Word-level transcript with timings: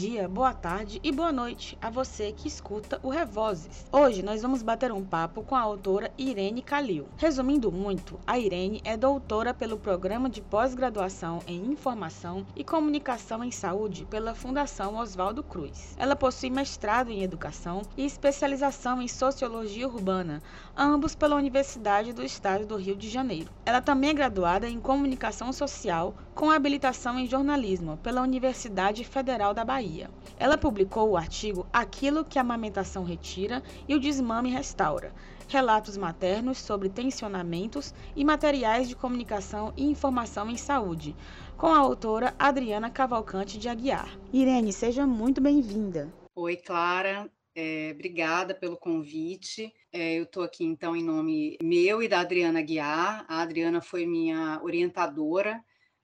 dia, 0.00 0.26
boa 0.26 0.54
tarde 0.54 0.98
e 1.04 1.12
boa 1.12 1.30
noite 1.30 1.76
a 1.78 1.90
você 1.90 2.32
que 2.32 2.48
escuta 2.48 2.98
o 3.02 3.10
Revozes. 3.10 3.84
Hoje 3.92 4.22
nós 4.22 4.40
vamos 4.40 4.62
bater 4.62 4.90
um 4.90 5.04
papo 5.04 5.42
com 5.42 5.54
a 5.54 5.60
autora 5.60 6.10
Irene 6.16 6.62
Calil. 6.62 7.06
Resumindo 7.18 7.70
muito, 7.70 8.18
a 8.26 8.38
Irene 8.38 8.80
é 8.82 8.96
doutora 8.96 9.52
pelo 9.52 9.76
Programa 9.76 10.30
de 10.30 10.40
Pós-Graduação 10.40 11.40
em 11.46 11.66
Informação 11.66 12.46
e 12.56 12.64
Comunicação 12.64 13.44
em 13.44 13.50
Saúde 13.50 14.06
pela 14.06 14.34
Fundação 14.34 14.96
Oswaldo 14.96 15.42
Cruz. 15.42 15.94
Ela 15.98 16.16
possui 16.16 16.48
mestrado 16.48 17.10
em 17.10 17.22
Educação 17.22 17.82
e 17.94 18.06
especialização 18.06 19.02
em 19.02 19.08
Sociologia 19.08 19.86
Urbana, 19.86 20.42
ambos 20.80 21.14
pela 21.14 21.36
Universidade 21.36 22.14
do 22.14 22.24
Estado 22.24 22.64
do 22.64 22.76
Rio 22.76 22.96
de 22.96 23.06
Janeiro. 23.06 23.50
Ela 23.66 23.82
também 23.82 24.08
é 24.08 24.14
graduada 24.14 24.66
em 24.66 24.80
Comunicação 24.80 25.52
Social 25.52 26.14
com 26.34 26.50
habilitação 26.50 27.18
em 27.18 27.26
Jornalismo 27.26 27.98
pela 27.98 28.22
Universidade 28.22 29.04
Federal 29.04 29.52
da 29.52 29.62
Bahia. 29.62 30.10
Ela 30.38 30.56
publicou 30.56 31.10
o 31.10 31.16
artigo 31.18 31.66
Aquilo 31.70 32.24
que 32.24 32.38
a 32.38 32.40
amamentação 32.40 33.04
retira 33.04 33.62
e 33.86 33.94
o 33.94 34.00
desmame 34.00 34.48
restaura. 34.48 35.12
Relatos 35.48 35.98
maternos 35.98 36.56
sobre 36.56 36.88
tensionamentos 36.88 37.92
e 38.16 38.24
materiais 38.24 38.88
de 38.88 38.96
comunicação 38.96 39.74
e 39.76 39.84
informação 39.84 40.48
em 40.48 40.56
saúde, 40.56 41.14
com 41.58 41.66
a 41.66 41.78
autora 41.78 42.34
Adriana 42.38 42.88
Cavalcante 42.88 43.58
de 43.58 43.68
Aguiar. 43.68 44.08
Irene, 44.32 44.72
seja 44.72 45.06
muito 45.06 45.42
bem-vinda. 45.42 46.08
Oi, 46.34 46.56
Clara. 46.56 47.28
É, 47.54 47.90
obrigada 47.92 48.54
pelo 48.54 48.76
convite. 48.76 49.72
É, 49.92 50.14
eu 50.14 50.22
estou 50.22 50.42
aqui, 50.42 50.64
então, 50.64 50.94
em 50.94 51.02
nome 51.02 51.58
meu 51.62 52.02
e 52.02 52.08
da 52.08 52.20
Adriana 52.20 52.60
Aguiar. 52.60 53.24
A 53.28 53.42
Adriana 53.42 53.80
foi 53.80 54.06
minha 54.06 54.60
orientadora 54.62 55.62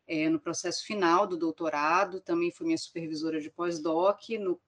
é, 0.08 0.28
no 0.28 0.40
processo 0.40 0.84
final 0.84 1.26
do 1.26 1.36
doutorado, 1.36 2.20
também 2.20 2.50
fui 2.50 2.66
minha 2.66 2.78
supervisora 2.78 3.40
de 3.40 3.50
pós-doc, 3.50 4.20
no, 4.38 4.60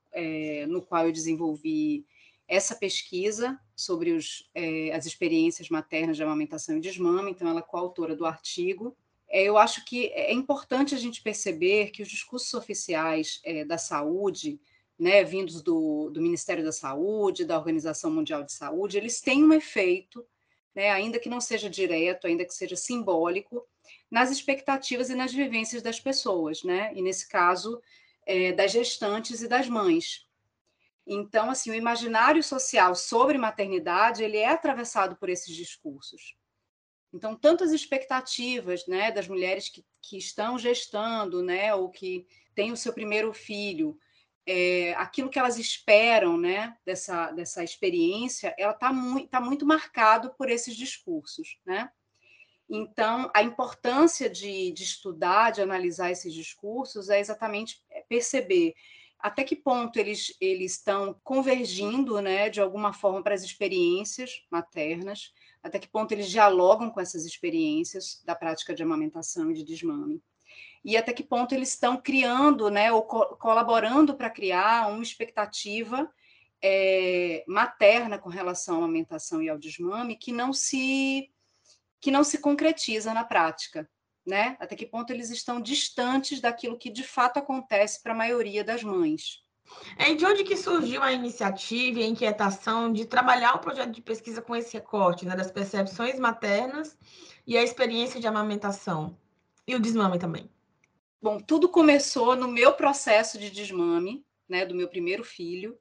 no 0.69 0.83
qual 0.83 1.07
eu 1.07 1.13
desenvolvi 1.13 2.05
essa 2.49 2.75
pesquisa 2.75 3.61
sobre 3.77 4.11
os, 4.11 4.51
as 4.93 5.07
experiências 5.07 5.69
maternas 5.69 6.17
de 6.17 6.25
amamentação 6.25 6.77
e 6.77 6.81
desmame, 6.81 7.31
então 7.31 7.47
ela 7.47 7.61
é 7.61 7.63
coautora 7.63 8.17
do 8.17 8.27
artigo. 8.27 8.97
Eu 9.31 9.57
acho 9.57 9.85
que 9.85 10.07
é 10.09 10.33
importante 10.33 10.93
a 10.93 10.99
gente 10.99 11.23
perceber 11.23 11.91
que 11.91 12.03
os 12.03 12.09
discursos 12.09 12.53
oficiais 12.55 13.41
da 13.69 13.79
saúde, 13.79 14.59
né, 14.99 15.23
vindos 15.23 15.63
do, 15.63 16.11
do 16.11 16.21
Ministério 16.21 16.65
da 16.65 16.73
Saúde, 16.73 17.45
da 17.45 17.57
Organização 17.57 18.11
Mundial 18.11 18.43
de 18.43 18.53
Saúde, 18.53 18.97
eles 18.97 19.21
têm 19.21 19.45
um 19.45 19.53
efeito, 19.53 20.27
né, 20.75 20.91
ainda 20.91 21.21
que 21.21 21.29
não 21.29 21.41
seja 21.41 21.71
direto, 21.71 22.27
ainda 22.27 22.45
que 22.45 22.53
seja 22.53 22.75
simbólico, 22.75 23.65
nas 24.11 24.31
expectativas 24.31 25.09
e 25.09 25.15
nas 25.15 25.33
vivências 25.33 25.83
das 25.83 26.01
pessoas, 26.01 26.63
né? 26.63 26.93
E 26.95 27.03
nesse 27.03 27.29
caso, 27.29 27.81
é, 28.27 28.53
das 28.53 28.73
gestantes 28.73 29.43
e 29.43 29.49
das 29.49 29.69
mães. 29.69 30.27
Então, 31.07 31.51
assim, 31.51 31.71
o 31.71 31.75
imaginário 31.75 32.43
social 32.43 32.95
sobre 32.95 33.39
maternidade 33.39 34.23
ele 34.23 34.37
é 34.37 34.49
atravessado 34.49 35.17
por 35.17 35.31
esses 35.31 35.55
discursos. 35.55 36.37
Então, 37.13 37.35
tantas 37.35 37.73
expectativas, 37.73 38.87
né, 38.87 39.11
das 39.11 39.27
mulheres 39.27 39.71
que, 39.71 39.83
que 40.03 40.19
estão 40.19 40.59
gestando, 40.59 41.43
né, 41.43 41.75
ou 41.75 41.91
que 41.91 42.27
têm 42.55 42.71
o 42.71 42.77
seu 42.77 42.93
primeiro 42.93 43.33
filho, 43.33 43.99
é, 44.51 44.95
aquilo 44.95 45.29
que 45.29 45.39
elas 45.39 45.59
esperam, 45.59 46.39
né, 46.39 46.75
dessa, 46.85 47.31
dessa 47.33 47.63
experiência, 47.63 48.55
ela 48.57 48.73
está 48.73 48.91
muito, 48.91 49.29
tá 49.29 49.41
muito 49.43 49.67
marcado 49.67 50.33
por 50.39 50.49
esses 50.49 50.75
discursos, 50.75 51.59
né? 51.67 51.91
Então, 52.71 53.31
a 53.35 53.43
importância 53.43 54.29
de, 54.29 54.73
de 54.73 54.83
estudar, 54.83 55.51
de 55.53 55.61
analisar 55.61 56.11
esses 56.11 56.33
discursos 56.33 57.11
é 57.11 57.21
exatamente 57.21 57.83
perceber 58.09 58.75
até 59.19 59.43
que 59.43 59.57
ponto 59.57 59.99
eles, 59.99 60.35
eles 60.41 60.73
estão 60.73 61.19
convergindo, 61.25 62.21
né, 62.21 62.49
de 62.49 62.61
alguma 62.61 62.93
forma, 62.93 63.23
para 63.23 63.35
as 63.35 63.43
experiências 63.43 64.43
maternas, 64.51 65.33
até 65.63 65.79
que 65.79 65.89
ponto 65.89 66.13
eles 66.13 66.31
dialogam 66.31 66.89
com 66.89 67.01
essas 67.01 67.25
experiências 67.25 68.23
da 68.25 68.35
prática 68.35 68.75
de 68.75 68.83
amamentação 68.83 69.51
e 69.51 69.55
de 69.55 69.65
desmame, 69.65 70.23
e 70.85 70.97
até 70.97 71.13
que 71.13 71.23
ponto 71.23 71.55
eles 71.55 71.71
estão 71.71 71.97
criando, 71.97 72.71
né, 72.71 72.93
ou 72.93 73.03
co 73.03 73.37
colaborando 73.37 74.15
para 74.15 74.31
criar 74.31 74.89
uma 74.89 75.03
expectativa 75.03 76.11
é, 76.63 77.45
materna 77.47 78.19
com 78.19 78.29
relação 78.29 78.77
à 78.77 78.79
amamentação 78.79 79.41
e 79.43 79.49
ao 79.49 79.59
desmame 79.59 80.17
que 80.17 80.33
não 80.33 80.53
se 80.53 81.31
que 82.01 82.11
não 82.11 82.23
se 82.23 82.39
concretiza 82.39 83.13
na 83.13 83.25
prática, 83.25 83.89
né? 84.25 84.57
Até 84.61 84.77
que 84.77 84.87
ponto 84.87 85.13
eles 85.13 85.31
estão 85.31 85.61
distantes 85.61 86.41
daquilo 86.41 86.79
que 86.79 86.91
de 86.91 87.03
fato 87.03 87.39
acontece 87.39 88.01
para 88.03 88.13
a 88.13 88.17
maioria 88.17 88.63
das 88.63 88.85
mães. 88.85 89.43
É, 89.99 90.15
de 90.15 90.25
onde 90.25 90.45
que 90.45 90.57
surgiu 90.57 91.03
a 91.03 91.13
iniciativa 91.13 91.99
e 91.99 92.03
a 92.05 92.07
inquietação 92.07 92.93
de 92.93 93.05
trabalhar 93.05 93.55
o 93.55 93.59
projeto 93.59 93.91
de 93.91 94.01
pesquisa 94.01 94.41
com 94.41 94.57
esse 94.57 94.73
recorte, 94.75 95.27
né, 95.27 95.37
das 95.37 95.51
percepções 95.51 96.19
maternas 96.19 96.97
e 97.47 97.57
a 97.59 97.63
experiência 97.63 98.21
de 98.21 98.27
amamentação 98.27 99.19
e 99.67 99.75
o 99.75 99.81
desmame 99.81 100.19
também? 100.19 100.49
Bom, 101.21 101.41
tudo 101.41 101.69
começou 101.69 102.37
no 102.37 102.47
meu 102.47 102.75
processo 102.75 103.39
de 103.39 103.51
desmame, 103.51 104.25
né, 104.49 104.65
do 104.65 104.75
meu 104.75 104.89
primeiro 104.89 105.25
filho. 105.25 105.77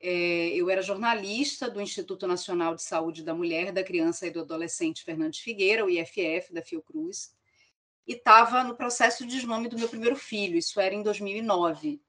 É, 0.00 0.48
eu 0.54 0.70
era 0.70 0.80
jornalista 0.80 1.68
do 1.68 1.80
Instituto 1.80 2.24
Nacional 2.24 2.76
de 2.76 2.82
Saúde 2.82 3.24
da 3.24 3.34
Mulher, 3.34 3.72
da 3.72 3.82
Criança 3.82 4.28
e 4.28 4.30
do 4.30 4.40
Adolescente 4.40 5.02
Fernandes 5.02 5.40
Figueira, 5.40 5.84
o 5.84 5.90
IFF, 5.90 6.54
da 6.54 6.62
Fiocruz, 6.62 7.34
e 8.06 8.12
estava 8.12 8.62
no 8.62 8.76
processo 8.76 9.26
de 9.26 9.34
desmame 9.34 9.68
do 9.68 9.76
meu 9.76 9.88
primeiro 9.88 10.16
filho, 10.16 10.56
isso 10.56 10.80
era 10.80 10.94
em 10.94 11.02
2009. 11.02 12.00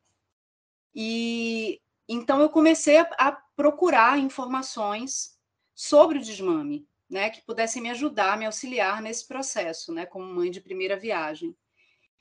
E 0.94 1.82
então 2.08 2.42
eu 2.42 2.50
comecei 2.50 2.98
a, 2.98 3.10
a 3.18 3.32
procurar 3.56 4.20
informações 4.20 5.36
sobre 5.74 6.20
o 6.20 6.22
desmame, 6.22 6.88
né, 7.10 7.32
que 7.32 7.42
pudessem 7.42 7.82
me 7.82 7.90
ajudar, 7.90 8.38
me 8.38 8.46
auxiliar 8.46 9.02
nesse 9.02 9.28
processo, 9.28 9.92
né, 9.92 10.06
como 10.06 10.26
mãe 10.26 10.52
de 10.52 10.62
primeira 10.62 10.96
viagem. 10.96 11.56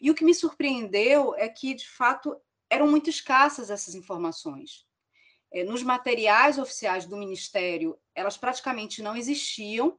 E 0.01 0.11
o 0.11 0.15
que 0.15 0.25
me 0.25 0.35
surpreendeu 0.35 1.35
é 1.35 1.49
que, 1.49 1.75
de 1.75 1.87
fato, 1.89 2.41
eram 2.71 2.89
muito 2.89 3.11
escassas 3.11 3.71
essas 3.71 3.95
informações. 3.95 4.87
É, 5.53 5.65
nos 5.65 5.83
materiais 5.83 6.59
oficiais 6.59 7.05
do 7.05 7.17
Ministério, 7.17 7.99
elas 8.15 8.37
praticamente 8.37 9.03
não 9.03 9.17
existiam. 9.17 9.99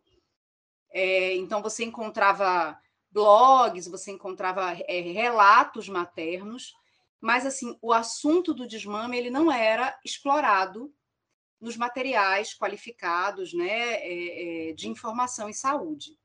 É, 0.89 1.35
então, 1.35 1.61
você 1.61 1.83
encontrava 1.83 2.79
blogs, 3.11 3.87
você 3.87 4.11
encontrava 4.11 4.71
é, 4.87 5.01
relatos 5.01 5.89
maternos, 5.89 6.73
mas 7.19 7.45
assim 7.45 7.77
o 7.81 7.93
assunto 7.93 8.53
do 8.53 8.65
desmame 8.65 9.17
ele 9.17 9.29
não 9.29 9.51
era 9.51 9.99
explorado 10.03 10.91
nos 11.59 11.77
materiais 11.77 12.55
qualificados 12.57 13.53
né, 13.53 14.73
de 14.73 14.89
informação 14.89 15.47
em 15.47 15.53
saúde. 15.53 16.17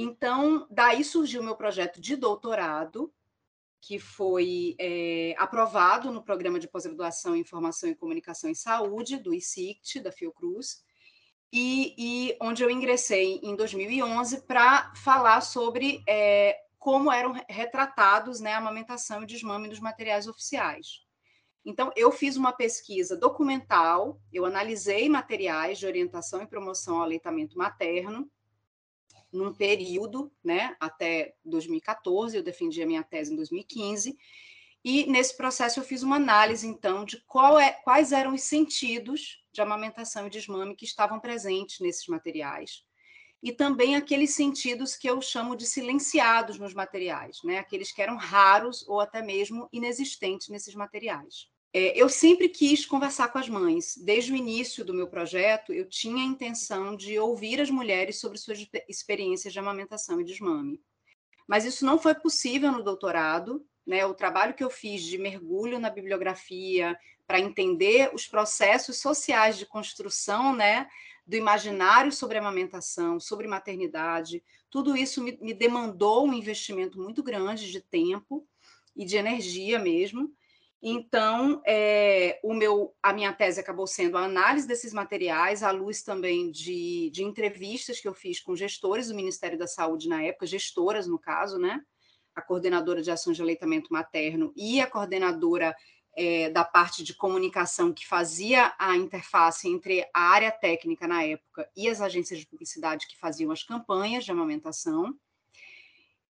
Então, 0.00 0.64
daí 0.70 1.02
surgiu 1.02 1.40
o 1.40 1.44
meu 1.44 1.56
projeto 1.56 2.00
de 2.00 2.14
doutorado, 2.14 3.12
que 3.80 3.98
foi 3.98 4.76
é, 4.78 5.34
aprovado 5.36 6.12
no 6.12 6.22
Programa 6.22 6.60
de 6.60 6.68
Pós-Graduação 6.68 7.34
em 7.34 7.40
Informação 7.40 7.90
e 7.90 7.96
Comunicação 7.96 8.48
em 8.48 8.54
Saúde, 8.54 9.16
do 9.16 9.34
ICICT, 9.34 9.98
da 9.98 10.12
Fiocruz, 10.12 10.84
e, 11.52 11.96
e 11.98 12.36
onde 12.40 12.62
eu 12.62 12.70
ingressei 12.70 13.40
em 13.42 13.56
2011 13.56 14.42
para 14.42 14.94
falar 14.94 15.40
sobre 15.40 16.00
é, 16.08 16.56
como 16.78 17.10
eram 17.10 17.34
retratados 17.48 18.38
né, 18.38 18.52
a 18.52 18.58
amamentação 18.58 19.24
e 19.24 19.26
desmame 19.26 19.68
dos 19.68 19.80
materiais 19.80 20.28
oficiais. 20.28 21.00
Então, 21.64 21.90
eu 21.96 22.12
fiz 22.12 22.36
uma 22.36 22.52
pesquisa 22.52 23.16
documental, 23.16 24.20
eu 24.32 24.46
analisei 24.46 25.08
materiais 25.08 25.76
de 25.76 25.86
orientação 25.86 26.40
e 26.40 26.46
promoção 26.46 26.98
ao 26.98 27.02
aleitamento 27.02 27.58
materno, 27.58 28.30
num 29.32 29.52
período, 29.52 30.32
né, 30.42 30.76
até 30.80 31.34
2014, 31.44 32.36
eu 32.36 32.42
defendi 32.42 32.82
a 32.82 32.86
minha 32.86 33.02
tese 33.02 33.32
em 33.32 33.36
2015, 33.36 34.16
e 34.84 35.06
nesse 35.06 35.36
processo 35.36 35.80
eu 35.80 35.84
fiz 35.84 36.02
uma 36.02 36.16
análise, 36.16 36.66
então, 36.66 37.04
de 37.04 37.16
é, 37.60 37.72
quais 37.72 38.12
eram 38.12 38.34
os 38.34 38.42
sentidos 38.42 39.44
de 39.52 39.60
amamentação 39.60 40.26
e 40.26 40.30
desmame 40.30 40.76
que 40.76 40.84
estavam 40.84 41.20
presentes 41.20 41.80
nesses 41.80 42.06
materiais, 42.06 42.84
e 43.42 43.52
também 43.52 43.96
aqueles 43.96 44.34
sentidos 44.34 44.96
que 44.96 45.08
eu 45.08 45.20
chamo 45.20 45.56
de 45.56 45.66
silenciados 45.66 46.58
nos 46.58 46.74
materiais, 46.74 47.38
né, 47.44 47.58
aqueles 47.58 47.92
que 47.92 48.02
eram 48.02 48.16
raros 48.16 48.86
ou 48.88 49.00
até 49.00 49.22
mesmo 49.22 49.68
inexistentes 49.72 50.48
nesses 50.48 50.74
materiais. 50.74 51.48
É, 51.72 52.00
eu 52.00 52.08
sempre 52.08 52.48
quis 52.48 52.86
conversar 52.86 53.28
com 53.28 53.38
as 53.38 53.48
mães. 53.48 53.96
Desde 53.96 54.32
o 54.32 54.36
início 54.36 54.84
do 54.84 54.94
meu 54.94 55.06
projeto, 55.06 55.72
eu 55.72 55.86
tinha 55.86 56.22
a 56.22 56.26
intenção 56.26 56.96
de 56.96 57.18
ouvir 57.18 57.60
as 57.60 57.70
mulheres 57.70 58.18
sobre 58.18 58.38
suas 58.38 58.66
experiências 58.88 59.52
de 59.52 59.58
amamentação 59.58 60.20
e 60.20 60.24
desmame. 60.24 60.80
Mas 61.46 61.64
isso 61.64 61.84
não 61.84 61.98
foi 61.98 62.14
possível 62.14 62.72
no 62.72 62.82
doutorado. 62.82 63.64
Né? 63.86 64.04
O 64.06 64.14
trabalho 64.14 64.54
que 64.54 64.64
eu 64.64 64.70
fiz 64.70 65.02
de 65.02 65.18
mergulho 65.18 65.78
na 65.78 65.90
bibliografia 65.90 66.98
para 67.26 67.40
entender 67.40 68.10
os 68.14 68.26
processos 68.26 68.98
sociais 68.98 69.58
de 69.58 69.66
construção 69.66 70.54
né, 70.54 70.88
do 71.26 71.36
imaginário 71.36 72.10
sobre 72.10 72.38
amamentação, 72.38 73.20
sobre 73.20 73.46
maternidade, 73.46 74.42
tudo 74.70 74.96
isso 74.96 75.22
me, 75.22 75.38
me 75.40 75.52
demandou 75.52 76.26
um 76.26 76.32
investimento 76.32 76.98
muito 76.98 77.22
grande 77.22 77.70
de 77.70 77.82
tempo 77.82 78.46
e 78.96 79.04
de 79.04 79.16
energia 79.16 79.78
mesmo 79.78 80.34
Então, 80.80 81.60
é, 81.66 82.38
o 82.42 82.54
meu, 82.54 82.94
a 83.02 83.12
minha 83.12 83.32
tese 83.32 83.58
acabou 83.58 83.86
sendo 83.86 84.16
a 84.16 84.24
análise 84.24 84.66
desses 84.66 84.92
materiais, 84.92 85.64
à 85.64 85.72
luz 85.72 86.02
também 86.02 86.50
de, 86.52 87.10
de 87.10 87.24
entrevistas 87.24 88.00
que 88.00 88.06
eu 88.06 88.14
fiz 88.14 88.40
com 88.40 88.54
gestores 88.54 89.08
do 89.08 89.14
Ministério 89.14 89.58
da 89.58 89.66
Saúde 89.66 90.08
na 90.08 90.22
época, 90.22 90.46
gestoras, 90.46 91.08
no 91.08 91.18
caso, 91.18 91.58
né? 91.58 91.82
A 92.32 92.40
coordenadora 92.40 93.02
de 93.02 93.10
ações 93.10 93.36
de 93.36 93.42
aleitamento 93.42 93.92
materno 93.92 94.52
e 94.56 94.80
a 94.80 94.86
coordenadora 94.86 95.74
é, 96.16 96.48
da 96.50 96.64
parte 96.64 97.02
de 97.02 97.12
comunicação 97.12 97.92
que 97.92 98.06
fazia 98.06 98.72
a 98.78 98.96
interface 98.96 99.68
entre 99.68 100.08
a 100.14 100.20
área 100.20 100.52
técnica 100.52 101.08
na 101.08 101.24
época 101.24 101.68
e 101.76 101.88
as 101.88 102.00
agências 102.00 102.38
de 102.38 102.46
publicidade 102.46 103.08
que 103.08 103.18
faziam 103.18 103.50
as 103.50 103.64
campanhas 103.64 104.24
de 104.24 104.30
amamentação. 104.30 105.12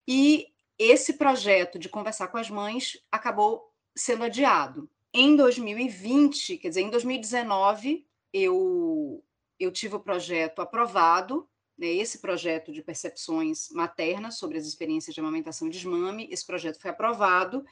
E 0.07 0.47
esse 0.79 1.15
projeto 1.15 1.81
de 1.81 1.89
conversar 1.89 2.29
com 2.29 2.37
as 2.37 2.49
mães 2.49 2.97
acabou 3.11 3.73
sendo 3.97 4.25
adiado. 4.25 4.89
Em 5.13 5.35
2020, 5.35 6.59
quer 6.59 6.69
dizer, 6.69 6.83
em 6.83 6.91
2019, 6.91 8.07
eu, 8.33 9.25
eu 9.59 9.73
tive 9.73 9.97
o 9.97 10.01
projeto 10.01 10.61
aprovado, 10.61 11.49
né, 11.79 11.87
esse 11.87 12.19
projeto 12.19 12.73
de 12.73 12.83
percepções 12.83 13.71
maternas 13.71 14.39
sobre 14.39 14.59
as 14.59 14.67
experiências 14.67 15.15
de 15.15 15.21
amamentação 15.21 15.69
e 15.69 15.71
desmame, 15.71 16.29
esse 16.31 16.47
projeto 16.47 16.81
foi 16.81 16.91
aprovado, 16.91 17.65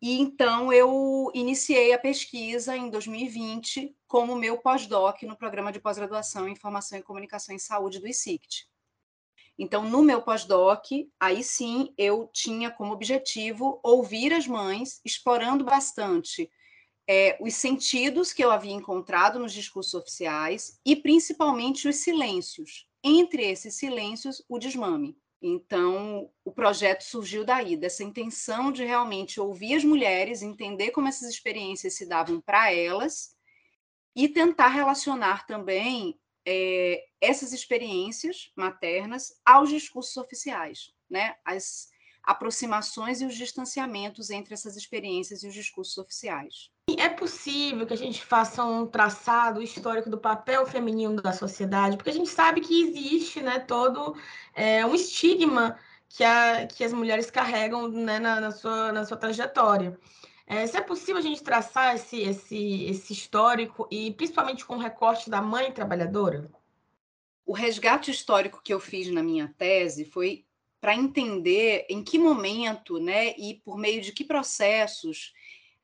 e 0.00 0.20
então 0.20 0.70
eu 0.70 1.30
iniciei 1.32 1.94
a 1.94 1.98
pesquisa 1.98 2.76
em 2.76 2.90
2020 2.90 3.96
como 4.06 4.36
meu 4.36 4.58
pós-doc 4.58 5.22
no 5.22 5.36
programa 5.36 5.72
de 5.72 5.80
pós-graduação 5.80 6.46
em 6.46 6.52
Informação 6.52 6.98
e 6.98 7.02
Comunicação 7.02 7.54
em 7.54 7.58
Saúde 7.58 8.00
do 8.00 8.06
ICICT. 8.06 8.68
Então, 9.58 9.88
no 9.88 10.02
meu 10.02 10.20
pós-doc, 10.20 10.86
aí 11.20 11.42
sim 11.42 11.92
eu 11.96 12.28
tinha 12.32 12.70
como 12.70 12.92
objetivo 12.92 13.80
ouvir 13.82 14.32
as 14.32 14.46
mães, 14.46 15.00
explorando 15.04 15.64
bastante 15.64 16.50
é, 17.08 17.36
os 17.40 17.54
sentidos 17.54 18.32
que 18.32 18.42
eu 18.42 18.50
havia 18.50 18.72
encontrado 18.72 19.38
nos 19.38 19.52
discursos 19.52 19.94
oficiais 19.94 20.80
e 20.84 20.96
principalmente 20.96 21.88
os 21.88 21.96
silêncios. 21.96 22.88
Entre 23.02 23.44
esses 23.44 23.76
silêncios, 23.76 24.42
o 24.48 24.58
desmame. 24.58 25.16
Então, 25.40 26.30
o 26.42 26.50
projeto 26.50 27.02
surgiu 27.02 27.44
daí, 27.44 27.76
dessa 27.76 28.02
intenção 28.02 28.72
de 28.72 28.82
realmente 28.82 29.38
ouvir 29.38 29.74
as 29.74 29.84
mulheres, 29.84 30.40
entender 30.42 30.90
como 30.90 31.06
essas 31.06 31.28
experiências 31.28 31.94
se 31.94 32.08
davam 32.08 32.40
para 32.40 32.72
elas 32.72 33.34
e 34.16 34.26
tentar 34.26 34.68
relacionar 34.68 35.46
também 35.46 36.18
é, 36.46 37.04
essas 37.20 37.52
experiências 37.52 38.50
maternas 38.56 39.32
aos 39.44 39.70
discursos 39.70 40.16
oficiais, 40.16 40.92
né? 41.08 41.34
As 41.44 41.88
aproximações 42.22 43.20
e 43.20 43.26
os 43.26 43.34
distanciamentos 43.34 44.30
entre 44.30 44.54
essas 44.54 44.76
experiências 44.76 45.42
e 45.42 45.48
os 45.48 45.54
discursos 45.54 45.98
oficiais. 45.98 46.70
É 46.98 47.08
possível 47.08 47.86
que 47.86 47.92
a 47.92 47.98
gente 47.98 48.24
faça 48.24 48.64
um 48.64 48.86
traçado 48.86 49.62
histórico 49.62 50.08
do 50.08 50.18
papel 50.18 50.66
feminino 50.66 51.20
da 51.20 51.32
sociedade, 51.32 51.96
porque 51.96 52.10
a 52.10 52.14
gente 52.14 52.30
sabe 52.30 52.60
que 52.60 52.82
existe, 52.82 53.42
né, 53.42 53.58
todo 53.58 54.16
é, 54.54 54.84
um 54.86 54.94
estigma 54.94 55.78
que, 56.08 56.24
a, 56.24 56.66
que 56.66 56.84
as 56.84 56.92
mulheres 56.92 57.30
carregam 57.30 57.88
né, 57.88 58.18
na, 58.18 58.40
na, 58.40 58.50
sua, 58.50 58.92
na 58.92 59.04
sua 59.04 59.16
trajetória. 59.16 59.98
É, 60.46 60.66
se 60.66 60.76
é 60.76 60.80
possível 60.80 61.16
a 61.16 61.22
gente 61.22 61.42
traçar 61.42 61.94
esse, 61.94 62.20
esse, 62.20 62.84
esse 62.84 63.12
histórico 63.12 63.88
e 63.90 64.12
principalmente 64.12 64.64
com 64.64 64.76
o 64.76 64.80
recorte 64.80 65.30
da 65.30 65.40
mãe 65.40 65.72
trabalhadora? 65.72 66.50
O 67.46 67.52
resgate 67.52 68.10
histórico 68.10 68.62
que 68.62 68.72
eu 68.72 68.80
fiz 68.80 69.10
na 69.10 69.22
minha 69.22 69.54
tese 69.56 70.04
foi 70.04 70.44
para 70.80 70.94
entender 70.94 71.86
em 71.88 72.04
que 72.04 72.18
momento, 72.18 72.98
né, 72.98 73.34
e 73.38 73.54
por 73.64 73.78
meio 73.78 74.02
de 74.02 74.12
que 74.12 74.22
processos 74.22 75.32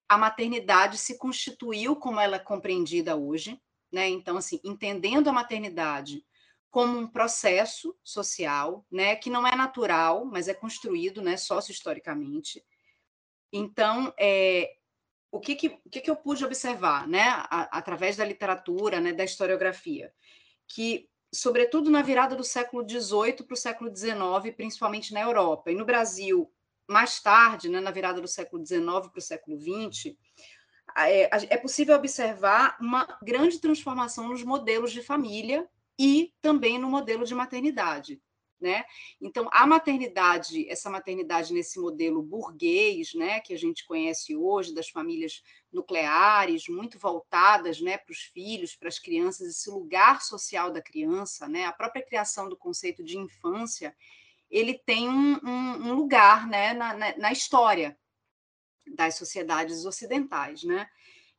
a 0.06 0.18
maternidade 0.18 0.98
se 0.98 1.16
constituiu 1.16 1.96
como 1.96 2.20
ela 2.20 2.36
é 2.36 2.40
compreendida 2.40 3.16
hoje, 3.16 3.58
né? 3.90 4.08
Então, 4.08 4.36
assim, 4.36 4.60
entendendo 4.64 5.28
a 5.28 5.32
maternidade 5.32 6.24
como 6.70 6.98
um 6.98 7.06
processo 7.06 7.96
social, 8.04 8.84
né, 8.90 9.16
que 9.16 9.30
não 9.30 9.46
é 9.46 9.56
natural, 9.56 10.24
mas 10.24 10.48
é 10.48 10.54
construído, 10.54 11.22
né, 11.22 11.36
sócio-historicamente, 11.36 12.62
então, 13.52 14.12
é, 14.18 14.70
o, 15.30 15.40
que, 15.40 15.54
que, 15.54 15.68
o 15.68 15.90
que, 15.90 16.00
que 16.00 16.10
eu 16.10 16.16
pude 16.16 16.44
observar, 16.44 17.06
né, 17.08 17.22
a, 17.22 17.78
através 17.78 18.16
da 18.16 18.24
literatura, 18.24 19.00
né, 19.00 19.12
da 19.12 19.24
historiografia? 19.24 20.12
Que, 20.68 21.08
sobretudo 21.32 21.90
na 21.90 22.02
virada 22.02 22.36
do 22.36 22.44
século 22.44 22.88
XVIII 22.88 23.44
para 23.44 23.54
o 23.54 23.56
século 23.56 23.94
XIX, 23.94 24.54
principalmente 24.56 25.12
na 25.12 25.20
Europa, 25.20 25.70
e 25.70 25.74
no 25.74 25.84
Brasil, 25.84 26.50
mais 26.88 27.20
tarde, 27.20 27.68
né, 27.68 27.80
na 27.80 27.90
virada 27.90 28.20
do 28.20 28.28
século 28.28 28.64
XIX 28.64 28.84
para 28.84 29.18
o 29.18 29.22
século 29.22 29.58
XX, 29.58 30.16
é, 30.96 31.54
é 31.54 31.56
possível 31.56 31.94
observar 31.94 32.76
uma 32.80 33.18
grande 33.22 33.60
transformação 33.60 34.28
nos 34.28 34.42
modelos 34.42 34.90
de 34.90 35.02
família 35.02 35.68
e 35.98 36.34
também 36.40 36.78
no 36.78 36.88
modelo 36.88 37.24
de 37.24 37.34
maternidade 37.34 38.20
né? 38.60 38.84
Então, 39.20 39.48
a 39.52 39.66
maternidade, 39.66 40.68
essa 40.68 40.90
maternidade 40.90 41.52
nesse 41.52 41.78
modelo 41.78 42.22
burguês, 42.22 43.14
né, 43.14 43.40
que 43.40 43.54
a 43.54 43.58
gente 43.58 43.86
conhece 43.86 44.36
hoje, 44.36 44.74
das 44.74 44.88
famílias 44.88 45.42
nucleares, 45.72 46.68
muito 46.68 46.98
voltadas 46.98 47.80
né, 47.80 47.96
para 47.96 48.12
os 48.12 48.22
filhos, 48.22 48.76
para 48.76 48.88
as 48.88 48.98
crianças, 48.98 49.48
esse 49.48 49.70
lugar 49.70 50.20
social 50.20 50.70
da 50.70 50.82
criança, 50.82 51.48
né, 51.48 51.64
a 51.64 51.72
própria 51.72 52.04
criação 52.04 52.48
do 52.48 52.56
conceito 52.56 53.02
de 53.02 53.16
infância, 53.16 53.96
ele 54.50 54.74
tem 54.74 55.08
um, 55.08 55.38
um, 55.42 55.88
um 55.88 55.94
lugar 55.94 56.46
né, 56.46 56.74
na, 56.74 56.92
na, 56.92 57.16
na 57.16 57.32
história 57.32 57.96
das 58.94 59.14
sociedades 59.14 59.84
ocidentais, 59.84 60.64
né? 60.64 60.88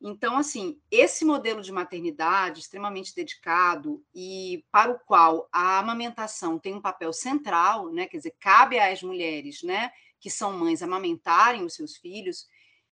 Então, 0.04 0.36
assim, 0.36 0.80
esse 0.90 1.24
modelo 1.24 1.62
de 1.62 1.70
maternidade 1.70 2.58
extremamente 2.58 3.14
dedicado 3.14 4.04
e 4.12 4.64
para 4.72 4.90
o 4.90 4.98
qual 4.98 5.48
a 5.52 5.78
amamentação 5.78 6.58
tem 6.58 6.74
um 6.74 6.80
papel 6.80 7.12
central, 7.12 7.88
né? 7.92 8.06
Quer 8.08 8.16
dizer, 8.16 8.34
cabe 8.40 8.80
às 8.80 9.00
mulheres, 9.00 9.62
né, 9.62 9.92
que 10.18 10.28
são 10.28 10.58
mães 10.58 10.82
amamentarem 10.82 11.64
os 11.64 11.74
seus 11.74 11.96
filhos, 11.96 12.48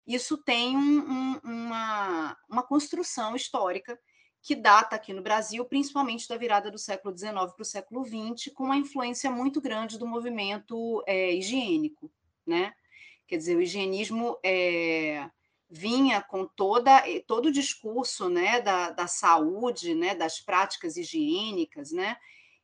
isso 0.07 0.39
tem 0.39 0.77
um, 0.77 1.01
um, 1.01 1.41
uma, 1.43 2.37
uma 2.49 2.63
construção 2.63 3.35
histórica 3.35 3.99
que 4.41 4.55
data 4.55 4.95
aqui 4.95 5.13
no 5.13 5.21
Brasil, 5.21 5.65
principalmente 5.65 6.29
da 6.29 6.37
virada 6.37 6.71
do 6.71 6.79
século 6.79 7.17
XIX 7.17 7.33
para 7.33 7.63
o 7.63 7.65
século 7.65 8.05
XX, 8.05 8.55
com 8.55 8.65
uma 8.65 8.77
influência 8.77 9.31
muito 9.31 9.61
grande 9.61 9.99
do 9.99 10.07
movimento 10.07 11.03
é, 11.07 11.35
higiênico, 11.35 12.11
né? 12.47 12.73
Quer 13.27 13.37
dizer, 13.37 13.57
o 13.57 13.63
higienismo 13.63 14.39
é, 14.43 15.29
vinha 15.71 16.21
com 16.21 16.47
toda 16.47 17.03
todo 17.27 17.47
o 17.47 17.53
discurso 17.53 18.29
né, 18.29 18.61
da, 18.61 18.91
da 18.91 19.07
saúde, 19.07 19.95
né, 19.95 20.15
das 20.15 20.41
práticas 20.41 20.97
higiênicas, 20.97 21.93
né, 21.93 22.17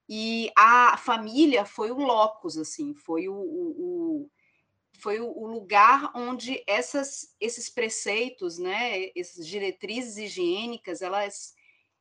e 0.08 0.50
a 0.56 0.96
família 0.96 1.64
foi 1.64 1.90
o 1.90 1.98
locus, 1.98 2.56
assim, 2.58 2.94
foi 2.94 3.28
o, 3.28 3.34
o, 3.34 4.22
o 4.22 4.30
foi 4.98 5.20
o 5.20 5.46
lugar 5.46 6.10
onde 6.14 6.62
essas, 6.66 7.34
esses 7.38 7.68
preceitos, 7.68 8.58
né, 8.58 9.10
essas 9.14 9.46
diretrizes 9.46 10.16
higiênicas, 10.16 11.02
elas, 11.02 11.54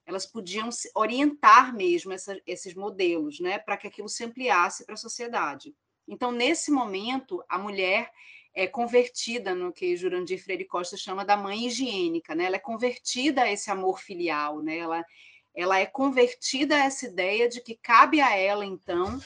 elas 0.05 0.25
podiam 0.25 0.69
orientar 0.95 1.75
mesmo 1.75 2.13
essa, 2.13 2.39
esses 2.47 2.73
modelos, 2.73 3.39
né, 3.39 3.59
para 3.59 3.75
que 3.75 3.87
aquilo 3.87 4.07
se 4.07 4.23
ampliasse 4.23 4.85
para 4.85 4.93
a 4.95 4.97
sociedade. 4.97 5.75
Então, 6.07 6.31
nesse 6.31 6.71
momento, 6.71 7.43
a 7.49 7.57
mulher 7.57 8.11
é 8.55 8.65
convertida 8.65 9.53
no 9.53 9.73
que 9.73 9.97
Jurandir 9.97 10.41
Freire 10.41 10.63
Costa 10.63 10.95
chama 10.95 11.25
da 11.25 11.35
mãe 11.35 11.67
higiênica, 11.67 12.33
né? 12.33 12.45
Ela 12.45 12.55
é 12.55 12.59
convertida 12.59 13.43
a 13.43 13.51
esse 13.51 13.69
amor 13.69 13.99
filial, 13.99 14.61
né? 14.61 14.77
Ela, 14.77 15.05
ela 15.53 15.77
é 15.77 15.85
convertida 15.85 16.77
a 16.77 16.85
essa 16.85 17.05
ideia 17.05 17.49
de 17.49 17.59
que 17.59 17.75
cabe 17.75 18.21
a 18.21 18.33
ela, 18.33 18.65
então, 18.65 19.19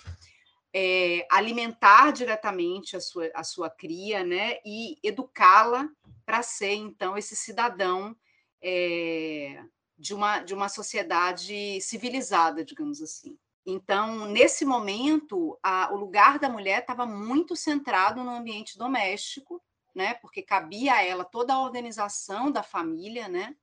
é, 0.73 1.27
alimentar 1.29 2.11
diretamente 2.11 2.97
a 2.97 2.99
sua, 2.99 3.29
a 3.35 3.43
sua 3.43 3.69
cria, 3.69 4.23
né? 4.23 4.57
E 4.65 4.97
educá-la 5.03 5.87
para 6.25 6.41
ser, 6.41 6.73
então, 6.73 7.15
esse 7.15 7.35
cidadão 7.35 8.15
é, 8.63 9.63
de, 9.95 10.15
uma, 10.15 10.39
de 10.39 10.55
uma 10.55 10.69
sociedade 10.69 11.79
civilizada, 11.81 12.65
digamos 12.65 12.99
assim. 12.99 13.37
Então, 13.71 14.25
nesse 14.25 14.65
momento, 14.65 15.59
a, 15.61 15.93
o 15.93 15.97
lugar 15.97 16.39
da 16.39 16.49
mulher 16.49 16.79
estava 16.79 17.05
muito 17.05 17.55
centrado 17.55 18.23
no 18.23 18.31
ambiente 18.31 18.77
doméstico, 18.77 19.61
né? 19.93 20.15
Porque 20.15 20.41
cabia 20.41 20.95
a 20.95 21.03
ela 21.03 21.23
toda 21.23 21.53
a 21.53 21.61
organização 21.61 22.51
da 22.51 22.63
família, 22.63 23.27
né? 23.27 23.55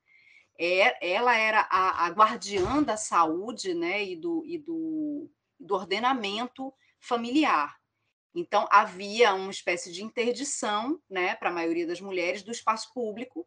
É, 0.58 1.12
ela 1.12 1.36
era 1.36 1.66
a, 1.68 2.06
a 2.06 2.08
guardiã 2.10 2.82
da 2.82 2.96
saúde, 2.96 3.74
né? 3.74 4.04
E 4.04 4.14
do, 4.14 4.44
e 4.46 4.58
do, 4.58 5.28
do 5.58 5.74
ordenamento 5.74 6.72
familiar. 7.00 7.76
Então, 8.32 8.68
havia 8.70 9.34
uma 9.34 9.50
espécie 9.50 9.90
de 9.90 10.04
interdição, 10.04 11.00
né, 11.08 11.34
para 11.36 11.48
a 11.48 11.52
maioria 11.52 11.86
das 11.86 12.02
mulheres, 12.02 12.42
do 12.42 12.50
espaço 12.50 12.92
público, 12.92 13.46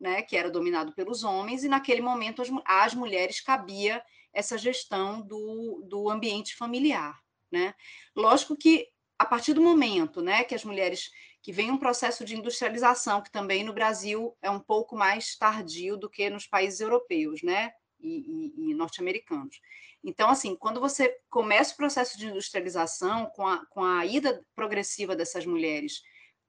né, 0.00 0.20
que 0.20 0.36
era 0.36 0.50
dominado 0.50 0.92
pelos 0.92 1.22
homens, 1.22 1.62
e 1.62 1.68
naquele 1.68 2.00
momento 2.00 2.42
as, 2.42 2.48
as 2.64 2.92
mulheres 2.92 3.40
cabia 3.40 4.02
essa 4.36 4.58
gestão 4.58 5.22
do, 5.22 5.82
do 5.88 6.10
ambiente 6.10 6.54
familiar. 6.54 7.18
Né? 7.50 7.74
Lógico 8.14 8.54
que, 8.54 8.86
a 9.18 9.24
partir 9.24 9.54
do 9.54 9.62
momento 9.62 10.20
né, 10.20 10.44
que 10.44 10.54
as 10.54 10.62
mulheres 10.62 11.10
que 11.40 11.50
vem 11.52 11.70
um 11.70 11.78
processo 11.78 12.22
de 12.22 12.36
industrialização, 12.36 13.22
que 13.22 13.32
também 13.32 13.64
no 13.64 13.72
Brasil 13.72 14.36
é 14.42 14.50
um 14.50 14.60
pouco 14.60 14.94
mais 14.94 15.36
tardio 15.36 15.96
do 15.96 16.10
que 16.10 16.28
nos 16.28 16.46
países 16.46 16.80
europeus 16.80 17.42
né? 17.42 17.72
e, 17.98 18.52
e, 18.58 18.70
e 18.70 18.74
norte-americanos. 18.74 19.58
Então, 20.04 20.28
assim, 20.28 20.54
quando 20.54 20.80
você 20.80 21.16
começa 21.30 21.72
o 21.72 21.76
processo 21.76 22.18
de 22.18 22.26
industrialização, 22.26 23.26
com 23.34 23.46
a, 23.46 23.64
com 23.66 23.82
a 23.82 24.04
ida 24.04 24.44
progressiva 24.54 25.16
dessas 25.16 25.46
mulheres 25.46 26.02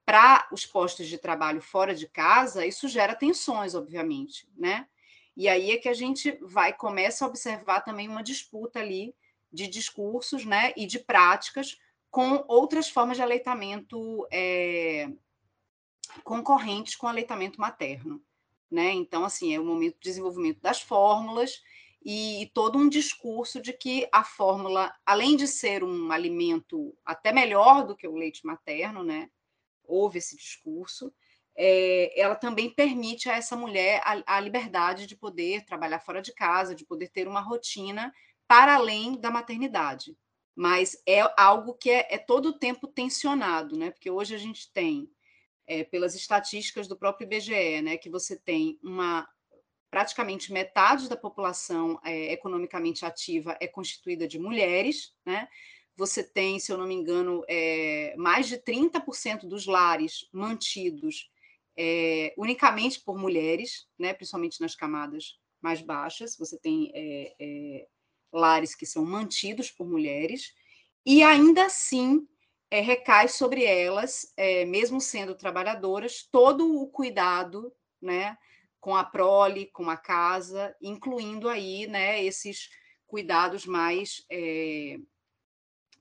para 0.05 0.45
os 0.51 0.65
postos 0.65 1.07
de 1.07 1.17
trabalho 1.17 1.61
fora 1.61 1.95
de 1.95 2.07
casa, 2.07 2.65
isso 2.65 2.87
gera 2.89 3.15
tensões, 3.15 3.75
obviamente, 3.75 4.47
né? 4.57 4.87
E 5.37 5.47
aí 5.47 5.71
é 5.71 5.77
que 5.77 5.87
a 5.87 5.93
gente 5.93 6.37
vai 6.41 6.73
começa 6.73 7.23
a 7.23 7.27
observar 7.27 7.81
também 7.81 8.09
uma 8.09 8.23
disputa 8.23 8.79
ali 8.79 9.15
de 9.53 9.67
discursos, 9.67 10.43
né, 10.43 10.73
e 10.75 10.85
de 10.85 10.99
práticas 10.99 11.77
com 12.09 12.43
outras 12.47 12.89
formas 12.89 13.17
de 13.17 13.23
aleitamento 13.23 14.27
é, 14.31 15.07
concorrentes 16.23 16.95
com 16.95 17.07
aleitamento 17.07 17.61
materno. 17.61 18.21
Né? 18.69 18.91
Então, 18.93 19.23
assim, 19.23 19.53
é 19.53 19.59
o 19.59 19.63
momento 19.63 19.93
de 19.93 20.09
desenvolvimento 20.09 20.59
das 20.59 20.81
fórmulas 20.81 21.61
e, 22.03 22.41
e 22.41 22.47
todo 22.47 22.77
um 22.77 22.89
discurso 22.89 23.61
de 23.61 23.71
que 23.71 24.09
a 24.11 24.23
fórmula, 24.23 24.93
além 25.05 25.37
de 25.37 25.47
ser 25.47 25.83
um 25.83 26.11
alimento 26.11 26.97
até 27.05 27.31
melhor 27.31 27.85
do 27.85 27.95
que 27.95 28.07
o 28.07 28.15
leite 28.15 28.45
materno, 28.45 29.03
né? 29.03 29.29
houve 29.87 30.17
esse 30.17 30.35
discurso, 30.35 31.13
é, 31.57 32.19
ela 32.19 32.35
também 32.35 32.69
permite 32.69 33.29
a 33.29 33.35
essa 33.35 33.55
mulher 33.55 34.01
a, 34.05 34.37
a, 34.37 34.39
liberdade 34.39 35.07
de 35.07 35.15
poder 35.15 35.65
trabalhar 35.65 35.99
fora 35.99 36.21
de 36.21 36.33
casa, 36.33 36.75
de 36.75 36.85
poder 36.85 37.09
ter 37.09 37.27
uma 37.27 37.41
rotina 37.41 38.13
para 38.47 38.75
além 38.75 39.19
da 39.19 39.31
maternidade 39.31 40.15
mas 40.57 40.99
é 41.05 41.21
algo 41.37 41.75
que 41.75 41.91
é, 41.91 42.07
é 42.09 42.17
todo 42.17 42.47
o 42.47 42.57
tempo 42.57 42.87
tensionado, 42.87 43.77
né? 43.77 43.91
Porque 43.91 44.09
hoje 44.09 44.33
a 44.33 44.39
gente 44.39 44.73
tem, 44.73 45.07
é, 45.67 45.83
pelas 45.83 46.15
estatísticas 46.15 46.87
do 46.87 46.97
próprio 46.97 47.25
IBGE, 47.25 47.83
né, 47.83 47.95
que 47.95 48.09
você 48.09 48.35
tem 48.35 48.79
uma 48.81 49.29
praticamente 49.91 50.51
metade 50.51 51.07
da 51.07 51.15
população 51.15 51.99
é, 52.03 52.33
economicamente 52.33 53.05
ativa 53.05 53.55
é 53.61 53.67
constituída 53.67 54.27
de 54.27 54.39
mulheres, 54.39 55.13
né? 55.23 55.47
Você 55.95 56.23
tem, 56.23 56.59
se 56.59 56.71
eu 56.71 56.77
não 56.77 56.87
me 56.87 56.95
engano, 56.95 57.43
é, 57.47 58.15
mais 58.17 58.47
de 58.47 58.57
30% 58.57 59.47
dos 59.47 59.67
lares 59.67 60.27
mantidos 60.31 61.29
é, 61.77 62.33
unicamente 62.37 62.99
por 62.99 63.17
mulheres, 63.17 63.87
né? 63.97 64.13
principalmente 64.13 64.59
nas 64.59 64.75
camadas 64.75 65.39
mais 65.61 65.81
baixas. 65.81 66.35
Você 66.37 66.57
tem 66.57 66.91
é, 66.93 67.35
é 67.39 67.87
lares 68.31 68.75
que 68.75 68.85
são 68.85 69.05
mantidos 69.05 69.71
por 69.71 69.87
mulheres, 69.87 70.53
e 71.05 71.23
ainda 71.23 71.65
assim 71.65 72.27
recai 72.69 73.29
sobre 73.29 73.63
elas, 73.63 74.33
mesmo 74.67 74.99
sendo 74.99 75.33
trabalhadoras, 75.33 76.27
todo 76.29 76.81
o 76.81 76.87
cuidado 76.87 77.73
né, 78.01 78.37
com 78.81 78.93
a 78.93 79.05
prole, 79.05 79.67
com 79.67 79.89
a 79.89 79.95
casa, 79.95 80.75
incluindo 80.81 81.47
aí 81.47 81.87
né, 81.87 82.21
esses 82.21 82.69
cuidados 83.07 83.65
mais 83.65 84.27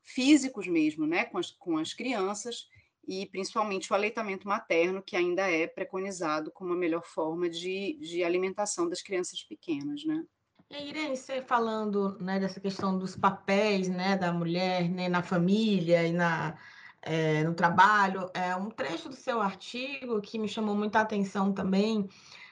físicos 0.02 0.66
mesmo, 0.66 1.06
né, 1.06 1.24
com 1.24 1.38
as, 1.38 1.52
com 1.52 1.78
as 1.78 1.94
crianças, 1.94 2.68
e 3.06 3.26
principalmente 3.26 3.92
o 3.92 3.94
aleitamento 3.94 4.48
materno, 4.48 5.02
que 5.02 5.16
ainda 5.16 5.50
é 5.50 5.66
preconizado 5.66 6.50
como 6.50 6.72
a 6.72 6.76
melhor 6.76 7.04
forma 7.04 7.48
de, 7.48 7.98
de 8.00 8.24
alimentação 8.24 8.88
das 8.88 9.00
crianças 9.00 9.42
pequenas. 9.42 10.04
Né? 10.04 10.24
E 10.70 10.88
Irene, 10.88 11.16
você 11.16 11.40
falando 11.42 12.18
né, 12.20 12.40
dessa 12.40 12.58
questão 12.58 12.98
dos 12.98 13.16
papéis 13.16 13.88
né, 13.88 14.16
da 14.16 14.32
mulher 14.32 14.88
né, 14.88 15.08
na 15.08 15.22
família 15.22 16.04
e 16.06 16.12
na, 16.12 16.58
é, 17.02 17.44
no 17.44 17.54
trabalho, 17.54 18.28
é, 18.34 18.56
um 18.56 18.68
trecho 18.68 19.08
do 19.08 19.14
seu 19.14 19.40
artigo 19.40 20.20
que 20.20 20.38
me 20.38 20.48
chamou 20.48 20.74
muita 20.74 21.00
atenção 21.00 21.52
também 21.52 22.08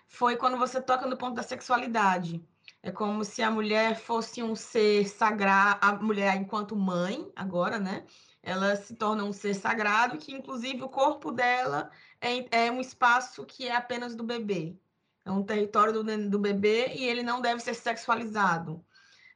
foi 0.06 0.37
quando 0.37 0.56
você 0.56 0.80
toca 0.80 1.06
no 1.06 1.16
ponto 1.16 1.34
da 1.34 1.42
sexualidade. 1.42 2.40
É 2.80 2.92
como 2.92 3.25
se 3.25 3.42
a 3.42 3.50
mulher 3.50 3.96
fosse 3.96 4.42
um 4.42 4.54
ser 4.54 5.08
sagrado, 5.08 5.78
a 5.80 5.94
mulher 5.94 6.37
enquanto 6.37 6.76
mãe, 6.76 7.28
agora, 7.34 7.78
né? 7.80 8.04
Ela 8.44 8.76
se 8.76 8.94
torna 8.94 9.24
um 9.24 9.32
ser 9.32 9.54
sagrado, 9.54 10.18
que 10.18 10.32
inclusive 10.32 10.82
o 10.82 10.88
corpo 10.88 11.32
dela 11.32 11.90
é, 12.20 12.66
é 12.66 12.70
um 12.70 12.80
espaço 12.80 13.44
que 13.44 13.66
é 13.66 13.74
apenas 13.74 14.14
do 14.14 14.22
bebê 14.22 14.76
é 15.24 15.30
um 15.30 15.42
território 15.42 15.92
do, 15.92 16.28
do 16.28 16.38
bebê 16.38 16.92
e 16.94 17.04
ele 17.04 17.22
não 17.22 17.40
deve 17.40 17.60
ser 17.60 17.74
sexualizado. 17.74 18.84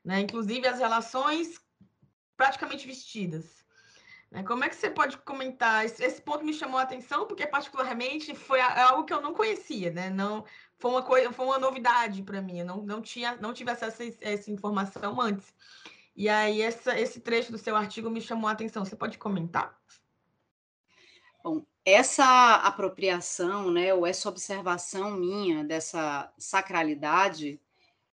Né? 0.04 0.20
Inclusive 0.20 0.66
as 0.66 0.78
relações 0.78 1.60
praticamente 2.36 2.86
vestidas. 2.86 3.64
Né? 4.30 4.42
Como 4.42 4.62
é 4.62 4.68
que 4.68 4.76
você 4.76 4.90
pode 4.90 5.16
comentar? 5.18 5.86
Esse, 5.86 6.04
esse, 6.04 6.20
ponto 6.20 6.44
me 6.44 6.52
chamou 6.52 6.78
a 6.78 6.82
atenção 6.82 7.26
porque 7.26 7.46
particularmente 7.46 8.34
foi 8.34 8.60
algo 8.60 9.04
que 9.04 9.12
eu 9.12 9.22
não 9.22 9.32
conhecia, 9.32 9.90
né? 9.90 10.10
Não 10.10 10.44
foi 10.76 10.90
uma 10.90 11.02
coisa, 11.02 11.32
foi 11.32 11.46
uma 11.46 11.58
novidade 11.58 12.22
para 12.22 12.42
mim. 12.42 12.60
Eu 12.60 12.66
não, 12.66 12.82
não 12.82 13.00
tinha, 13.00 13.36
não 13.36 13.54
tive 13.54 13.70
acesso 13.70 14.02
a 14.02 14.06
essa 14.20 14.50
informação 14.50 15.18
antes. 15.18 15.52
E 16.18 16.28
aí 16.28 16.62
essa, 16.62 16.98
esse 16.98 17.20
trecho 17.20 17.52
do 17.52 17.58
seu 17.58 17.76
artigo 17.76 18.10
me 18.10 18.20
chamou 18.20 18.48
a 18.48 18.52
atenção. 18.52 18.84
Você 18.84 18.96
pode 18.96 19.16
comentar? 19.16 19.78
Bom, 21.44 21.64
essa 21.84 22.56
apropriação, 22.56 23.70
né, 23.70 23.94
ou 23.94 24.04
essa 24.04 24.28
observação 24.28 25.12
minha 25.12 25.62
dessa 25.62 26.28
sacralidade, 26.36 27.60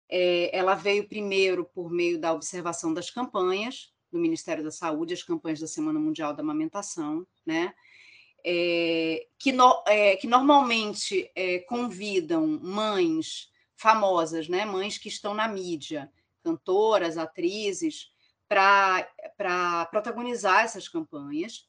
é, 0.08 0.50
ela 0.52 0.74
veio 0.74 1.06
primeiro 1.08 1.64
por 1.64 1.92
meio 1.92 2.18
da 2.18 2.32
observação 2.32 2.92
das 2.92 3.08
campanhas 3.08 3.92
do 4.10 4.18
Ministério 4.18 4.64
da 4.64 4.72
Saúde, 4.72 5.14
as 5.14 5.22
campanhas 5.22 5.60
da 5.60 5.68
Semana 5.68 6.00
Mundial 6.00 6.34
da 6.34 6.42
Amamentação, 6.42 7.24
né, 7.46 7.72
é, 8.44 9.28
que, 9.38 9.52
no, 9.52 9.80
é, 9.86 10.16
que 10.16 10.26
normalmente 10.26 11.30
é, 11.36 11.60
convidam 11.60 12.48
mães 12.60 13.48
famosas, 13.76 14.48
né, 14.48 14.64
mães 14.64 14.98
que 14.98 15.08
estão 15.08 15.34
na 15.34 15.46
mídia, 15.46 16.10
cantoras, 16.42 17.16
atrizes, 17.16 18.10
para 18.48 19.86
protagonizar 19.90 20.64
essas 20.64 20.88
campanhas 20.88 21.66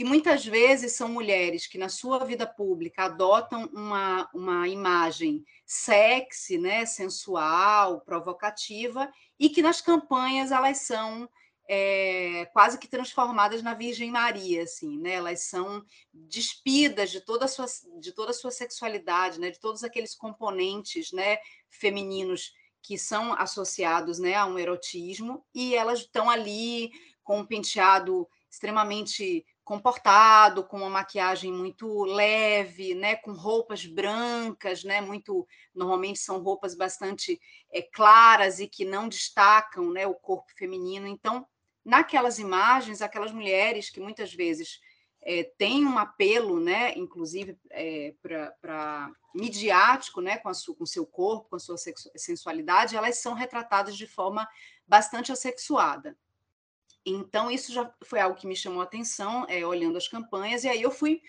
e 0.00 0.04
muitas 0.04 0.46
vezes 0.46 0.92
são 0.92 1.08
mulheres 1.08 1.66
que, 1.66 1.76
na 1.76 1.90
sua 1.90 2.24
vida 2.24 2.46
pública, 2.46 3.04
adotam 3.04 3.68
uma, 3.72 4.30
uma 4.32 4.66
imagem 4.66 5.44
sexy, 5.66 6.56
né, 6.56 6.86
sensual, 6.86 8.00
provocativa, 8.00 9.12
e 9.38 9.50
que 9.50 9.60
nas 9.60 9.80
campanhas 9.80 10.52
elas 10.52 10.78
são 10.78 11.28
é, 11.68 12.46
quase 12.52 12.78
que 12.78 12.88
transformadas 12.88 13.62
na 13.62 13.74
Virgem 13.74 14.10
Maria, 14.10 14.62
assim, 14.62 14.98
né? 14.98 15.12
Elas 15.12 15.42
são 15.42 15.84
despidas 16.12 17.10
de 17.10 17.20
toda 17.20 17.44
a 17.44 17.48
sua, 17.48 17.66
de 18.00 18.12
toda 18.12 18.32
sua 18.32 18.50
sexualidade, 18.50 19.38
né? 19.38 19.50
De 19.50 19.60
todos 19.60 19.84
aqueles 19.84 20.14
componentes, 20.14 21.12
né? 21.12 21.36
Femininos 21.68 22.52
que 22.82 22.98
são 22.98 23.32
associados, 23.34 24.18
né? 24.18 24.34
A 24.34 24.46
um 24.46 24.58
erotismo 24.58 25.44
e 25.54 25.74
elas 25.74 26.00
estão 26.00 26.28
ali 26.30 26.90
com 27.22 27.40
um 27.40 27.46
penteado 27.46 28.28
extremamente 28.50 29.44
comportado, 29.70 30.64
com 30.64 30.78
uma 30.78 30.90
maquiagem 30.90 31.52
muito 31.52 32.02
leve, 32.02 32.92
né, 32.92 33.14
com 33.14 33.30
roupas 33.32 33.86
brancas, 33.86 34.82
né, 34.82 35.00
muito 35.00 35.46
normalmente 35.72 36.18
são 36.18 36.42
roupas 36.42 36.74
bastante 36.74 37.40
é, 37.72 37.80
claras 37.80 38.58
e 38.58 38.66
que 38.66 38.84
não 38.84 39.08
destacam, 39.08 39.92
né, 39.92 40.08
o 40.08 40.14
corpo 40.14 40.50
feminino. 40.56 41.06
Então, 41.06 41.46
naquelas 41.84 42.40
imagens, 42.40 43.00
aquelas 43.00 43.30
mulheres 43.30 43.90
que 43.90 44.00
muitas 44.00 44.34
vezes 44.34 44.80
é, 45.22 45.44
têm 45.44 45.84
um 45.86 45.98
apelo, 45.98 46.60
né, 46.60 46.96
inclusive 46.96 47.58
é, 47.70 48.14
para 48.22 49.10
midiático, 49.34 50.20
né, 50.20 50.38
com, 50.38 50.48
a 50.48 50.54
sua, 50.54 50.74
com 50.74 50.86
seu 50.86 51.06
corpo, 51.06 51.50
com 51.50 51.56
a 51.56 51.60
sua 51.60 51.76
sensualidade, 52.16 52.96
elas 52.96 53.18
são 53.18 53.34
retratadas 53.34 53.96
de 53.96 54.06
forma 54.06 54.48
bastante 54.86 55.30
assexuada. 55.30 56.16
Então, 57.04 57.50
isso 57.50 57.72
já 57.72 57.92
foi 58.04 58.20
algo 58.20 58.36
que 58.36 58.46
me 58.46 58.56
chamou 58.56 58.80
a 58.80 58.84
atenção, 58.84 59.46
é, 59.48 59.64
olhando 59.64 59.96
as 59.96 60.08
campanhas, 60.08 60.64
e 60.64 60.68
aí 60.68 60.82
eu 60.82 60.90
fui 60.90 61.22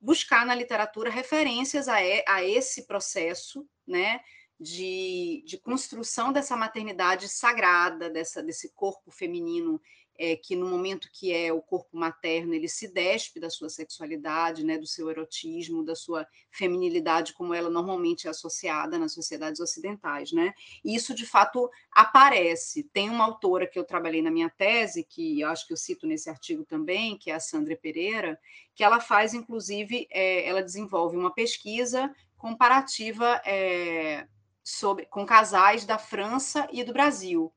buscar 0.00 0.46
na 0.46 0.54
literatura 0.54 1.10
referências 1.10 1.88
a, 1.88 1.96
a 1.96 2.44
esse 2.44 2.86
processo, 2.86 3.66
né, 3.86 4.20
de, 4.60 5.42
de 5.46 5.56
construção 5.58 6.32
dessa 6.32 6.56
maternidade 6.56 7.28
sagrada, 7.28 8.10
dessa, 8.10 8.42
desse 8.42 8.70
corpo 8.70 9.10
feminino 9.10 9.80
é, 10.18 10.34
que 10.34 10.56
no 10.56 10.66
momento 10.66 11.08
que 11.12 11.32
é 11.32 11.52
o 11.52 11.62
corpo 11.62 11.96
materno, 11.96 12.52
ele 12.52 12.68
se 12.68 12.92
despe 12.92 13.38
da 13.38 13.48
sua 13.48 13.70
sexualidade, 13.70 14.64
né, 14.64 14.76
do 14.76 14.86
seu 14.86 15.08
erotismo, 15.08 15.84
da 15.84 15.94
sua 15.94 16.26
feminilidade, 16.50 17.32
como 17.32 17.54
ela 17.54 17.70
normalmente 17.70 18.26
é 18.26 18.30
associada 18.30 18.98
nas 18.98 19.14
sociedades 19.14 19.60
ocidentais. 19.60 20.32
Né? 20.32 20.52
E 20.84 20.96
isso, 20.96 21.14
de 21.14 21.24
fato, 21.24 21.70
aparece. 21.92 22.82
Tem 22.92 23.08
uma 23.08 23.24
autora 23.24 23.66
que 23.66 23.78
eu 23.78 23.84
trabalhei 23.84 24.20
na 24.20 24.30
minha 24.30 24.50
tese, 24.50 25.04
que 25.04 25.40
eu 25.40 25.48
acho 25.48 25.66
que 25.66 25.72
eu 25.72 25.76
cito 25.76 26.06
nesse 26.06 26.28
artigo 26.28 26.64
também, 26.64 27.16
que 27.16 27.30
é 27.30 27.34
a 27.34 27.40
Sandra 27.40 27.76
Pereira, 27.76 28.38
que 28.74 28.82
ela 28.82 28.98
faz, 28.98 29.34
inclusive, 29.34 30.08
é, 30.10 30.48
ela 30.48 30.62
desenvolve 30.62 31.16
uma 31.16 31.32
pesquisa 31.32 32.12
comparativa 32.36 33.40
é, 33.44 34.26
sobre, 34.64 35.06
com 35.06 35.24
casais 35.24 35.84
da 35.84 35.98
França 35.98 36.68
e 36.72 36.82
do 36.82 36.92
Brasil 36.92 37.52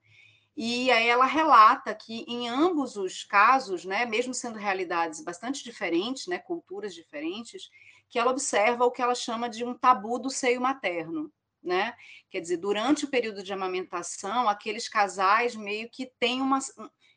E 0.55 0.91
aí 0.91 1.07
ela 1.07 1.25
relata 1.25 1.95
que 1.95 2.25
em 2.27 2.49
ambos 2.49 2.97
os 2.97 3.23
casos, 3.23 3.85
né, 3.85 4.05
mesmo 4.05 4.33
sendo 4.33 4.59
realidades 4.59 5.23
bastante 5.23 5.63
diferentes, 5.63 6.27
né, 6.27 6.37
culturas 6.37 6.93
diferentes, 6.93 7.69
que 8.09 8.19
ela 8.19 8.31
observa 8.31 8.85
o 8.85 8.91
que 8.91 9.01
ela 9.01 9.15
chama 9.15 9.49
de 9.49 9.63
um 9.63 9.73
tabu 9.73 10.19
do 10.19 10.29
seio 10.29 10.59
materno, 10.59 11.31
né? 11.63 11.95
Quer 12.29 12.41
dizer, 12.41 12.57
durante 12.57 13.05
o 13.05 13.07
período 13.07 13.41
de 13.41 13.53
amamentação, 13.53 14.49
aqueles 14.49 14.89
casais 14.89 15.55
meio 15.55 15.89
que 15.89 16.11
têm 16.19 16.41
uma 16.41 16.59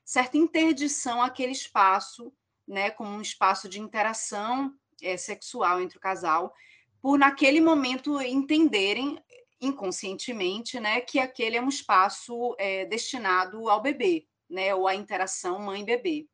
certa 0.04 0.36
interdição 0.36 1.20
àquele 1.20 1.52
espaço, 1.52 2.32
né, 2.66 2.90
como 2.90 3.10
um 3.10 3.20
espaço 3.20 3.68
de 3.68 3.80
interação 3.80 4.72
é, 5.02 5.16
sexual 5.16 5.80
entre 5.80 5.98
o 5.98 6.00
casal, 6.00 6.54
por 7.02 7.18
naquele 7.18 7.60
momento 7.60 8.20
entenderem 8.20 9.22
inconscientemente, 9.64 10.78
né, 10.78 11.00
que 11.00 11.18
aquele 11.18 11.56
é 11.56 11.62
um 11.62 11.68
espaço 11.68 12.54
é, 12.58 12.84
destinado 12.84 13.68
ao 13.68 13.80
bebê, 13.80 14.26
né, 14.48 14.74
ou 14.74 14.86
à 14.86 14.94
interação 14.94 15.58
mãe-bebê. 15.58 16.26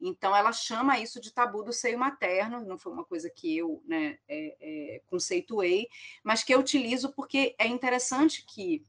Então, 0.00 0.34
ela 0.34 0.50
chama 0.50 0.98
isso 0.98 1.20
de 1.20 1.32
tabu 1.32 1.62
do 1.62 1.72
seio 1.72 1.98
materno, 1.98 2.64
não 2.64 2.78
foi 2.78 2.92
uma 2.92 3.04
coisa 3.04 3.28
que 3.28 3.58
eu 3.58 3.82
né, 3.86 4.18
é, 4.26 4.56
é, 4.60 5.02
conceituei, 5.06 5.88
mas 6.24 6.42
que 6.42 6.54
eu 6.54 6.60
utilizo 6.60 7.12
porque 7.12 7.54
é 7.58 7.66
interessante 7.66 8.44
que, 8.46 8.82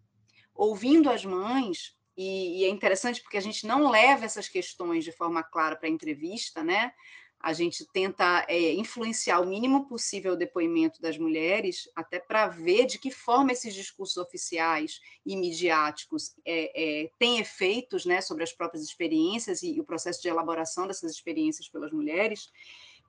ouvindo 0.54 1.10
as 1.10 1.26
mães, 1.26 1.98
e, 2.16 2.62
e 2.62 2.66
é 2.66 2.70
interessante 2.70 3.22
porque 3.22 3.38
a 3.38 3.42
gente 3.42 3.66
não 3.66 3.90
leva 3.90 4.26
essas 4.26 4.48
questões 4.48 5.04
de 5.04 5.12
forma 5.12 5.44
clara 5.44 5.76
para 5.76 5.88
a 5.88 5.92
entrevista, 5.92 6.64
né? 6.64 6.94
A 7.42 7.54
gente 7.54 7.86
tenta 7.86 8.46
é, 8.48 8.74
influenciar 8.74 9.40
o 9.40 9.46
mínimo 9.46 9.88
possível 9.88 10.34
o 10.34 10.38
depoimento 10.38 11.02
das 11.02 11.18
mulheres, 11.18 11.90
até 11.96 12.20
para 12.20 12.48
ver 12.48 12.86
de 12.86 13.00
que 13.00 13.10
forma 13.10 13.52
esses 13.52 13.74
discursos 13.74 14.18
oficiais 14.18 15.00
e 15.26 15.36
midiáticos 15.36 16.36
é, 16.46 17.04
é, 17.04 17.10
têm 17.18 17.40
efeitos 17.40 18.06
né, 18.06 18.22
sobre 18.22 18.44
as 18.44 18.54
próprias 18.54 18.84
experiências 18.84 19.64
e, 19.64 19.76
e, 19.76 19.80
o 19.80 19.84
processo 19.84 20.22
de 20.22 20.28
elaboração 20.28 20.86
dessas 20.86 21.12
experiências 21.12 21.68
pelas 21.68 21.92
mulheres. 21.92 22.52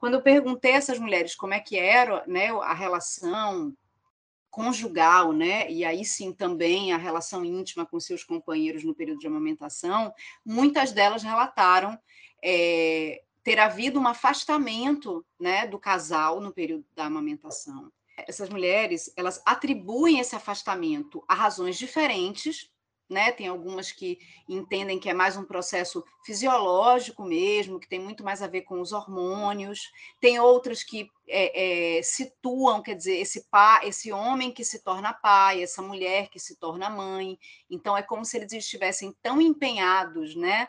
Quando 0.01 0.15
eu 0.15 0.23
perguntei 0.23 0.73
a 0.73 0.77
essas 0.77 0.99
mulheres 0.99 1.35
como 1.35 1.55
é 1.55 1.61
que 1.61 1.77
era 1.77 2.25
né, 2.27 2.49
a 2.51 2.75
relação 2.75 3.77
conjugal, 4.51 5.33
né? 5.33 5.71
E 5.71 5.83
aí 5.83 6.05
sim 6.05 6.31
também 6.31 6.93
a 6.93 6.99
relação 6.99 7.43
íntima 7.43 7.87
com 7.87 7.99
seus 7.99 8.23
companheiros 8.23 8.85
no 8.85 8.95
período 8.95 9.19
de 9.19 9.27
amamentação, 9.27 10.13
muitas 10.45 10.93
delas 10.93 11.23
relataram 11.23 11.99
é, 12.45 13.23
ter 13.43 13.59
havido 13.59 13.99
um 13.99 14.07
afastamento 14.07 15.25
né, 15.39 15.67
do 15.67 15.79
casal 15.79 16.41
no 16.41 16.53
período 16.53 16.85
da 16.95 17.07
amamentação. 17.07 17.93
Essas 18.17 18.49
mulheres, 18.49 19.13
elas 19.17 19.43
atribuem 19.45 20.21
esse 20.21 20.37
afastamento 20.37 21.25
a 21.27 21.35
razões 21.35 21.79
diferentes, 21.79 22.71
né? 23.13 23.31
Tem 23.31 23.47
algumas 23.47 23.93
que 23.93 24.19
entendem 24.49 24.99
que 24.99 25.09
é 25.09 25.15
mais 25.15 25.37
um 25.37 25.45
processo 25.45 26.03
fisiológico 26.25 27.25
mesmo, 27.25 27.79
que 27.79 27.89
tem 27.89 28.01
muito 28.01 28.25
mais 28.25 28.43
a 28.43 28.47
ver 28.47 28.63
com 28.63 28.81
os 28.81 28.93
hormônios. 28.93 29.93
Tem 30.19 30.41
outras 30.41 30.83
que 30.83 31.11
é, 31.29 31.99
é, 31.99 32.03
situam, 32.03 32.83
quer 32.83 32.95
dizer, 32.95 33.19
esse 33.19 33.49
pai, 33.51 33.89
esse 33.89 34.11
homem 34.13 34.51
que 34.51 34.65
se 34.65 34.83
torna 34.83 35.13
pai, 35.13 35.63
essa 35.63 35.83
mulher 35.83 36.29
que 36.29 36.39
se 36.39 36.57
torna 36.57 36.89
mãe. 36.89 37.39
Então 37.71 37.97
é 37.97 38.03
como 38.03 38.25
se 38.25 38.37
eles 38.37 38.53
estivessem 38.53 39.15
tão 39.23 39.41
empenhados, 39.41 40.35
né? 40.35 40.67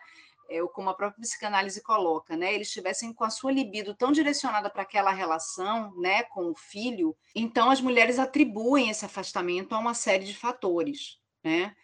É, 0.49 0.61
como 0.73 0.89
a 0.89 0.93
própria 0.93 1.21
psicanálise 1.21 1.81
coloca, 1.81 2.35
né, 2.35 2.53
eles 2.53 2.67
estivessem 2.67 3.13
com 3.13 3.23
a 3.23 3.29
sua 3.29 3.51
libido 3.51 3.95
tão 3.95 4.11
direcionada 4.11 4.69
para 4.69 4.83
aquela 4.83 5.11
relação, 5.11 5.93
né, 5.99 6.23
com 6.23 6.51
o 6.51 6.55
filho, 6.55 7.15
então 7.35 7.69
as 7.69 7.81
mulheres 7.81 8.19
atribuem 8.19 8.89
esse 8.89 9.05
afastamento 9.05 9.73
a 9.73 9.79
uma 9.79 9.93
série 9.93 10.25
de 10.25 10.35
fatores, 10.35 11.19
né? 11.43 11.75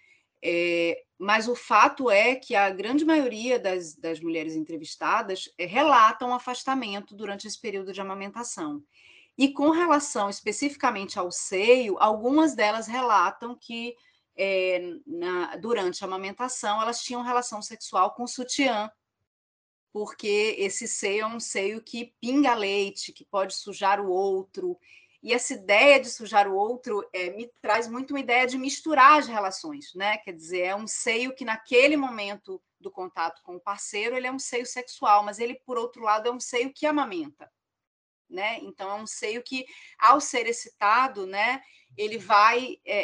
É, 0.41 1.03
mas 1.17 1.49
o 1.49 1.55
fato 1.55 2.09
é 2.09 2.35
que 2.35 2.55
a 2.55 2.69
grande 2.69 3.03
maioria 3.03 3.59
das, 3.59 3.93
das 3.95 4.21
mulheres 4.21 4.55
entrevistadas 4.55 5.49
é, 5.57 5.65
relatam 5.65 6.33
afastamento 6.33 7.13
durante 7.13 7.45
esse 7.45 7.59
período 7.59 7.91
de 7.91 7.99
amamentação. 7.99 8.81
E 9.37 9.53
com 9.53 9.69
relação 9.69 10.29
especificamente 10.29 11.19
ao 11.19 11.31
seio, 11.31 11.97
algumas 11.99 12.55
delas 12.55 12.87
relatam 12.87 13.55
que 13.55 13.95
é, 14.41 14.79
na, 15.05 15.57
durante 15.57 16.01
a 16.01 16.07
amamentação, 16.07 16.81
elas 16.81 17.03
tinham 17.03 17.21
relação 17.21 17.61
sexual 17.61 18.11
com 18.11 18.25
sutiã, 18.25 18.89
porque 19.91 20.55
esse 20.57 20.87
seio 20.87 21.23
é 21.23 21.27
um 21.27 21.41
seio 21.41 21.81
que 21.81 22.15
pinga 22.21 22.53
leite, 22.53 23.11
que 23.11 23.25
pode 23.25 23.53
sujar 23.53 23.99
o 23.99 24.09
outro. 24.09 24.79
E 25.21 25.33
essa 25.33 25.53
ideia 25.53 25.99
de 25.99 26.09
sujar 26.09 26.47
o 26.47 26.55
outro 26.55 27.05
é, 27.11 27.31
me 27.31 27.51
traz 27.61 27.85
muito 27.89 28.11
uma 28.11 28.21
ideia 28.21 28.47
de 28.47 28.57
misturar 28.57 29.19
as 29.19 29.27
relações, 29.27 29.93
né? 29.93 30.17
Quer 30.19 30.31
dizer, 30.31 30.61
é 30.61 30.75
um 30.75 30.87
seio 30.87 31.35
que 31.35 31.43
naquele 31.43 31.97
momento 31.97 32.61
do 32.79 32.89
contato 32.89 33.43
com 33.43 33.57
o 33.57 33.59
parceiro, 33.59 34.15
ele 34.15 34.27
é 34.27 34.31
um 34.31 34.39
seio 34.39 34.65
sexual, 34.65 35.21
mas 35.21 35.37
ele, 35.37 35.55
por 35.65 35.77
outro 35.77 36.01
lado, 36.01 36.29
é 36.29 36.31
um 36.31 36.39
seio 36.39 36.71
que 36.71 36.85
amamenta. 36.85 37.51
Né? 38.29 38.59
Então, 38.59 38.89
é 38.89 38.93
um 38.93 39.07
seio 39.07 39.43
que, 39.43 39.65
ao 39.97 40.21
ser 40.21 40.45
excitado, 40.45 41.25
né, 41.25 41.61
ele 41.97 42.17
vai 42.17 42.77
é, 42.85 42.99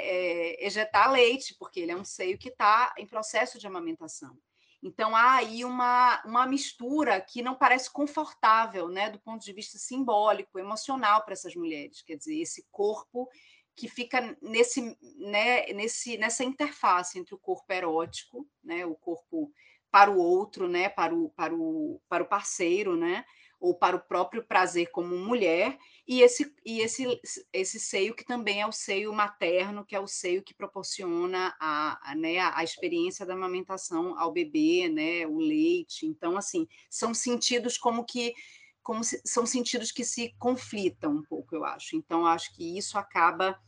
é, 0.62 0.65
ejetar 0.65 1.12
leite, 1.12 1.56
porque 1.58 1.80
ele 1.80 1.91
é 1.91 1.95
um 1.95 2.06
seio 2.06 2.38
que 2.38 2.50
está 2.50 2.93
em 2.98 3.06
processo 3.06 3.60
de 3.60 3.67
amamentação. 3.67 4.38
Então, 4.82 5.15
há 5.15 5.38
aí 5.38 5.65
uma, 5.65 6.21
uma 6.26 6.45
mistura 6.45 7.19
que 7.19 7.41
não 7.41 7.56
parece 7.56 7.91
confortável, 7.91 8.88
né, 8.88 9.10
do 9.10 9.19
ponto 9.19 9.43
de 9.43 9.52
vista 9.52 9.80
simbólico, 9.80 10.60
emocional 10.60 11.24
para 11.24 11.34
essas 11.34 11.56
mulheres. 11.56 12.04
Quer 12.04 12.17
dizer, 12.17 12.39
esse 12.39 12.67
corpo 12.71 13.28
que 13.76 13.89
fica 13.89 14.38
nesse, 14.41 14.95
né, 15.17 15.65
nesse, 15.74 16.17
nessa 16.17 16.43
interface 16.43 17.19
entre 17.19 17.34
o 17.34 17.39
corpo 17.39 17.71
erótico, 17.74 18.48
né, 18.63 18.86
o 18.86 18.95
corpo 18.95 19.52
para 19.91 20.12
o 20.12 20.17
outro, 20.17 20.67
né, 20.67 20.88
para 20.88 21.15
o, 21.15 21.30
para 21.30 21.54
o, 21.54 22.00
para 22.08 22.24
o 22.24 22.28
parceiro, 22.28 22.95
né, 22.95 23.26
ou 23.65 23.73
para 23.73 23.95
o 23.95 23.99
próprio 23.99 24.43
prazer 24.45 24.91
como 24.91 25.17
mulher, 25.17 25.75
e 26.08 26.21
esse, 26.21 26.54
e 26.63 26.82
esse, 26.82 27.19
esse 27.51 27.80
seio 27.80 28.13
que 28.13 28.23
também 28.23 28.62
é 28.62 28.67
o 28.67 28.71
seio 28.71 29.12
materno, 29.12 29.84
que 29.84 29.95
é 29.95 29.99
o 29.99 30.06
seio 30.06 30.43
que 30.43 30.54
proporciona 30.54 31.56
a, 31.60 32.12
a, 32.12 32.15
né, 32.15 32.38
a 32.39 32.63
experiência 32.63 33.25
da 33.25 33.34
amamentação 33.34 34.17
ao 34.19 34.32
bebê, 34.32 34.88
né, 34.88 35.25
o 35.25 35.39
leite. 35.39 36.06
Então, 36.06 36.38
assim, 36.38 36.67
são 36.91 37.12
sentidos 37.12 37.75
como 37.75 38.06
que 38.06 38.36
como 38.84 39.04
se, 39.04 39.19
são 39.25 39.47
sentidos 39.47 39.91
que 39.91 40.04
se 40.04 40.36
conflitam 40.38 41.15
um 41.15 41.23
pouco, 41.23 41.56
eu 41.56 41.65
acho. 41.65 41.95
Então, 41.95 42.23
acho 42.23 42.54
que 42.54 42.78
isso 42.78 42.99
acaba 42.99 43.60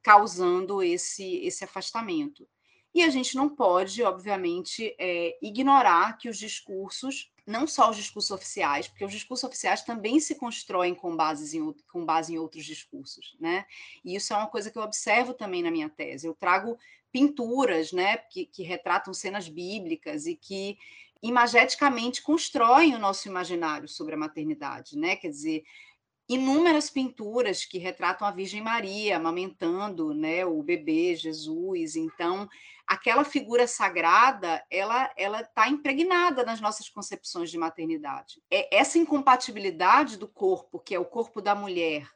causando 0.00 0.80
esse, 0.80 1.38
esse 1.44 1.64
afastamento. 1.64 2.46
E 2.94 3.02
a 3.02 3.10
gente 3.10 3.36
não 3.36 3.48
pode, 3.48 4.02
obviamente, 4.02 4.94
é, 4.98 5.38
ignorar 5.40 6.18
que 6.18 6.28
os 6.28 6.36
discursos 6.38 7.30
não 7.46 7.66
só 7.66 7.90
os 7.90 7.96
discursos 7.96 8.30
oficiais, 8.30 8.86
porque 8.86 9.04
os 9.04 9.12
discursos 9.12 9.44
oficiais 9.44 9.82
também 9.82 10.20
se 10.20 10.36
constroem 10.36 10.94
com, 10.94 11.16
bases 11.16 11.52
em, 11.52 11.74
com 11.92 12.04
base 12.04 12.32
em 12.32 12.38
outros 12.38 12.64
discursos, 12.64 13.36
né? 13.40 13.66
E 14.04 14.14
isso 14.14 14.32
é 14.32 14.36
uma 14.36 14.46
coisa 14.46 14.70
que 14.70 14.78
eu 14.78 14.82
observo 14.82 15.34
também 15.34 15.62
na 15.62 15.70
minha 15.70 15.88
tese. 15.88 16.26
Eu 16.26 16.34
trago 16.34 16.78
pinturas, 17.10 17.92
né, 17.92 18.18
que, 18.18 18.46
que 18.46 18.62
retratam 18.62 19.12
cenas 19.12 19.48
bíblicas 19.48 20.26
e 20.26 20.36
que 20.36 20.78
imageticamente 21.20 22.22
constroem 22.22 22.94
o 22.94 22.98
nosso 22.98 23.28
imaginário 23.28 23.88
sobre 23.88 24.14
a 24.14 24.18
maternidade, 24.18 24.96
né? 24.96 25.16
Quer 25.16 25.28
dizer, 25.28 25.64
inúmeras 26.30 26.88
pinturas 26.88 27.64
que 27.64 27.76
retratam 27.76 28.26
a 28.26 28.30
Virgem 28.30 28.62
Maria 28.62 29.16
amamentando, 29.16 30.14
né, 30.14 30.46
o 30.46 30.62
bebê 30.62 31.16
Jesus. 31.16 31.96
Então, 31.96 32.48
aquela 32.86 33.24
figura 33.24 33.66
sagrada, 33.66 34.64
ela 34.70 35.12
ela 35.16 35.40
está 35.40 35.68
impregnada 35.68 36.44
nas 36.44 36.60
nossas 36.60 36.88
concepções 36.88 37.50
de 37.50 37.58
maternidade. 37.58 38.40
É 38.48 38.78
essa 38.78 38.96
incompatibilidade 38.96 40.16
do 40.16 40.28
corpo, 40.28 40.78
que 40.78 40.94
é 40.94 41.00
o 41.00 41.04
corpo 41.04 41.42
da 41.42 41.52
mulher 41.52 42.08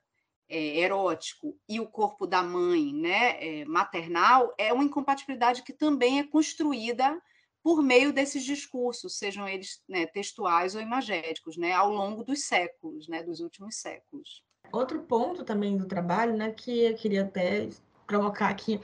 é, 0.49 0.79
erótico 0.79 1.59
e 1.69 1.81
o 1.81 1.87
corpo 1.89 2.25
da 2.25 2.41
mãe, 2.41 2.95
né, 2.95 3.37
é, 3.45 3.65
maternal, 3.65 4.55
é 4.57 4.73
uma 4.73 4.85
incompatibilidade 4.85 5.65
que 5.65 5.73
também 5.73 6.21
é 6.21 6.25
construída 6.25 7.21
por 7.65 7.83
meio 7.83 8.13
desses 8.13 8.45
discursos, 8.45 9.17
sejam 9.17 9.49
eles 9.49 9.83
né, 9.89 10.05
textuais 10.05 10.75
ou 10.75 10.83
imagéticos, 10.83 11.57
né, 11.57 11.73
ao 11.73 11.91
longo 11.91 12.23
dos 12.23 12.45
séculos, 12.45 13.09
né, 13.09 13.23
dos 13.23 13.41
últimos 13.41 13.77
séculos. 13.77 14.45
Outro 14.71 15.01
ponto 15.01 15.43
também 15.45 15.75
do 15.75 15.87
trabalho, 15.87 16.37
né, 16.37 16.53
que 16.53 16.85
eu 16.85 16.95
queria 16.95 17.23
até 17.23 17.71
provocar 18.07 18.51
aqui, 18.51 18.79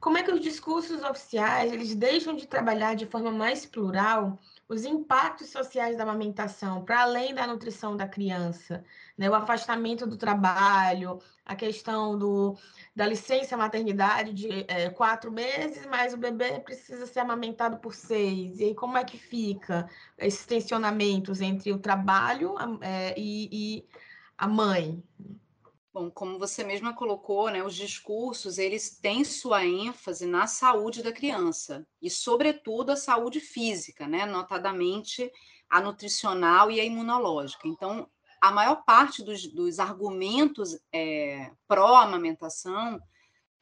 como 0.00 0.18
é 0.18 0.22
que 0.24 0.32
os 0.32 0.40
discursos 0.40 1.00
oficiais 1.04 1.72
eles 1.72 1.94
deixam 1.94 2.34
de 2.34 2.44
trabalhar 2.44 2.96
de 2.96 3.06
forma 3.06 3.30
mais 3.30 3.64
plural 3.64 4.36
os 4.68 4.84
impactos 4.84 5.50
sociais 5.50 5.96
da 5.96 6.02
amamentação, 6.04 6.84
para 6.84 7.02
além 7.02 7.34
da 7.34 7.46
nutrição 7.46 7.96
da 7.96 8.08
criança, 8.08 8.84
né? 9.16 9.28
o 9.28 9.34
afastamento 9.34 10.06
do 10.06 10.16
trabalho, 10.16 11.18
a 11.44 11.54
questão 11.54 12.18
do, 12.18 12.56
da 12.96 13.06
licença 13.06 13.56
maternidade 13.56 14.32
de 14.32 14.64
é, 14.66 14.88
quatro 14.90 15.30
meses, 15.30 15.84
mas 15.86 16.14
o 16.14 16.16
bebê 16.16 16.60
precisa 16.60 17.06
ser 17.06 17.20
amamentado 17.20 17.78
por 17.78 17.94
seis. 17.94 18.58
E 18.58 18.64
aí, 18.64 18.74
como 18.74 18.96
é 18.96 19.04
que 19.04 19.18
fica 19.18 19.88
esses 20.16 20.46
tensionamentos 20.46 21.40
entre 21.40 21.72
o 21.72 21.78
trabalho 21.78 22.54
é, 22.80 23.14
e, 23.18 23.48
e 23.52 23.88
a 24.38 24.48
mãe? 24.48 25.02
Bom, 25.94 26.10
como 26.10 26.40
você 26.40 26.64
mesma 26.64 26.92
colocou, 26.92 27.48
né, 27.50 27.62
os 27.62 27.76
discursos 27.76 28.58
eles 28.58 28.98
têm 28.98 29.22
sua 29.22 29.64
ênfase 29.64 30.26
na 30.26 30.44
saúde 30.48 31.04
da 31.04 31.12
criança 31.12 31.86
e, 32.02 32.10
sobretudo, 32.10 32.90
a 32.90 32.96
saúde 32.96 33.38
física, 33.38 34.08
né, 34.08 34.26
notadamente 34.26 35.30
a 35.70 35.80
nutricional 35.80 36.68
e 36.68 36.80
a 36.80 36.84
imunológica. 36.84 37.68
Então, 37.68 38.10
a 38.40 38.50
maior 38.50 38.84
parte 38.84 39.22
dos, 39.22 39.46
dos 39.46 39.78
argumentos 39.78 40.76
é, 40.92 41.52
pró-amamentação 41.68 43.00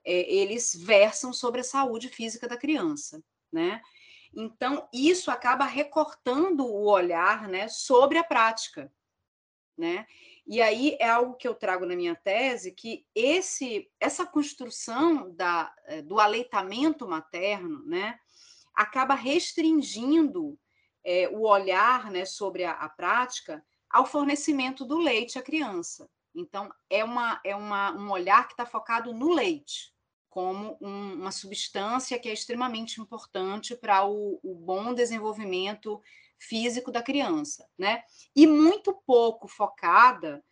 é, 0.03 0.35
eles 0.35 0.75
versam 0.75 1.35
sobre 1.35 1.61
a 1.61 1.65
saúde 1.65 2.09
física 2.09 2.49
da 2.49 2.57
criança, 2.57 3.23
né? 3.53 3.83
Então, 4.35 4.89
isso 4.91 5.31
acaba 5.31 5.67
recortando 5.67 6.65
o 6.65 6.87
olhar 6.87 7.47
né, 7.47 7.69
sobre 7.69 8.17
a 8.17 8.25
prática, 8.25 8.91
né? 9.77 10.07
E 10.47 10.61
aí 10.61 10.97
é 11.01 11.09
algo 11.09 11.35
que 11.35 11.47
eu 11.47 11.55
trago 11.55 11.87
na 11.87 11.95
minha 11.95 12.17
tese 12.17 12.73
que 12.73 13.07
esse 13.15 13.89
essa 14.01 14.27
construção 14.27 15.33
da, 15.35 15.73
eh, 15.87 16.03
do 16.03 16.19
aleitamento 16.19 17.07
materno, 17.09 17.85
né, 17.87 18.19
acaba 18.75 19.15
restringindo 19.15 20.59
é, 21.05 21.29
o 21.29 21.43
olhar, 21.43 22.11
né, 22.11 22.25
sobre 22.25 22.65
a, 22.65 22.73
a, 22.73 22.89
prática 22.89 23.65
ao 23.91 24.07
fornecimento 24.07 24.85
do 24.85 24.99
leite 24.99 25.39
à 25.39 25.43
criança. 25.43 26.09
Então 26.35 26.73
é 26.91 27.05
uma 27.05 27.41
é 27.45 27.55
uma, 27.55 27.93
um 27.93 28.11
olhar 28.11 28.47
que 28.47 28.55
está 28.55 28.67
focado 28.67 29.13
no 29.13 29.33
leite 29.33 29.93
como 30.33 30.79
um, 30.81 31.15
uma 31.15 31.31
substância 31.31 32.19
que 32.19 32.27
é 32.27 32.33
extremamente 32.33 33.01
importante 33.01 33.77
para 33.77 34.07
o, 34.07 34.41
o 34.43 34.55
bom 34.55 34.95
desenvolvimento 34.95 36.01
físico 36.49 36.91
da 36.91 37.03
criança, 37.03 37.69
né? 37.79 38.03
E 38.35 38.47
muito 38.47 38.93
pouco 39.07 39.47
focada 39.49 40.45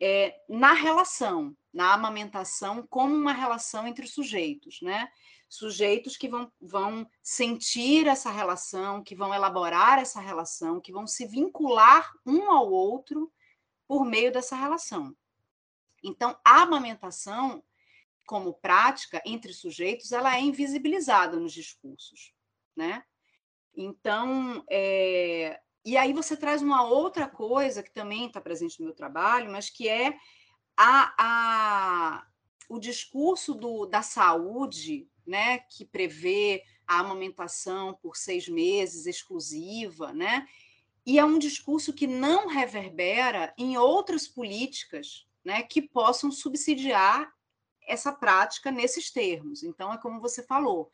é, 0.00 0.34
na 0.48 0.72
relação, 0.72 1.56
na 1.72 1.94
amamentação, 1.94 2.86
como 2.88 3.14
uma 3.14 3.32
relação 3.32 3.86
entre 3.86 4.06
sujeitos, 4.06 4.80
né? 4.82 5.08
Sujeitos 5.48 6.16
que 6.16 6.28
vão, 6.28 6.50
vão 6.60 7.08
sentir 7.22 8.06
essa 8.06 8.30
relação, 8.30 9.02
que 9.02 9.14
vão 9.14 9.32
elaborar 9.32 9.98
essa 9.98 10.20
relação, 10.20 10.80
que 10.80 10.92
vão 10.92 11.06
se 11.06 11.26
vincular 11.26 12.10
um 12.26 12.50
ao 12.50 12.70
outro 12.70 13.32
por 13.86 14.04
meio 14.04 14.32
dessa 14.32 14.56
relação. 14.56 15.16
Então, 16.02 16.36
a 16.44 16.62
amamentação, 16.62 17.62
como 18.26 18.54
prática 18.54 19.22
entre 19.24 19.52
sujeitos, 19.52 20.10
ela 20.12 20.36
é 20.36 20.40
invisibilizada 20.40 21.38
nos 21.38 21.52
discursos, 21.52 22.34
né? 22.76 23.04
Então, 23.76 24.64
é... 24.70 25.60
e 25.84 25.96
aí 25.96 26.12
você 26.12 26.36
traz 26.36 26.62
uma 26.62 26.84
outra 26.84 27.28
coisa 27.28 27.82
que 27.82 27.92
também 27.92 28.26
está 28.26 28.40
presente 28.40 28.80
no 28.80 28.86
meu 28.86 28.94
trabalho, 28.94 29.52
mas 29.52 29.68
que 29.68 29.88
é 29.88 30.16
a, 30.76 31.14
a, 31.18 32.26
o 32.68 32.78
discurso 32.78 33.54
do, 33.54 33.86
da 33.86 34.02
saúde, 34.02 35.08
né, 35.26 35.58
que 35.58 35.84
prevê 35.84 36.62
a 36.86 37.00
amamentação 37.00 37.94
por 38.00 38.16
seis 38.16 38.48
meses 38.48 39.06
exclusiva, 39.06 40.12
né? 40.12 40.46
E 41.04 41.18
é 41.18 41.24
um 41.24 41.38
discurso 41.38 41.92
que 41.92 42.06
não 42.06 42.48
reverbera 42.48 43.54
em 43.56 43.76
outras 43.76 44.26
políticas, 44.26 45.26
né, 45.44 45.62
que 45.62 45.80
possam 45.80 46.30
subsidiar 46.30 47.32
essa 47.86 48.12
prática 48.12 48.70
nesses 48.70 49.10
termos. 49.10 49.62
Então, 49.62 49.92
é 49.92 49.98
como 49.98 50.20
você 50.20 50.42
falou, 50.42 50.90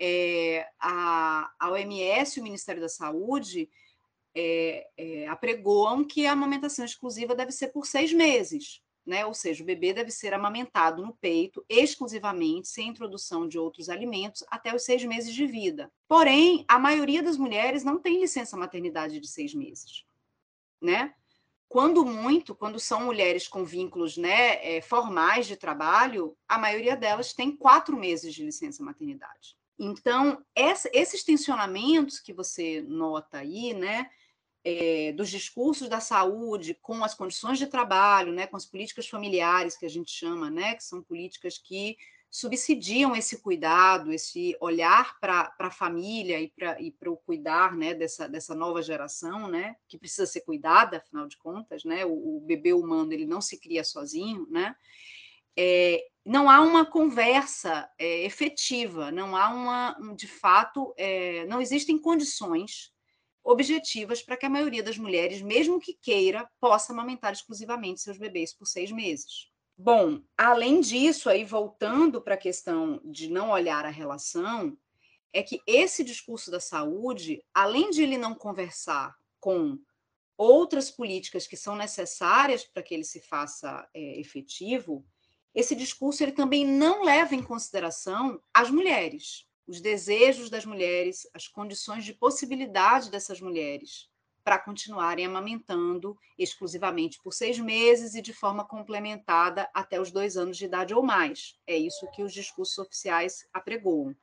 é, 0.00 0.66
a, 0.80 1.50
a 1.58 1.70
OMS 1.70 2.38
e 2.38 2.40
o 2.40 2.44
Ministério 2.44 2.80
da 2.80 2.88
Saúde 2.88 3.68
é, 4.34 4.88
é, 4.96 5.28
apregoam 5.28 6.04
que 6.04 6.26
a 6.26 6.32
amamentação 6.32 6.84
exclusiva 6.84 7.34
deve 7.34 7.52
ser 7.52 7.68
por 7.68 7.86
seis 7.86 8.12
meses, 8.12 8.82
né? 9.06 9.24
Ou 9.24 9.34
seja, 9.34 9.62
o 9.62 9.66
bebê 9.66 9.92
deve 9.92 10.10
ser 10.10 10.34
amamentado 10.34 11.02
no 11.02 11.14
peito 11.14 11.64
exclusivamente, 11.68 12.68
sem 12.68 12.88
introdução 12.88 13.46
de 13.46 13.58
outros 13.58 13.88
alimentos, 13.88 14.42
até 14.48 14.74
os 14.74 14.84
seis 14.84 15.04
meses 15.04 15.32
de 15.32 15.46
vida. 15.46 15.92
Porém, 16.08 16.64
a 16.66 16.78
maioria 16.78 17.22
das 17.22 17.36
mulheres 17.36 17.84
não 17.84 18.00
tem 18.00 18.20
licença 18.20 18.56
maternidade 18.56 19.20
de 19.20 19.28
seis 19.28 19.54
meses, 19.54 20.04
né? 20.80 21.14
Quando 21.68 22.04
muito, 22.04 22.54
quando 22.54 22.78
são 22.78 23.04
mulheres 23.04 23.48
com 23.48 23.64
vínculos 23.64 24.16
né, 24.16 24.80
formais 24.82 25.44
de 25.44 25.56
trabalho, 25.56 26.36
a 26.46 26.56
maioria 26.56 26.96
delas 26.96 27.32
tem 27.32 27.56
quatro 27.56 27.96
meses 27.96 28.32
de 28.32 28.44
licença 28.44 28.84
maternidade. 28.84 29.56
Então, 29.78 30.44
esses 30.54 31.24
tensionamentos 31.24 32.20
que 32.20 32.32
você 32.32 32.82
nota 32.82 33.38
aí, 33.38 33.74
né, 33.74 34.08
é, 34.64 35.12
dos 35.12 35.28
discursos 35.28 35.88
da 35.88 36.00
saúde 36.00 36.74
com 36.80 37.04
as 37.04 37.14
condições 37.14 37.58
de 37.58 37.66
trabalho, 37.66 38.32
né, 38.32 38.46
com 38.46 38.56
as 38.56 38.64
políticas 38.64 39.06
familiares 39.06 39.76
que 39.76 39.84
a 39.84 39.90
gente 39.90 40.10
chama, 40.10 40.50
né, 40.50 40.74
que 40.74 40.82
são 40.82 41.02
políticas 41.02 41.58
que 41.58 41.96
subsidiam 42.30 43.14
esse 43.14 43.40
cuidado, 43.40 44.12
esse 44.12 44.56
olhar 44.60 45.20
para 45.20 45.54
a 45.56 45.70
família 45.70 46.40
e 46.40 46.90
para 46.90 47.10
o 47.10 47.16
cuidar 47.16 47.76
né, 47.76 47.94
dessa, 47.94 48.28
dessa 48.28 48.54
nova 48.54 48.82
geração, 48.82 49.46
né, 49.48 49.76
que 49.86 49.98
precisa 49.98 50.26
ser 50.26 50.40
cuidada, 50.40 50.96
afinal 50.96 51.28
de 51.28 51.36
contas, 51.36 51.84
né, 51.84 52.04
o, 52.04 52.38
o 52.38 52.40
bebê 52.40 52.72
humano 52.72 53.12
ele 53.12 53.26
não 53.26 53.40
se 53.40 53.60
cria 53.60 53.84
sozinho, 53.84 54.48
né, 54.50 54.74
é, 55.56 56.04
não 56.24 56.48
há 56.48 56.60
uma 56.60 56.86
conversa 56.86 57.88
é, 57.98 58.24
efetiva, 58.24 59.10
não 59.12 59.36
há 59.36 59.50
uma, 59.50 60.14
de 60.16 60.26
fato, 60.26 60.94
é, 60.96 61.44
não 61.46 61.60
existem 61.60 61.98
condições 61.98 62.92
objetivas 63.42 64.22
para 64.22 64.38
que 64.38 64.46
a 64.46 64.50
maioria 64.50 64.82
das 64.82 64.96
mulheres, 64.96 65.42
mesmo 65.42 65.78
que 65.78 65.92
queira, 65.92 66.48
possa 66.58 66.92
amamentar 66.92 67.32
exclusivamente 67.32 68.00
seus 68.00 68.16
bebês 68.16 68.54
por 68.54 68.66
seis 68.66 68.90
meses. 68.90 69.50
Bom, 69.76 70.22
além 70.38 70.80
disso, 70.80 71.28
aí 71.28 71.44
voltando 71.44 72.22
para 72.22 72.34
a 72.34 72.38
questão 72.38 73.00
de 73.04 73.28
não 73.28 73.50
olhar 73.50 73.84
a 73.84 73.90
relação, 73.90 74.78
é 75.30 75.42
que 75.42 75.60
esse 75.66 76.02
discurso 76.02 76.50
da 76.50 76.60
saúde, 76.60 77.44
além 77.52 77.90
de 77.90 78.02
ele 78.02 78.16
não 78.16 78.34
conversar 78.34 79.14
com 79.40 79.78
outras 80.38 80.90
políticas 80.90 81.46
que 81.46 81.56
são 81.56 81.76
necessárias 81.76 82.64
para 82.64 82.82
que 82.82 82.94
ele 82.94 83.04
se 83.04 83.20
faça 83.20 83.86
é, 83.92 84.18
efetivo, 84.18 85.04
esse 85.54 85.74
discurso 85.74 86.22
ele 86.22 86.32
também 86.32 86.66
não 86.66 87.04
leva 87.04 87.34
em 87.34 87.42
consideração 87.42 88.40
as 88.52 88.70
mulheres, 88.70 89.46
os 89.66 89.80
desejos 89.80 90.50
das 90.50 90.64
mulheres, 90.64 91.28
as 91.32 91.46
condições 91.46 92.04
de 92.04 92.12
possibilidade 92.12 93.10
dessas 93.10 93.40
mulheres 93.40 94.08
para 94.44 94.58
continuarem 94.58 95.24
amamentando 95.24 96.16
exclusivamente 96.38 97.18
por 97.22 97.32
seis 97.32 97.58
meses 97.58 98.14
e 98.14 98.20
de 98.20 98.34
forma 98.34 98.62
complementada 98.62 99.70
até 99.72 99.98
os 99.98 100.10
dois 100.10 100.36
anos 100.36 100.58
de 100.58 100.66
idade 100.66 100.92
ou 100.92 101.02
mais. 101.02 101.58
É 101.66 101.76
isso 101.76 102.06
que 102.10 102.22
os 102.22 102.32
discursos 102.32 102.76
oficiais 102.76 103.48
apregoam. 103.54 104.14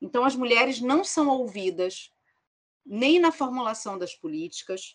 Então, 0.00 0.24
as 0.24 0.36
mulheres 0.36 0.78
não 0.78 1.02
são 1.02 1.28
ouvidas 1.28 2.12
nem 2.84 3.18
na 3.18 3.32
formulação 3.32 3.98
das 3.98 4.14
políticas, 4.14 4.94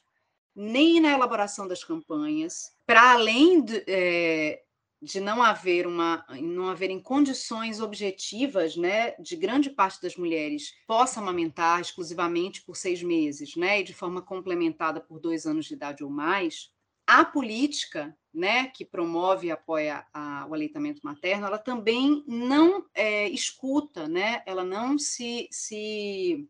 nem 0.56 1.00
na 1.00 1.12
elaboração 1.12 1.68
das 1.68 1.84
campanhas, 1.84 2.72
para 2.86 3.14
além 3.14 3.62
de, 3.62 3.84
é, 3.88 4.62
de 5.02 5.20
não 5.20 5.42
haver 5.42 5.88
uma 5.88 6.26
não 6.42 6.68
haverem 6.70 7.00
condições 7.00 7.80
objetivas 7.80 8.76
né 8.76 9.12
de 9.18 9.36
grande 9.36 9.70
parte 9.70 10.02
das 10.02 10.16
mulheres 10.16 10.74
possa 10.86 11.20
amamentar 11.20 11.82
exclusivamente 11.82 12.62
por 12.64 12.76
seis 12.76 13.02
meses 13.02 13.56
né 13.56 13.80
e 13.80 13.84
de 13.84 13.94
forma 13.94 14.22
complementada 14.22 15.02
por 15.02 15.20
dois 15.20 15.46
anos 15.46 15.66
de 15.66 15.74
idade 15.74 16.04
ou 16.04 16.10
mais 16.10 16.72
a 17.08 17.26
política 17.26 18.16
né 18.34 18.68
que 18.68 18.86
promove 18.86 19.48
e 19.48 19.52
apoia 19.52 20.06
a, 20.14 20.46
o 20.48 20.54
aleitamento 20.54 21.02
materno 21.04 21.48
ela 21.48 21.58
também 21.58 22.24
não 22.28 22.86
é, 22.94 23.28
escuta 23.30 24.08
né 24.08 24.44
ela 24.46 24.64
não 24.64 25.00
se 25.00 25.48
se 25.52 26.48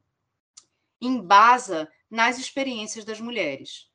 embasa 1.01 1.91
nas 2.09 2.37
experiências 2.37 3.03
das 3.03 3.19
mulheres. 3.19 3.89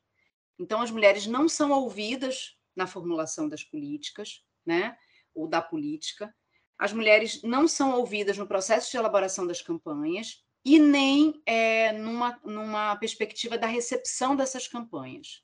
Então 0.59 0.81
as 0.81 0.91
mulheres 0.91 1.25
não 1.25 1.47
são 1.47 1.71
ouvidas 1.71 2.57
na 2.75 2.85
formulação 2.85 3.47
das 3.47 3.63
políticas 3.63 4.43
né, 4.67 4.97
ou 5.33 5.47
da 5.47 5.61
política. 5.61 6.33
As 6.77 6.93
mulheres 6.93 7.41
não 7.41 7.67
são 7.67 7.95
ouvidas 7.97 8.37
no 8.37 8.45
processo 8.45 8.91
de 8.91 8.97
elaboração 8.97 9.47
das 9.47 9.61
campanhas 9.61 10.43
e 10.63 10.77
nem 10.77 11.41
é, 11.45 11.93
numa, 11.93 12.39
numa 12.43 12.95
perspectiva 12.97 13.57
da 13.57 13.65
recepção 13.65 14.35
dessas 14.35 14.67
campanhas. 14.67 15.41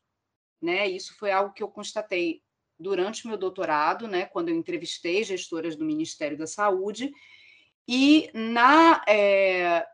Né? 0.61 0.87
Isso 0.87 1.15
foi 1.17 1.31
algo 1.31 1.53
que 1.53 1.63
eu 1.63 1.69
constatei 1.69 2.43
durante 2.77 3.25
o 3.25 3.29
meu 3.29 3.37
doutorado, 3.37 4.07
né, 4.07 4.25
quando 4.25 4.49
eu 4.49 4.55
entrevistei 4.55 5.23
gestoras 5.23 5.75
do 5.75 5.85
Ministério 5.85 6.37
da 6.37 6.47
Saúde, 6.47 7.13
e 7.87 8.29
na, 8.33 9.01
é, 9.07 9.85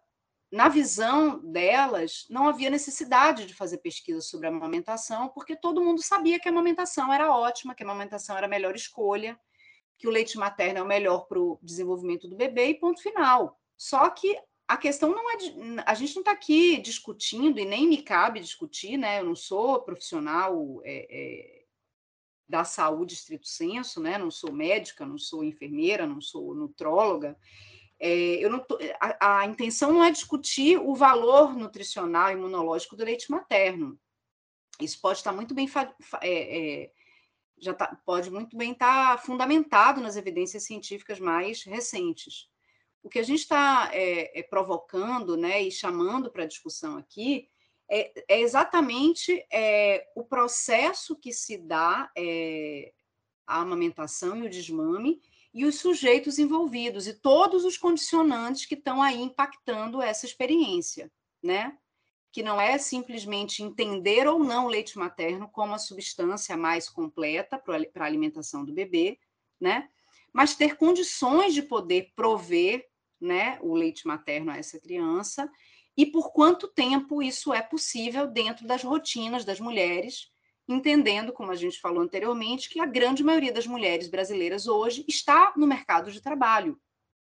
na 0.51 0.67
visão 0.67 1.39
delas, 1.39 2.25
não 2.29 2.47
havia 2.47 2.69
necessidade 2.69 3.45
de 3.45 3.53
fazer 3.53 3.77
pesquisa 3.77 4.19
sobre 4.21 4.47
a 4.47 4.49
amamentação, 4.49 5.29
porque 5.29 5.55
todo 5.55 5.83
mundo 5.83 6.01
sabia 6.01 6.39
que 6.39 6.47
a 6.47 6.51
amamentação 6.51 7.13
era 7.13 7.31
ótima, 7.35 7.75
que 7.75 7.83
a 7.83 7.85
amamentação 7.85 8.35
era 8.35 8.47
a 8.47 8.49
melhor 8.49 8.75
escolha, 8.75 9.39
que 9.97 10.07
o 10.07 10.12
leite 10.12 10.38
materno 10.38 10.79
é 10.79 10.81
o 10.81 10.88
melhor 10.88 11.27
para 11.27 11.39
o 11.39 11.59
desenvolvimento 11.62 12.27
do 12.27 12.35
bebê, 12.35 12.69
e 12.69 12.79
ponto 12.79 13.01
final. 13.01 13.59
Só 13.77 14.09
que 14.09 14.35
a 14.67 14.77
questão 14.77 15.09
não 15.09 15.31
é. 15.31 15.38
De, 15.38 15.55
a 15.85 15.93
gente 15.93 16.15
não 16.15 16.21
está 16.21 16.31
aqui 16.31 16.77
discutindo, 16.77 17.59
e 17.59 17.65
nem 17.65 17.88
me 17.88 18.01
cabe 18.01 18.39
discutir, 18.39 18.97
né? 18.97 19.19
Eu 19.19 19.25
não 19.25 19.35
sou 19.35 19.81
profissional 19.81 20.81
é, 20.83 21.07
é, 21.09 21.65
da 22.47 22.63
saúde 22.63 23.13
estrito 23.13 23.47
senso, 23.47 24.01
né? 24.01 24.17
Não 24.17 24.31
sou 24.31 24.51
médica, 24.51 25.05
não 25.05 25.17
sou 25.17 25.43
enfermeira, 25.43 26.07
não 26.07 26.21
sou 26.21 26.55
nutróloga. 26.55 27.38
É, 27.99 28.43
eu 28.43 28.49
não 28.49 28.59
tô, 28.59 28.77
a, 28.99 29.41
a, 29.41 29.45
intenção 29.45 29.91
não 29.91 30.03
é 30.03 30.09
discutir 30.09 30.77
o 30.77 30.95
valor 30.95 31.53
nutricional 31.53 32.31
imunológico 32.31 32.95
do 32.95 33.03
leite 33.03 33.29
materno. 33.29 33.99
Isso 34.79 35.01
pode 35.01 35.19
estar 35.19 35.33
muito 35.33 35.53
bem 35.53 35.69
é, 36.21 36.83
é, 36.83 36.91
já 37.57 37.73
tá, 37.73 37.99
pode 38.05 38.31
muito 38.31 38.55
bem 38.55 38.71
estar 38.71 39.21
fundamentado 39.21 39.99
nas 39.99 40.15
evidências 40.15 40.63
científicas 40.63 41.19
mais 41.19 41.63
recentes. 41.63 42.47
O 43.03 43.09
que 43.09 43.19
a 43.19 43.23
gente 43.23 43.39
está 43.39 43.89
é, 43.91 44.39
é, 44.39 44.43
provocando 44.43 45.35
né, 45.35 45.62
e 45.62 45.71
chamando 45.71 46.31
para 46.31 46.45
discussão 46.45 46.97
aqui 46.97 47.49
é, 47.91 48.13
é 48.29 48.39
exatamente 48.39 49.45
o 50.15 50.23
processo 50.23 51.15
que 51.15 51.33
se 51.33 51.57
dá 51.57 52.09
a 53.47 53.62
amamentação 53.62 54.38
e 54.38 54.45
o 54.45 54.49
desmame 54.49 55.19
e 55.53 55.65
os 55.65 55.75
sujeitos 55.75 56.38
envolvidos 56.38 57.07
e 57.07 57.13
todos 57.13 57.65
os 57.65 57.77
condicionantes 57.77 58.65
que 58.65 58.75
estão 58.75 59.01
aí 59.01 59.19
impactando 59.21 60.01
essa 60.01 60.25
experiência, 60.25 61.12
né? 61.41 61.77
Que 62.31 62.43
não 62.43 62.62
é 62.62 62.77
simplesmente 62.77 63.63
entender 63.63 64.27
ou 64.27 64.39
não 64.39 64.65
o 64.65 64.69
leite 64.69 64.97
materno 64.97 65.49
como 65.49 65.73
a 65.73 65.79
substância 65.79 66.55
mais 66.55 66.88
completa 66.88 67.57
para 67.57 67.75
a 67.75 68.05
alimentação 68.05 68.63
do 68.63 68.73
bebê, 68.73 69.19
né? 69.59 69.89
Mas 70.31 70.55
ter 70.55 70.77
condições 70.77 71.53
de 71.53 71.63
poder 71.63 72.12
prover, 72.15 72.88
né, 73.19 73.57
o 73.62 73.73
leite 73.73 74.07
materno 74.07 74.51
a 74.51 74.57
essa 74.57 74.79
criança 74.79 75.51
e 75.97 76.05
por 76.05 76.31
quanto 76.31 76.67
tempo 76.67 77.21
isso 77.21 77.53
é 77.53 77.62
possível 77.62 78.25
dentro 78.25 78.65
das 78.65 78.83
rotinas 78.83 79.43
das 79.43 79.59
mulheres, 79.59 80.31
entendendo, 80.69 81.34
como 81.34 81.51
a 81.51 81.55
gente 81.55 81.82
falou 81.82 82.03
anteriormente, 82.03 82.69
que 82.69 82.79
a 82.79 82.86
grande 82.86 83.23
maioria 83.23 83.51
das 83.51 83.65
mulheres 83.65 84.08
brasileiras 84.08 84.67
hoje 84.67 85.03
está 85.08 85.51
no 85.58 85.65
mercado 85.65 86.12
de 86.12 86.21
trabalho, 86.21 86.79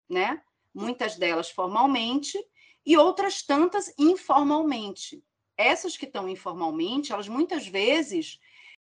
né? 0.08 0.42
Muitas 0.74 1.16
delas 1.16 1.50
formalmente 1.50 2.38
e 2.84 2.96
outras 2.96 3.42
tantas 3.42 3.92
informalmente. 3.98 5.24
Essas 5.56 5.96
que 5.96 6.04
estão 6.04 6.28
informalmente, 6.28 7.12
elas 7.12 7.26
muitas 7.26 7.66
vezes 7.66 8.38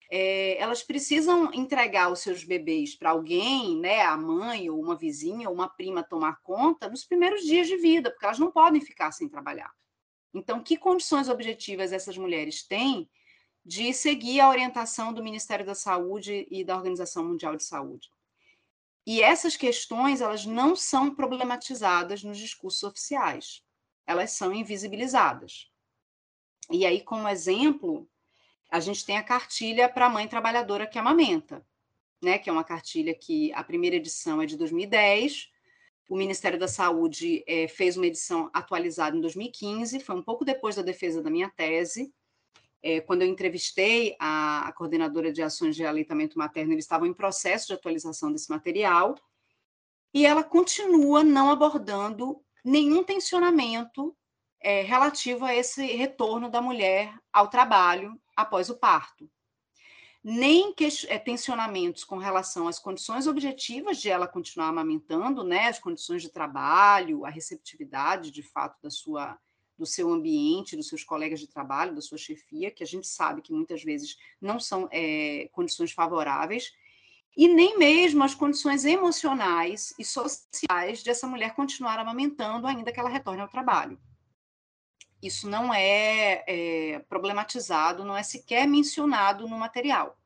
é, 0.09 0.57
elas 0.57 0.81
precisam 0.81 1.51
entregar 1.53 2.09
os 2.09 2.19
seus 2.19 2.45
bebês 2.45 2.95
para 2.95 3.09
alguém, 3.09 3.77
né, 3.77 4.01
a 4.03 4.15
mãe 4.15 4.69
ou 4.69 4.79
uma 4.79 4.95
vizinha 4.95 5.49
ou 5.49 5.55
uma 5.55 5.67
prima 5.67 6.03
tomar 6.03 6.41
conta 6.41 6.89
nos 6.89 7.03
primeiros 7.03 7.43
dias 7.43 7.67
de 7.67 7.75
vida, 7.75 8.09
porque 8.09 8.25
elas 8.25 8.39
não 8.39 8.49
podem 8.49 8.79
ficar 8.79 9.11
sem 9.11 9.27
trabalhar. 9.27 9.71
Então, 10.33 10.63
que 10.63 10.77
condições 10.77 11.27
objetivas 11.27 11.91
essas 11.91 12.17
mulheres 12.17 12.65
têm 12.65 13.09
de 13.67 13.93
seguir 13.93 14.39
a 14.39 14.47
orientação 14.47 15.11
do 15.11 15.21
Ministério 15.21 15.65
da 15.65 15.75
Saúde 15.75 16.47
e 16.49 16.63
da 16.63 16.73
Organização 16.73 17.25
Mundial 17.25 17.57
de 17.57 17.65
Saúde? 17.65 18.09
E 19.05 19.21
essas 19.21 19.57
questões, 19.57 20.21
elas 20.21 20.45
não 20.45 20.73
são 20.73 21.13
problematizadas 21.13 22.23
nos 22.23 22.37
discursos 22.37 22.81
oficiais. 22.83 23.61
Elas 24.05 24.31
são 24.31 24.53
invisibilizadas. 24.53 25.69
E 26.71 26.85
aí, 26.85 27.01
como 27.01 27.27
exemplo, 27.27 28.09
a 28.71 28.79
gente 28.79 29.05
tem 29.05 29.17
a 29.17 29.23
cartilha 29.23 29.89
para 29.89 30.05
a 30.05 30.09
mãe 30.09 30.29
trabalhadora 30.29 30.87
que 30.87 30.97
amamenta, 30.97 31.65
né? 32.23 32.37
Que 32.37 32.49
é 32.49 32.53
uma 32.53 32.63
cartilha 32.63 33.13
que 33.13 33.51
a 33.51 33.65
primeira 33.65 33.97
edição 33.97 34.41
é 34.41 34.45
de 34.45 34.55
2010. 34.55 35.49
O 36.07 36.15
Ministério 36.15 36.57
da 36.57 36.69
Saúde 36.69 37.43
é, 37.45 37.67
fez 37.67 37.97
uma 37.97 38.07
edição 38.07 38.49
atualizada 38.53 39.17
em 39.17 39.19
2015, 39.19 39.99
foi 39.99 40.15
um 40.15 40.23
pouco 40.23 40.45
depois 40.45 40.77
da 40.77 40.81
defesa 40.81 41.21
da 41.21 41.29
minha 41.29 41.49
tese. 41.49 42.13
É, 42.89 43.01
quando 43.01 43.21
eu 43.21 43.27
entrevistei 43.27 44.15
a, 44.17 44.65
a, 44.65 44.71
coordenadora 44.71 45.29
de 45.29 45.43
ações 45.43 45.75
de 45.75 45.85
aleitamento 45.85 46.37
materno, 46.37 46.71
eles 46.71 46.85
estavam 46.85 47.05
em 47.05 47.13
processo 47.13 47.67
de 47.67 47.73
atualização 47.73 48.31
desse 48.31 48.49
material, 48.49 49.13
e 50.13 50.25
ela 50.25 50.41
continua 50.41 51.21
não 51.21 51.51
abordando 51.51 52.41
nenhum 52.63 53.03
tensionamento 53.03 54.15
é, 54.61 54.83
relativo 54.83 55.43
a 55.43 55.53
esse 55.53 55.85
retorno 55.85 56.49
da 56.49 56.61
mulher 56.61 57.13
ao 57.33 57.49
trabalho 57.49 58.17
após 58.37 58.69
o 58.69 58.79
parto. 58.79 59.29
Nem 60.23 60.73
que, 60.73 60.87
é, 61.09 61.19
tensionamentos 61.19 62.05
com 62.05 62.15
relação 62.15 62.69
às 62.69 62.79
condições 62.79 63.27
objetivas 63.27 63.97
de 63.97 64.09
ela 64.09 64.29
continuar 64.29 64.69
amamentando, 64.69 65.43
né, 65.43 65.67
as 65.67 65.77
condições 65.77 66.21
de 66.21 66.31
trabalho, 66.31 67.25
a 67.25 67.29
receptividade, 67.29 68.31
de 68.31 68.43
fato, 68.43 68.81
da 68.81 68.89
sua 68.89 69.37
do 69.77 69.85
seu 69.85 70.11
ambiente, 70.11 70.75
dos 70.75 70.87
seus 70.87 71.03
colegas 71.03 71.39
de 71.39 71.47
trabalho, 71.47 71.95
da 71.95 72.01
sua 72.01 72.17
chefia, 72.17 72.71
que 72.71 72.83
a 72.83 72.87
gente 72.87 73.07
sabe 73.07 73.41
que 73.41 73.53
muitas 73.53 73.83
vezes 73.83 74.17
não 74.41 74.59
são 74.59 74.87
é, 74.91 75.49
condições 75.51 75.91
favoráveis, 75.91 76.73
e 77.35 77.47
nem 77.47 77.77
mesmo 77.77 78.23
as 78.23 78.33
condições 78.33 78.83
emocionais 78.83 79.93
e 79.99 80.03
sociais 80.03 81.03
de 81.03 81.09
essa 81.09 81.27
mulher 81.27 81.53
continuar 81.53 81.99
amamentando 81.99 82.65
ainda 82.65 82.91
que 82.91 82.99
ela 82.99 83.09
retorne 83.09 83.41
ao 83.41 83.47
trabalho 83.47 83.99
isso 85.21 85.49
não 85.49 85.73
é, 85.73 86.43
é, 86.47 86.99
problematizado, 87.09 88.05
não 88.05 88.15
é 88.15 88.23
sequer 88.23 88.67
mencionado 88.67 89.47
no 89.47 89.57
material. 89.57 90.17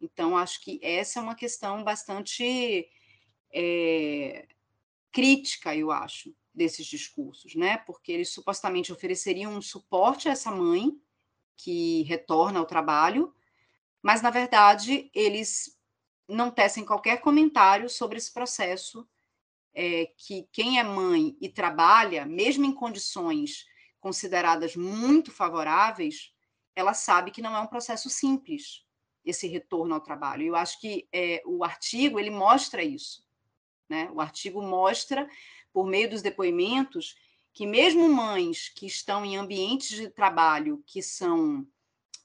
Então, 0.00 0.36
acho 0.36 0.60
que 0.62 0.78
essa 0.82 1.18
é 1.18 1.22
uma 1.22 1.34
questão 1.34 1.82
bastante 1.82 2.88
é, 3.52 4.46
crítica, 5.10 5.74
eu 5.74 5.90
acho, 5.90 6.34
desses 6.56 6.86
discursos, 6.86 7.54
né? 7.54 7.76
Porque 7.76 8.10
eles 8.10 8.30
supostamente 8.30 8.92
ofereceriam 8.92 9.52
um 9.52 9.60
suporte 9.60 10.28
a 10.28 10.32
essa 10.32 10.50
mãe 10.50 10.98
que 11.56 12.02
retorna 12.04 12.58
ao 12.58 12.66
trabalho, 12.66 13.34
mas, 14.02 14.22
na 14.22 14.30
verdade, 14.30 15.10
eles 15.14 15.78
não 16.28 16.50
tecem 16.50 16.84
qualquer 16.84 17.20
comentário 17.20 17.88
sobre 17.88 18.16
esse 18.18 18.32
processo 18.32 19.06
é, 19.74 20.06
que 20.16 20.48
quem 20.50 20.78
é 20.78 20.82
mãe 20.82 21.36
e 21.40 21.48
trabalha, 21.48 22.24
mesmo 22.24 22.64
em 22.64 22.72
condições 22.72 23.66
consideradas 24.00 24.74
muito 24.74 25.30
favoráveis, 25.30 26.32
ela 26.74 26.94
sabe 26.94 27.30
que 27.30 27.42
não 27.42 27.54
é 27.54 27.60
um 27.60 27.66
processo 27.66 28.08
simples 28.08 28.84
esse 29.24 29.46
retorno 29.46 29.94
ao 29.94 30.00
trabalho. 30.00 30.44
Eu 30.44 30.56
acho 30.56 30.80
que 30.80 31.08
é, 31.12 31.42
o 31.44 31.64
artigo 31.64 32.18
ele 32.18 32.30
mostra 32.30 32.82
isso, 32.82 33.26
né? 33.88 34.08
O 34.12 34.20
artigo 34.20 34.62
mostra 34.62 35.28
por 35.76 35.86
meio 35.86 36.08
dos 36.08 36.22
depoimentos 36.22 37.18
que 37.52 37.66
mesmo 37.66 38.08
mães 38.08 38.70
que 38.70 38.86
estão 38.86 39.26
em 39.26 39.36
ambientes 39.36 39.90
de 39.90 40.08
trabalho 40.08 40.82
que 40.86 41.02
são 41.02 41.66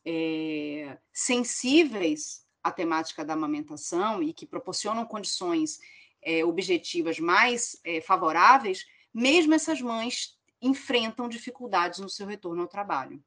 é, 0.05 0.97
sensíveis 1.11 2.45
à 2.63 2.71
temática 2.71 3.25
da 3.25 3.33
amamentação 3.33 4.23
e 4.23 4.31
que 4.31 4.45
proporcionam 4.45 5.05
condições 5.05 5.81
é, 6.21 6.45
objetivas 6.45 7.19
mais 7.19 7.77
é, 7.83 7.99
favoráveis, 7.99 8.85
mesmo 9.13 9.53
essas 9.53 9.81
mães 9.81 10.39
enfrentam 10.61 11.27
dificuldades 11.27 11.99
no 11.99 12.07
seu 12.07 12.25
retorno 12.25 12.61
ao 12.61 12.69
trabalho. 12.69 13.21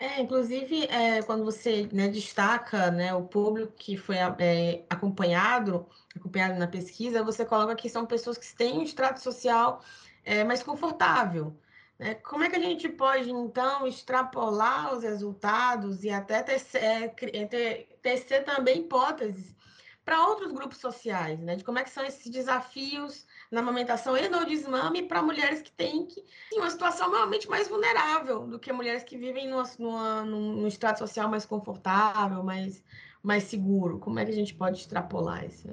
É, 0.00 0.18
inclusive, 0.18 0.86
é, 0.86 1.22
quando 1.22 1.44
você 1.44 1.86
né, 1.92 2.08
destaca 2.08 2.90
né, 2.90 3.12
o 3.14 3.22
público 3.22 3.74
que 3.74 3.98
foi 3.98 4.16
é, 4.16 4.82
acompanhado, 4.88 5.86
acompanhado 6.16 6.58
na 6.58 6.66
pesquisa, 6.66 7.22
você 7.22 7.44
coloca 7.44 7.76
que 7.76 7.86
são 7.86 8.06
pessoas 8.06 8.38
que 8.38 8.56
têm 8.56 8.78
um 8.78 8.82
extrato 8.82 9.20
social 9.20 9.84
é, 10.24 10.42
mais 10.42 10.62
confortável. 10.62 11.54
Né? 11.98 12.14
Como 12.14 12.42
é 12.42 12.48
que 12.48 12.56
a 12.56 12.60
gente 12.60 12.88
pode, 12.88 13.30
então, 13.30 13.86
extrapolar 13.86 14.94
os 14.94 15.02
resultados 15.02 16.02
e 16.02 16.08
até 16.08 16.42
tecer, 16.42 16.82
é, 16.82 17.86
tecer 18.00 18.42
também 18.44 18.80
hipóteses 18.80 19.54
para 20.02 20.26
outros 20.26 20.50
grupos 20.50 20.78
sociais, 20.78 21.38
né? 21.40 21.56
De 21.56 21.62
como 21.62 21.78
é 21.78 21.84
que 21.84 21.90
são 21.90 22.04
esses 22.04 22.30
desafios 22.30 23.26
na 23.50 23.60
amamentação 23.60 24.16
e 24.16 24.28
no 24.28 24.46
desmame 24.46 25.02
para 25.02 25.22
mulheres 25.22 25.60
que 25.60 25.72
têm 25.72 26.06
que, 26.06 26.24
uma 26.52 26.70
situação 26.70 27.10
normalmente 27.10 27.48
mais 27.48 27.66
vulnerável 27.66 28.46
do 28.46 28.58
que 28.58 28.72
mulheres 28.72 29.02
que 29.02 29.18
vivem 29.18 29.48
numa, 29.48 29.64
numa, 29.78 30.22
num 30.24 30.66
estrato 30.66 31.00
social 31.00 31.28
mais 31.28 31.44
confortável, 31.44 32.42
mais, 32.44 32.82
mais 33.22 33.44
seguro. 33.44 33.98
Como 33.98 34.18
é 34.18 34.24
que 34.24 34.30
a 34.30 34.34
gente 34.34 34.54
pode 34.54 34.78
extrapolar 34.78 35.44
isso? 35.44 35.68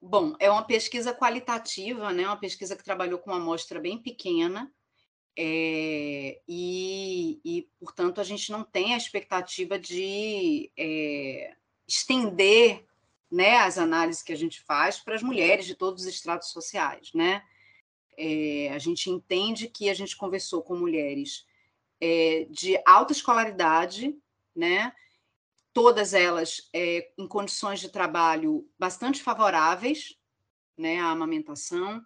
Bom, 0.00 0.34
é 0.38 0.50
uma 0.50 0.64
pesquisa 0.64 1.14
qualitativa, 1.14 2.12
né? 2.12 2.26
Uma 2.26 2.36
pesquisa 2.36 2.76
que 2.76 2.84
trabalhou 2.84 3.18
com 3.18 3.30
uma 3.30 3.38
amostra 3.38 3.80
bem 3.80 3.96
pequena. 3.96 4.70
É, 5.36 6.40
e, 6.46 7.40
e, 7.42 7.68
portanto, 7.80 8.20
a 8.20 8.24
gente 8.24 8.52
não 8.52 8.62
tem 8.62 8.92
a 8.92 8.98
expectativa 8.98 9.78
de 9.78 10.70
é, 10.78 11.56
estender 11.88 12.84
né, 13.34 13.56
as 13.56 13.78
análises 13.78 14.22
que 14.22 14.32
a 14.32 14.36
gente 14.36 14.62
faz 14.62 15.00
para 15.00 15.16
as 15.16 15.22
mulheres 15.22 15.66
de 15.66 15.74
todos 15.74 16.04
os 16.04 16.08
estratos 16.08 16.50
sociais, 16.50 17.10
né? 17.12 17.42
É, 18.16 18.70
a 18.72 18.78
gente 18.78 19.10
entende 19.10 19.66
que 19.66 19.90
a 19.90 19.94
gente 19.94 20.16
conversou 20.16 20.62
com 20.62 20.76
mulheres 20.76 21.44
é, 22.00 22.46
de 22.48 22.80
alta 22.86 23.12
escolaridade, 23.12 24.16
né? 24.54 24.92
Todas 25.72 26.14
elas 26.14 26.68
é, 26.72 27.10
em 27.18 27.26
condições 27.26 27.80
de 27.80 27.88
trabalho 27.88 28.70
bastante 28.78 29.20
favoráveis, 29.20 30.16
né, 30.78 31.00
à 31.00 31.06
amamentação, 31.06 32.00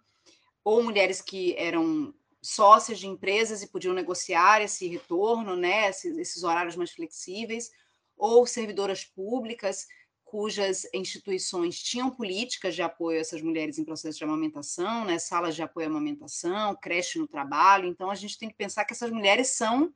ou 0.63 0.81
mulheres 0.81 1.21
que 1.21 1.55
eram 1.57 2.11
sócias 2.41 2.97
de 2.97 3.05
empresas 3.05 3.61
e 3.61 3.67
podiam 3.67 3.93
negociar 3.93 4.63
esse 4.63 4.87
retorno, 4.87 5.55
né, 5.55 5.89
esses, 5.89 6.17
esses 6.17 6.43
horários 6.43 6.75
mais 6.75 6.89
flexíveis, 6.91 7.69
ou 8.17 8.47
servidoras 8.47 9.05
públicas 9.05 9.85
cujas 10.29 10.87
instituições 10.93 11.81
tinham 11.81 12.11
políticas 12.11 12.75
de 12.75 12.83
apoio 12.83 13.17
a 13.17 13.21
essas 13.21 13.41
mulheres 13.41 13.79
em 13.79 13.83
processo 13.83 14.19
de 14.19 14.23
amamentação, 14.23 15.03
né, 15.03 15.17
salas 15.17 15.55
de 15.55 15.63
apoio 15.63 15.87
à 15.87 15.89
amamentação, 15.89 16.75
creche 16.75 17.17
no 17.17 17.27
trabalho. 17.27 17.87
Então, 17.87 18.11
a 18.11 18.15
gente 18.15 18.37
tem 18.37 18.47
que 18.47 18.55
pensar 18.55 18.85
que 18.85 18.93
essas 18.93 19.09
mulheres 19.09 19.47
são 19.49 19.91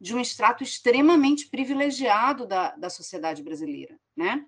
de 0.00 0.14
um 0.14 0.20
extrato 0.20 0.64
extremamente 0.64 1.48
privilegiado 1.48 2.46
da, 2.46 2.74
da 2.76 2.88
sociedade 2.88 3.42
brasileira, 3.42 4.00
né? 4.16 4.46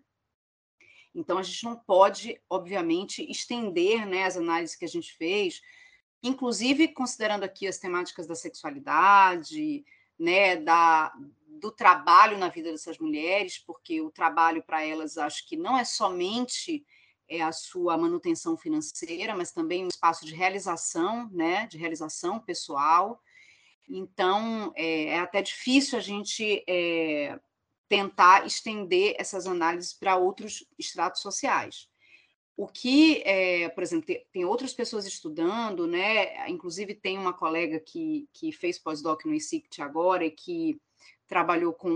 Então, 1.14 1.37
a 1.37 1.42
gente 1.42 1.64
não 1.64 1.77
pode, 1.77 2.40
obviamente, 2.49 3.22
estender 3.31 4.07
né, 4.07 4.25
as 4.25 4.38
análises 4.38 4.75
que 4.75 4.87
a 4.87 4.88
gente 4.88 5.12
fez, 5.16 5.61
inclusive 6.22 6.88
considerando 6.88 7.44
aqui 7.44 7.66
as 7.66 7.79
temáticas 7.79 8.27
da 8.27 8.35
sexualidade, 8.35 9.85
né, 10.18 10.57
da, 10.57 11.12
do 11.61 11.71
trabalho 11.71 12.38
na 12.38 12.49
vida 12.49 12.71
dessas 12.71 12.99
mulheres, 12.99 13.59
porque 13.59 14.01
o 14.01 14.11
trabalho 14.11 14.62
para 14.62 14.83
elas 14.85 15.19
acho 15.19 15.47
que 15.47 15.57
não 15.57 15.77
é 15.77 15.85
somente 15.85 16.85
é 17.29 17.42
a 17.42 17.53
sua 17.53 17.97
manutenção 17.97 18.57
financeira, 18.57 19.35
mas 19.35 19.53
também 19.53 19.85
um 19.85 19.88
espaço 19.88 20.25
de 20.25 20.35
realização, 20.35 21.29
né, 21.33 21.66
de 21.66 21.77
realização 21.77 22.38
pessoal. 22.38 23.21
Então, 23.88 24.73
é, 24.77 25.07
é 25.07 25.19
até 25.19 25.42
difícil 25.42 25.99
a 25.99 26.01
gente 26.03 26.64
é, 26.69 27.38
tentar 27.88 28.47
estender 28.47 29.14
essas 29.19 29.47
análises 29.47 29.92
para 29.92 30.16
outros 30.16 30.64
estratos 30.79 31.21
sociais. 31.21 31.88
O 32.57 32.66
que, 32.66 33.23
é, 33.27 33.69
por 33.69 33.83
exemplo, 33.83 34.07
tem, 34.07 34.25
tem, 34.33 34.45
outras 34.45 34.73
pessoas 34.73 35.07
estudando, 35.07 35.87
né? 35.87 36.49
Inclusive 36.49 36.95
tem 36.95 37.19
uma 37.19 37.33
colega 37.33 37.79
que, 37.79 38.27
que 38.33 38.51
fez 38.51 38.79
pós-doc 38.79 39.27
no 39.27 39.35
ICICT 39.35 39.83
agora 39.83 40.25
e 40.25 40.31
que 40.31 40.81
trabalhou 41.27 41.73
com 41.73 41.91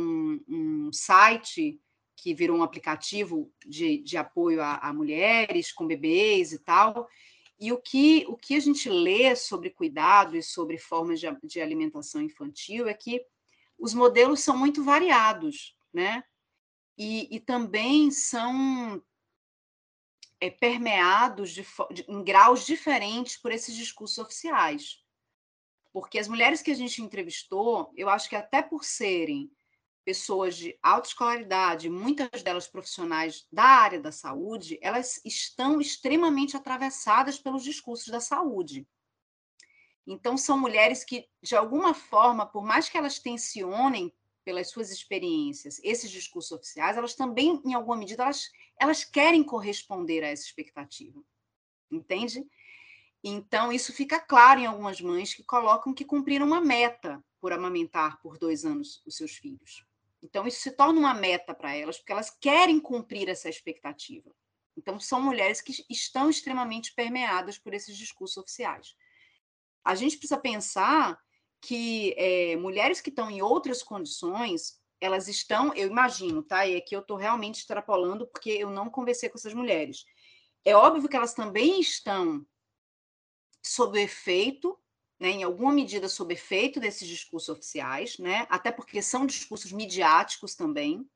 um, 0.48 0.90
site 0.92 1.80
que 2.16 2.34
virou 2.34 2.58
um 2.58 2.62
aplicativo 2.62 3.50
de, 3.66 3.98
de 3.98 4.16
apoio 4.16 4.60
a, 4.60 4.76
a, 4.76 4.92
mulheres 4.92 5.72
com 5.72 5.86
bebês 5.86 6.52
e 6.52 6.58
tal. 6.58 7.08
E 7.58 7.72
o 7.72 7.78
que, 7.78 8.24
o 8.28 8.36
que 8.36 8.54
a 8.54 8.60
gente 8.60 8.88
lê 8.88 9.34
sobre 9.36 9.70
cuidado 9.70 10.36
e 10.36 10.42
sobre 10.42 10.78
formas 10.78 11.20
de, 11.20 11.26
de 11.44 11.60
alimentação 11.60 12.20
infantil 12.20 12.88
é 12.88 12.94
que 12.94 13.24
os 13.78 13.94
modelos 13.94 14.40
são 14.40 14.56
muito 14.56 14.84
variados, 14.84 15.76
né? 15.92 16.22
E, 16.96 17.34
e 17.34 17.40
também 17.40 18.10
são 18.10 19.02
é, 20.40 20.50
permeados 20.50 21.50
de, 21.50 21.66
de, 21.92 22.04
em 22.08 22.22
graus 22.22 22.66
diferentes 22.66 23.36
por 23.36 23.52
esses 23.52 23.74
discursos 23.74 24.18
oficiais. 24.18 25.02
Porque 25.92 26.18
as 26.18 26.28
mulheres 26.28 26.62
que 26.62 26.70
a 26.70 26.74
gente 26.74 27.02
entrevistou, 27.02 27.92
eu 27.96 28.08
acho 28.08 28.28
que 28.28 28.36
até 28.36 28.62
por 28.62 28.84
serem 28.84 29.50
pessoas 30.04 30.56
de 30.56 30.78
alta 30.82 31.08
escolaridade, 31.08 31.90
muitas 31.90 32.42
delas 32.42 32.66
profissionais 32.66 33.46
da 33.52 33.64
área 33.64 34.00
da 34.00 34.10
saúde, 34.10 34.78
elas 34.80 35.20
estão 35.24 35.80
extremamente 35.80 36.56
atravessadas 36.56 37.38
pelos 37.38 37.62
discursos 37.62 38.08
da 38.08 38.20
saúde. 38.20 38.86
Então, 40.06 40.36
são 40.36 40.58
mulheres 40.58 41.04
que, 41.04 41.28
de 41.42 41.54
alguma 41.54 41.94
forma, 41.94 42.46
por 42.46 42.64
mais 42.64 42.88
que 42.88 42.96
elas 42.96 43.18
tensionem 43.18 44.12
pelas 44.44 44.70
suas 44.70 44.90
experiências 44.90 45.78
esses 45.84 46.10
discursos 46.10 46.50
oficiais, 46.50 46.96
elas 46.96 47.14
também, 47.14 47.60
em 47.64 47.74
alguma 47.74 47.96
medida, 47.96 48.24
elas, 48.24 48.50
elas 48.80 49.04
querem 49.04 49.44
corresponder 49.44 50.24
a 50.24 50.28
essa 50.28 50.44
expectativa. 50.44 51.22
Entende? 51.90 52.44
Então, 53.22 53.70
isso 53.70 53.92
fica 53.92 54.18
claro 54.18 54.60
em 54.60 54.66
algumas 54.66 55.00
mães 55.00 55.34
que 55.34 55.42
colocam 55.42 55.92
que 55.92 56.04
cumpriram 56.04 56.46
uma 56.46 56.60
meta 56.60 57.22
por 57.38 57.52
amamentar 57.52 58.20
por 58.20 58.38
dois 58.38 58.64
anos 58.64 59.02
os 59.06 59.16
seus 59.16 59.32
filhos. 59.32 59.84
Então, 60.22 60.46
isso 60.46 60.60
se 60.60 60.72
torna 60.72 60.98
uma 60.98 61.14
meta 61.14 61.54
para 61.54 61.74
elas, 61.74 61.98
porque 61.98 62.12
elas 62.12 62.30
querem 62.30 62.78
cumprir 62.80 63.28
essa 63.28 63.48
expectativa. 63.48 64.30
Então, 64.76 64.98
são 64.98 65.20
mulheres 65.20 65.60
que 65.60 65.74
estão 65.90 66.30
extremamente 66.30 66.94
permeadas 66.94 67.58
por 67.58 67.74
esses 67.74 67.96
discursos 67.96 68.36
oficiais. 68.38 68.94
A 69.84 69.94
gente 69.94 70.16
precisa 70.16 70.38
pensar 70.38 71.18
que 71.60 72.14
é, 72.16 72.56
mulheres 72.56 73.00
que 73.00 73.10
estão 73.10 73.30
em 73.30 73.42
outras 73.42 73.82
condições, 73.82 74.80
elas 75.00 75.28
estão, 75.28 75.74
eu 75.74 75.88
imagino, 75.88 76.42
tá? 76.42 76.66
E 76.66 76.76
aqui 76.76 76.94
eu 76.94 77.00
estou 77.00 77.16
realmente 77.16 77.60
extrapolando, 77.60 78.26
porque 78.26 78.50
eu 78.50 78.70
não 78.70 78.90
conversei 78.90 79.28
com 79.28 79.38
essas 79.38 79.54
mulheres. 79.54 80.04
É 80.64 80.74
óbvio 80.74 81.08
que 81.08 81.16
elas 81.16 81.34
também 81.34 81.80
estão 81.80 82.46
sob 83.62 84.00
efeito, 84.00 84.78
né, 85.18 85.30
em 85.30 85.42
alguma 85.42 85.72
medida 85.72 86.08
sob 86.08 86.32
efeito 86.32 86.80
desses 86.80 87.06
discursos 87.06 87.48
oficiais, 87.50 88.18
né, 88.18 88.46
até 88.48 88.72
porque 88.72 89.02
são 89.02 89.26
discursos 89.26 89.70
midiáticos 89.72 90.54
também, 90.54 91.06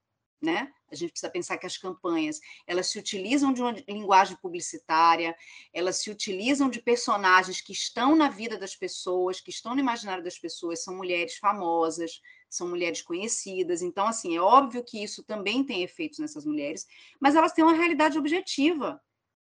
né? 0.45 0.71
A 0.93 0.95
gente 0.95 1.11
precisa 1.11 1.33
pensar 1.33 1.57
que 1.57 1.67
as 1.67 1.79
campanhas 1.79 2.39
elas 2.67 2.89
se 2.89 2.99
utilizam 2.99 3.53
de 3.53 3.63
uma 3.63 3.73
linguagem 3.89 4.37
publicitária, 4.37 5.35
elas 5.73 5.97
se 5.97 6.11
utilizam 6.11 6.69
de 6.69 6.83
personagens 6.83 7.61
que 7.61 7.73
estão 7.73 8.15
na 8.15 8.29
vida 8.29 8.59
das 8.59 8.77
pessoas, 8.77 9.41
que 9.41 9.51
estão 9.51 9.75
no 9.75 9.81
imaginário 9.81 10.23
das 10.23 10.39
pessoas, 10.39 10.85
são 10.85 10.95
mulheres 10.95 11.37
famosas, 11.39 12.21
são 12.49 12.69
mulheres 12.69 13.03
conhecidas. 13.03 13.83
Então, 13.83 14.07
assim, 14.07 14.37
é 14.37 14.41
óbvio 14.41 14.85
que 14.85 15.03
isso 15.03 15.25
também 15.25 15.65
tem 15.65 15.83
efeitos 15.83 16.19
nessas 16.19 16.45
mulheres, 16.45 16.87
mas 17.19 17.35
elas 17.35 17.53
têm 17.53 17.65
uma 17.65 17.75
realidade 17.75 18.19
objetiva 18.19 19.01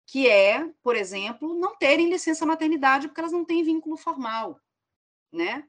que 0.06 0.28
é, 0.28 0.72
por 0.82 0.94
exemplo, 0.94 1.58
não 1.58 1.76
terem 1.76 2.08
licença 2.08 2.46
maternidade 2.46 3.08
porque 3.08 3.20
elas 3.20 3.32
não 3.32 3.44
têm 3.44 3.64
vínculo 3.64 3.96
formal, 3.96 4.60
né? 5.32 5.68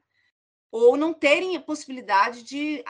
Ou 0.70 0.96
não 0.96 1.12
terem 1.12 1.56
a 1.56 1.60
possibilidade 1.60 2.44
de 2.44 2.84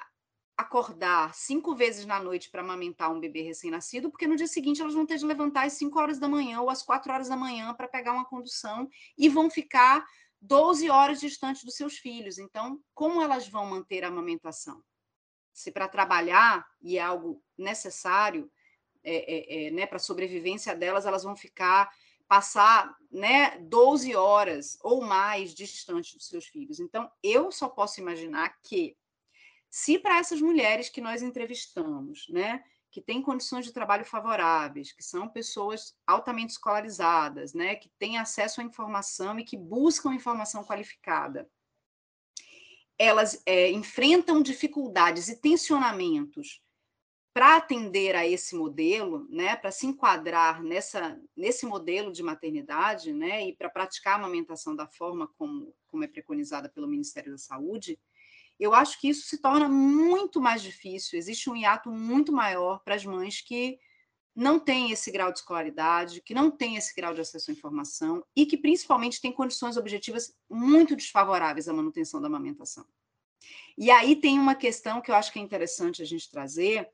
acordar 0.58 1.32
cinco 1.34 1.74
vezes 1.74 2.04
na 2.04 2.20
noite 2.20 2.50
para 2.50 2.61
amamentar 2.61 3.12
um 3.12 3.20
bebê 3.20 3.42
recém-nascido, 3.42 4.11
porque 4.11 4.26
no 4.26 4.34
dia 4.34 4.48
seguinte 4.48 4.82
elas 4.82 4.92
vão 4.92 5.06
ter 5.06 5.16
de 5.16 5.24
levantar 5.24 5.64
às 5.64 5.74
5 5.74 5.96
horas 5.98 6.18
da 6.18 6.28
manhã 6.28 6.61
ou 6.61 6.68
às 6.68 6.82
4 6.82 7.12
horas 7.12 7.28
da 7.28 7.37
manhã 7.37 7.72
para 7.74 7.87
pegar 7.87 8.12
uma 8.12 8.24
condução 8.24 8.88
e 9.16 9.28
vão 9.28 9.48
ficar 9.48 10.04
12 10.40 10.90
horas 10.90 11.20
distantes 11.20 11.62
dos 11.62 11.76
seus 11.76 11.96
filhos. 11.98 12.38
Então, 12.38 12.80
como 12.92 13.22
elas 13.22 13.48
vão 13.48 13.66
manter 13.66 14.02
a 14.02 14.08
amamentação? 14.08 14.82
Se 15.52 15.70
para 15.70 15.88
trabalhar, 15.88 16.66
e 16.82 16.98
é 16.98 17.02
algo 17.02 17.40
necessário, 17.56 18.50
é, 19.02 19.64
é, 19.64 19.66
é, 19.66 19.70
né, 19.70 19.87
para 19.87 19.96
a 19.96 20.00
sobrevivência 20.00 20.74
delas, 20.74 21.06
elas 21.06 21.22
vão 21.22 21.37
ficar, 21.37 21.90
passar 22.26 22.94
né, 23.11 23.58
12 23.61 24.14
horas 24.14 24.78
ou 24.82 25.00
mais 25.02 25.54
distantes 25.54 26.14
dos 26.14 26.26
seus 26.26 26.46
filhos. 26.46 26.80
Então, 26.80 27.11
eu 27.22 27.50
só 27.50 27.68
posso 27.68 28.00
imaginar 28.00 28.58
que, 28.62 28.96
se 29.70 29.98
para 29.98 30.18
essas 30.18 30.40
mulheres 30.40 30.88
que 30.88 31.00
nós 31.00 31.22
entrevistamos, 31.22 32.26
né, 32.28 32.62
que 32.90 33.00
têm 33.00 33.22
condições 33.22 33.64
de 33.64 33.72
trabalho 33.72 34.04
favoráveis, 34.04 34.92
que 34.92 35.02
são 35.02 35.28
pessoas 35.28 35.96
altamente 36.06 36.52
escolarizadas, 36.52 37.52
né, 37.52 37.76
que 37.76 37.90
têm 37.98 38.18
acesso 38.18 38.61
à 38.61 38.64
informação 38.64 39.38
e 39.38 39.44
que 39.44 39.56
buscam 39.56 40.14
informação 40.14 40.64
qualificada, 40.64 41.48
elas 42.98 43.40
é, 43.46 43.70
enfrentam 43.70 44.42
dificuldades 44.42 45.28
e 45.28 45.37
tensionamentos 45.37 46.61
para 47.38 47.55
atender 47.55 48.16
a 48.16 48.27
esse 48.27 48.57
modelo, 48.57 49.24
né, 49.31 49.55
para 49.55 49.70
se 49.70 49.87
enquadrar 49.87 50.61
nessa, 50.61 51.16
nesse 51.37 51.64
modelo 51.66 52.12
de 52.12 52.20
maternidade, 52.20 53.12
né, 53.12 53.46
e 53.46 53.55
para 53.55 53.70
praticar 53.70 54.14
a 54.14 54.16
amamentação 54.16 54.74
da 54.74 54.88
forma 54.88 55.29
como, 55.38 55.72
como 55.87 56.03
é 56.03 56.09
preconizada 56.09 56.68
pelo 56.68 56.88
Ministério 56.88 57.31
da 57.31 57.38
Saúde, 57.38 57.96
eu 58.59 58.74
acho 58.74 59.01
que 59.01 59.09
isso 59.09 59.29
se 59.29 59.38
torna 59.38 59.68
muito 59.68 60.40
mais 60.40 60.62
difícil. 60.62 61.16
Existe 61.16 61.48
um 61.48 61.55
hiato 61.55 61.92
muito 61.92 62.33
maior 62.33 62.83
para 62.83 62.96
as 62.96 63.05
mães 63.05 63.40
que 63.40 63.79
não 64.35 64.59
têm 64.59 64.90
esse 64.90 65.09
grau 65.12 65.31
de 65.31 65.38
escolaridade, 65.38 66.20
que 66.20 66.35
não 66.35 66.51
têm 66.51 66.74
esse 66.74 66.92
grau 66.92 67.14
de 67.14 67.20
acesso 67.20 67.53
à 67.53 67.55
informação 67.55 68.24
e 68.35 68.46
que, 68.46 68.57
principalmente, 68.57 69.20
têm 69.20 69.31
condições 69.31 69.77
objetivas 69.77 70.35
muito 70.51 70.96
desfavoráveis 70.96 71.68
à 71.68 71.72
manutenção 71.72 72.20
da 72.20 72.27
amamentação. 72.27 72.85
E 73.77 73.92
aí 73.92 74.16
tem 74.16 74.40
uma 74.40 74.57
questão 74.57 75.01
que 75.01 75.09
eu 75.09 75.14
acho 75.14 75.33
que 75.33 75.38
é 75.38 75.42
interessante 75.42 76.03
a 76.03 76.05
gente 76.05 76.29
trazer, 76.29 76.90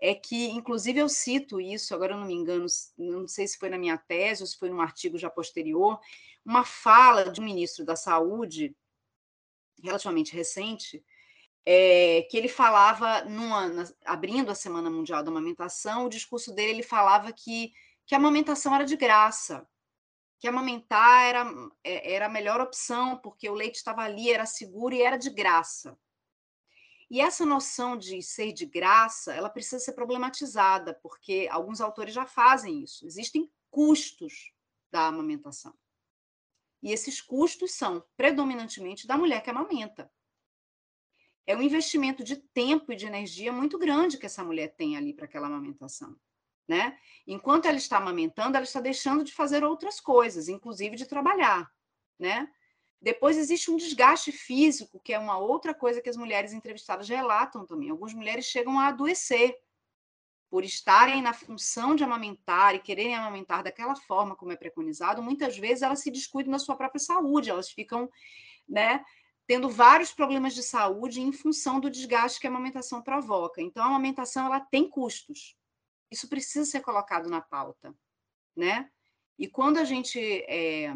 é 0.00 0.14
que, 0.14 0.48
inclusive, 0.48 0.98
eu 0.98 1.08
cito 1.08 1.60
isso, 1.60 1.94
agora 1.94 2.14
eu 2.14 2.18
não 2.18 2.26
me 2.26 2.34
engano, 2.34 2.66
não 2.96 3.28
sei 3.28 3.46
se 3.46 3.58
foi 3.58 3.68
na 3.68 3.78
minha 3.78 3.98
tese 3.98 4.42
ou 4.42 4.46
se 4.46 4.58
foi 4.58 4.70
num 4.70 4.80
artigo 4.80 5.18
já 5.18 5.28
posterior, 5.28 6.00
uma 6.44 6.64
fala 6.64 7.30
de 7.30 7.40
um 7.40 7.44
ministro 7.44 7.84
da 7.84 7.94
Saúde, 7.94 8.74
relativamente 9.82 10.34
recente, 10.34 11.04
é, 11.66 12.22
que 12.30 12.36
ele 12.36 12.48
falava, 12.48 13.24
numa, 13.24 13.68
na, 13.68 13.84
abrindo 14.04 14.50
a 14.50 14.54
Semana 14.54 14.90
Mundial 14.90 15.22
da 15.22 15.30
Amamentação, 15.30 16.06
o 16.06 16.10
discurso 16.10 16.54
dele, 16.54 16.70
ele 16.70 16.82
falava 16.82 17.32
que, 17.32 17.72
que 18.06 18.14
a 18.14 18.18
amamentação 18.18 18.74
era 18.74 18.84
de 18.84 18.96
graça, 18.96 19.68
que 20.38 20.48
amamentar 20.48 21.26
era, 21.26 21.52
é, 21.84 22.14
era 22.14 22.26
a 22.26 22.30
melhor 22.30 22.60
opção, 22.60 23.18
porque 23.18 23.48
o 23.48 23.54
leite 23.54 23.76
estava 23.76 24.00
ali, 24.02 24.32
era 24.32 24.46
seguro 24.46 24.94
e 24.94 25.02
era 25.02 25.18
de 25.18 25.28
graça. 25.28 25.96
E 27.10 27.20
essa 27.20 27.44
noção 27.44 27.96
de 27.96 28.22
ser 28.22 28.52
de 28.52 28.64
graça, 28.64 29.34
ela 29.34 29.50
precisa 29.50 29.80
ser 29.80 29.92
problematizada, 29.94 30.94
porque 31.02 31.48
alguns 31.50 31.80
autores 31.80 32.14
já 32.14 32.24
fazem 32.24 32.82
isso. 32.84 33.04
Existem 33.04 33.50
custos 33.68 34.52
da 34.92 35.08
amamentação. 35.08 35.76
E 36.82 36.92
esses 36.92 37.20
custos 37.20 37.72
são 37.72 38.04
predominantemente 38.16 39.06
da 39.06 39.18
mulher 39.18 39.42
que 39.42 39.50
amamenta. 39.50 40.10
É 41.46 41.56
um 41.56 41.62
investimento 41.62 42.22
de 42.22 42.36
tempo 42.36 42.92
e 42.92 42.96
de 42.96 43.06
energia 43.06 43.52
muito 43.52 43.76
grande 43.76 44.16
que 44.16 44.26
essa 44.26 44.44
mulher 44.44 44.68
tem 44.76 44.96
ali 44.96 45.12
para 45.12 45.24
aquela 45.24 45.48
amamentação. 45.48 46.16
né? 46.70 46.96
Enquanto 47.26 47.66
ela 47.66 47.76
está 47.76 47.96
amamentando, 47.96 48.56
ela 48.56 48.64
está 48.64 48.80
deixando 48.80 49.24
de 49.24 49.32
fazer 49.32 49.64
outras 49.64 50.00
coisas, 50.00 50.46
inclusive 50.46 50.94
de 50.94 51.04
trabalhar, 51.04 51.68
né? 52.16 52.48
Depois 53.00 53.38
existe 53.38 53.70
um 53.70 53.76
desgaste 53.76 54.30
físico, 54.30 55.00
que 55.00 55.12
é 55.12 55.18
uma 55.18 55.38
outra 55.38 55.74
coisa 55.74 56.02
que 56.02 56.10
as 56.10 56.16
mulheres 56.16 56.52
entrevistadas 56.52 57.08
relatam 57.08 57.64
também. 57.64 57.90
Algumas 57.90 58.12
mulheres 58.12 58.44
chegam 58.44 58.78
a 58.78 58.88
adoecer 58.88 59.56
por 60.50 60.64
estarem 60.64 61.22
na 61.22 61.32
função 61.32 61.94
de 61.94 62.02
amamentar 62.02 62.74
e 62.74 62.80
quererem 62.80 63.14
amamentar 63.14 63.62
daquela 63.62 63.94
forma 63.94 64.34
como 64.34 64.50
é 64.52 64.56
preconizado, 64.56 65.22
muitas 65.22 65.56
vezes 65.56 65.82
elas 65.82 66.00
se 66.00 66.10
descuidam 66.10 66.50
da 66.50 66.58
sua 66.58 66.76
própria 66.76 66.98
saúde, 66.98 67.48
elas 67.48 67.70
ficam, 67.70 68.10
né, 68.68 69.04
tendo 69.46 69.68
vários 69.68 70.12
problemas 70.12 70.52
de 70.52 70.62
saúde 70.62 71.20
em 71.20 71.32
função 71.32 71.78
do 71.78 71.88
desgaste 71.88 72.40
que 72.40 72.48
a 72.48 72.50
amamentação 72.50 73.00
provoca. 73.00 73.62
Então, 73.62 73.84
a 73.84 73.86
amamentação 73.86 74.46
ela 74.46 74.60
tem 74.60 74.90
custos. 74.90 75.56
Isso 76.10 76.28
precisa 76.28 76.68
ser 76.68 76.80
colocado 76.80 77.30
na 77.30 77.40
pauta, 77.40 77.94
né? 78.56 78.90
E 79.38 79.46
quando 79.46 79.78
a 79.78 79.84
gente 79.84 80.18
é, 80.48 80.94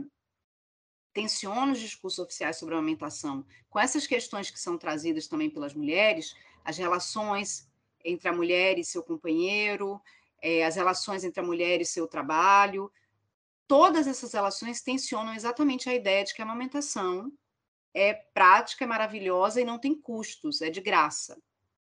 tensiona 1.14 1.72
os 1.72 1.80
discursos 1.80 2.18
oficiais 2.18 2.58
sobre 2.58 2.74
a 2.74 2.78
amamentação 2.78 3.46
com 3.70 3.78
essas 3.78 4.06
questões 4.06 4.50
que 4.50 4.58
são 4.58 4.76
trazidas 4.76 5.28
também 5.28 5.48
pelas 5.48 5.72
mulheres, 5.72 6.34
as 6.64 6.76
relações 6.76 7.66
entre 8.04 8.28
a 8.28 8.32
mulher 8.32 8.78
e 8.78 8.84
seu 8.84 9.02
companheiro, 9.02 10.00
é, 10.42 10.64
as 10.64 10.76
relações 10.76 11.24
entre 11.24 11.40
a 11.40 11.42
mulher 11.42 11.80
e 11.80 11.86
seu 11.86 12.06
trabalho. 12.06 12.92
Todas 13.66 14.06
essas 14.06 14.32
relações 14.32 14.82
tensionam 14.82 15.32
exatamente 15.32 15.88
a 15.88 15.94
ideia 15.94 16.24
de 16.24 16.34
que 16.34 16.42
a 16.42 16.44
amamentação 16.44 17.32
é 17.94 18.12
prática, 18.12 18.84
é 18.84 18.86
maravilhosa 18.86 19.60
e 19.60 19.64
não 19.64 19.78
tem 19.78 19.94
custos, 19.94 20.60
é 20.60 20.68
de 20.68 20.80
graça. 20.80 21.40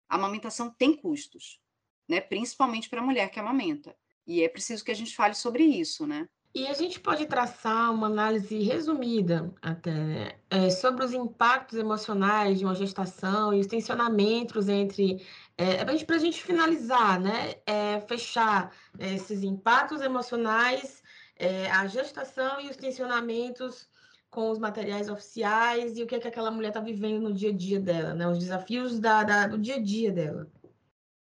A 0.09 0.15
amamentação 0.15 0.71
tem 0.71 0.97
custos, 0.97 1.61
né? 2.09 2.21
principalmente 2.21 2.89
para 2.89 3.01
a 3.01 3.05
mulher 3.05 3.29
que 3.29 3.41
amamenta. 3.41 3.97
E 4.27 4.43
é 4.43 4.49
preciso 4.49 4.85
que 4.85 4.93
a 4.93 4.95
gente 4.95 5.15
fale 5.15 5.35
sobre 5.35 5.65
isso, 5.65 6.07
né? 6.07 6.29
E 6.57 6.67
a 6.69 6.73
gente 6.73 6.99
pode 6.99 7.27
traçar 7.27 7.93
uma 7.93 8.07
análise 8.07 8.59
resumida 8.63 9.53
até 9.61 9.91
né? 9.91 10.33
é, 10.49 10.71
sobre 10.71 11.05
os 11.05 11.13
impactos 11.13 11.77
emocionais 11.79 12.59
de 12.59 12.65
uma 12.65 12.75
gestação 12.75 13.53
e 13.53 13.61
os 13.61 13.67
tensionamentos 13.67 14.67
entre 14.67 15.23
é, 15.59 15.85
para 15.85 16.17
a 16.17 16.19
gente 16.19 16.43
finalizar, 16.43 17.21
né? 17.21 17.57
É, 17.67 18.01
fechar 18.01 18.75
é, 18.99 19.17
esses 19.17 19.43
impactos 19.43 20.01
emocionais, 20.01 21.03
é, 21.39 21.71
a 21.71 21.87
gestação 21.87 22.59
e 22.59 22.71
os 22.71 22.77
tensionamentos 22.79 23.87
com 24.31 24.51
os 24.51 24.59
materiais 24.59 25.11
oficiais 25.11 25.99
e 25.99 26.03
o 26.05 26.07
que, 26.07 26.15
é 26.15 26.19
que 26.19 26.29
aquela 26.29 26.51
mulher 26.51 26.69
está 26.69 26.81
vivendo 26.81 27.21
no 27.21 27.35
dia 27.35 27.51
a 27.51 27.55
dia 27.55 27.79
dela, 27.79 28.15
né? 28.15 28.27
Os 28.27 28.39
desafios 28.39 28.99
da, 28.99 29.25
da, 29.25 29.47
do 29.47 29.59
dia 29.59 29.75
a 29.75 29.83
dia 29.83 30.11
dela. 30.11 30.51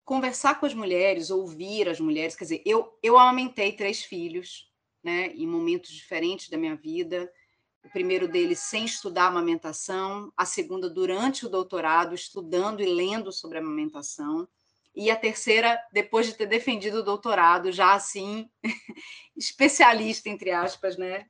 Conversar 0.03 0.59
com 0.59 0.65
as 0.65 0.73
mulheres, 0.73 1.29
ouvir 1.29 1.87
as 1.87 2.01
mulheres, 2.01 2.35
quer 2.35 2.43
dizer, 2.43 2.61
eu, 2.65 2.99
eu 3.01 3.17
amamentei 3.17 3.71
três 3.71 4.03
filhos, 4.03 4.69
né? 5.03 5.27
Em 5.33 5.47
momentos 5.47 5.91
diferentes 5.91 6.49
da 6.49 6.57
minha 6.57 6.75
vida 6.75 7.31
o 7.83 7.89
primeiro 7.89 8.27
deles 8.27 8.59
sem 8.59 8.85
estudar 8.85 9.27
amamentação, 9.27 10.31
a 10.37 10.45
segunda 10.45 10.89
durante 10.89 11.45
o 11.45 11.49
doutorado, 11.49 12.13
estudando 12.13 12.81
e 12.81 12.85
lendo 12.85 13.31
sobre 13.31 13.57
amamentação, 13.57 14.47
e 14.95 15.09
a 15.09 15.15
terceira 15.15 15.79
depois 15.91 16.27
de 16.27 16.33
ter 16.33 16.45
defendido 16.45 16.99
o 16.99 17.03
doutorado, 17.03 17.71
já 17.71 17.93
assim, 17.93 18.49
especialista, 19.35 20.29
entre 20.29 20.51
aspas, 20.51 20.97
né, 20.97 21.27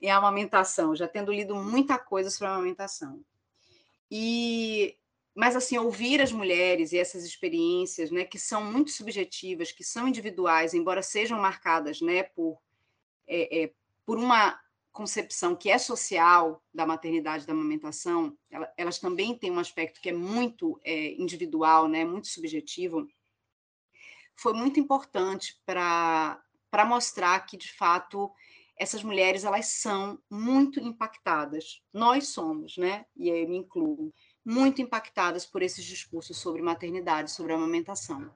em 0.00 0.10
amamentação, 0.10 0.94
já 0.94 1.08
tendo 1.08 1.32
lido 1.32 1.54
muita 1.56 1.98
coisa 1.98 2.30
sobre 2.30 2.48
amamentação. 2.48 3.20
E 4.10 4.96
mas 5.38 5.54
assim 5.54 5.76
ouvir 5.76 6.22
as 6.22 6.32
mulheres 6.32 6.92
e 6.92 6.98
essas 6.98 7.22
experiências, 7.22 8.10
né, 8.10 8.24
que 8.24 8.38
são 8.38 8.64
muito 8.64 8.90
subjetivas, 8.90 9.70
que 9.70 9.84
são 9.84 10.08
individuais, 10.08 10.72
embora 10.72 11.02
sejam 11.02 11.38
marcadas, 11.38 12.00
né, 12.00 12.22
por 12.22 12.58
é, 13.26 13.64
é, 13.64 13.72
por 14.04 14.18
uma 14.18 14.58
concepção 14.92 15.54
que 15.54 15.68
é 15.68 15.76
social 15.76 16.62
da 16.72 16.86
maternidade 16.86 17.46
da 17.46 17.52
amamentação, 17.52 18.36
ela, 18.50 18.72
elas 18.78 18.98
também 18.98 19.36
têm 19.36 19.50
um 19.50 19.58
aspecto 19.58 20.00
que 20.00 20.08
é 20.08 20.12
muito 20.12 20.80
é, 20.82 21.12
individual, 21.20 21.86
né, 21.86 22.04
muito 22.04 22.28
subjetivo, 22.28 23.06
foi 24.36 24.52
muito 24.52 24.78
importante 24.78 25.60
para 25.64 26.40
mostrar 26.86 27.38
que, 27.46 27.56
de 27.56 27.72
fato, 27.72 28.30
essas 28.78 29.02
mulheres 29.02 29.44
elas 29.44 29.66
são 29.66 30.18
muito 30.30 30.78
impactadas. 30.78 31.82
Nós 31.92 32.28
somos, 32.28 32.76
né, 32.76 33.06
e 33.16 33.28
eu 33.28 33.48
me 33.48 33.56
incluo, 33.56 34.12
muito 34.44 34.80
impactadas 34.80 35.44
por 35.44 35.62
esses 35.62 35.84
discursos 35.84 36.36
sobre 36.36 36.62
maternidade, 36.62 37.30
sobre 37.30 37.52
amamentação. 37.52 38.30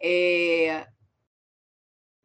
É, 0.00 0.86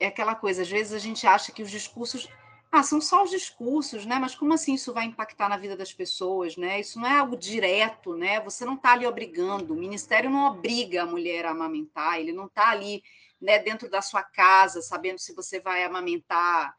é 0.04 0.08
aquela 0.08 0.36
coisa, 0.36 0.62
às 0.62 0.70
vezes 0.70 0.94
a 0.94 1.00
gente 1.00 1.26
acha 1.26 1.52
que 1.52 1.64
os 1.64 1.72
discursos 1.72 2.28
ah, 2.72 2.82
são 2.82 3.00
só 3.00 3.24
os 3.24 3.30
discursos, 3.30 4.04
né? 4.04 4.18
Mas 4.18 4.34
como 4.36 4.52
assim 4.52 4.74
isso 4.74 4.92
vai 4.92 5.06
impactar 5.06 5.48
na 5.48 5.58
vida 5.58 5.78
das 5.78 5.94
pessoas, 5.94 6.58
né? 6.58 6.80
Isso 6.80 7.00
não 7.00 7.08
é 7.08 7.20
algo 7.20 7.38
direto, 7.38 8.16
né? 8.16 8.42
Você 8.42 8.66
não 8.66 8.74
está 8.74 8.94
ali 8.94 9.06
obrigando. 9.06 9.74
O 9.74 9.78
ministério 9.78 10.28
não 10.28 10.48
obriga 10.48 11.04
a 11.04 11.06
mulher 11.06 11.46
a 11.46 11.52
amamentar. 11.52 12.20
Ele 12.20 12.34
não 12.34 12.48
está 12.48 12.72
ali, 12.72 13.04
né, 13.40 13.60
dentro 13.60 13.88
da 13.90 14.02
sua 14.02 14.24
casa, 14.24 14.82
sabendo 14.82 15.20
se 15.20 15.34
você 15.34 15.60
vai 15.60 15.84
amamentar 15.84 16.76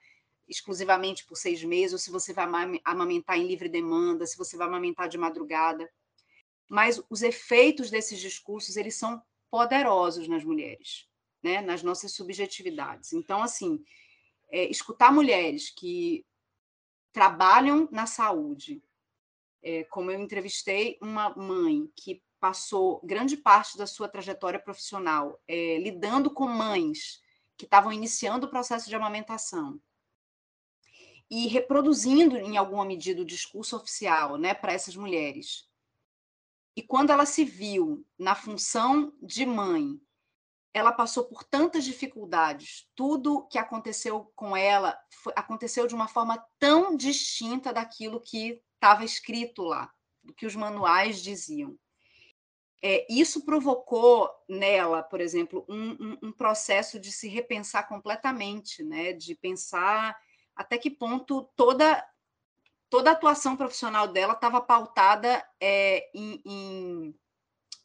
exclusivamente 0.49 1.25
por 1.27 1.37
seis 1.37 1.63
meses 1.63 1.93
ou 1.93 1.99
se 1.99 2.11
você 2.11 2.33
vai 2.33 2.45
amamentar 2.85 3.39
em 3.39 3.47
livre 3.47 3.69
demanda, 3.69 4.27
se 4.27 4.37
você 4.37 4.57
vai 4.57 4.67
amamentar 4.67 5.09
de 5.09 5.17
madrugada. 5.17 5.89
Mas 6.69 7.01
os 7.09 7.23
efeitos 7.23 7.89
desses 7.89 8.19
discursos 8.19 8.77
eles 8.77 8.97
são 8.97 9.23
poderosos 9.49 10.27
nas 10.27 10.43
mulheres, 10.43 11.09
né? 11.45 11.61
Nas 11.61 11.83
nossas 11.83 12.13
subjetividades. 12.13 13.13
Então, 13.13 13.43
assim 13.43 13.85
é, 14.55 14.71
escutar 14.71 15.13
mulheres 15.13 15.69
que 15.69 16.25
trabalham 17.13 17.89
na 17.91 18.07
saúde, 18.07 18.83
é, 19.63 19.85
como 19.85 20.11
eu 20.11 20.21
entrevistei 20.21 20.97
uma 21.01 21.31
mãe 21.31 21.91
que 21.97 22.23
passou 22.39 23.01
grande 23.03 23.37
parte 23.37 23.77
da 23.77 23.87
sua 23.87 24.09
trajetória 24.09 24.61
profissional 24.61 25.41
é, 25.49 25.79
lidando 25.79 26.31
com 26.31 26.47
mães 26.47 27.21
que 27.57 27.65
estavam 27.65 27.93
iniciando 27.93 28.47
o 28.47 28.51
processo 28.51 28.89
de 28.89 28.95
amamentação 28.95 29.81
e 31.31 31.47
reproduzindo 31.49 32.37
em 32.37 32.57
alguma 32.57 32.85
medida 32.85 33.23
o 33.23 33.27
discurso 33.27 33.77
oficial, 33.77 34.37
né, 34.37 34.55
para 34.55 34.73
essas 34.73 34.95
mulheres. 34.95 35.69
E 36.77 36.83
quando 36.83 37.11
ela 37.11 37.27
se 37.27 37.45
viu 37.45 38.07
na 38.19 38.35
função 38.35 39.13
de 39.23 39.47
mãe 39.47 40.01
ela 40.75 40.91
passou 40.91 41.25
por 41.25 41.45
tantas 41.45 41.85
dificuldades, 41.85 42.91
tudo 42.97 43.47
que 43.47 43.57
aconteceu 43.57 44.33
com 44.35 44.57
ela 44.57 44.99
foi, 45.23 45.33
aconteceu 45.37 45.87
de 45.87 45.95
uma 45.95 46.09
forma 46.09 46.45
tão 46.59 46.97
distinta 46.97 47.73
daquilo 47.73 48.21
que 48.21 48.61
estava 48.75 49.05
escrito 49.05 49.63
lá, 49.63 49.89
do 50.21 50.35
que 50.35 50.45
os 50.45 50.57
manuais 50.57 51.23
diziam. 51.23 51.79
É, 52.83 53.07
isso 53.09 53.45
provocou 53.45 54.29
nela, 54.49 55.01
por 55.03 55.21
exemplo, 55.21 55.65
um, 55.69 55.93
um, 55.93 56.19
um, 56.25 56.33
processo 56.33 56.99
de 56.99 57.11
se 57.13 57.29
repensar 57.29 57.89
completamente, 57.89 58.83
né? 58.83 59.13
de 59.13 59.35
pensar 59.37 60.15
até 60.57 60.77
que 60.77 60.91
ponto 60.91 61.51
toda, 61.57 62.05
toda 62.91 63.11
a 63.11 63.13
atuação 63.15 63.57
profissional 63.57 64.09
dela 64.09 64.35
estava 64.35 64.61
pautada 64.61 65.43
é, 65.61 66.11
em, 66.13 66.43
em 66.45 67.15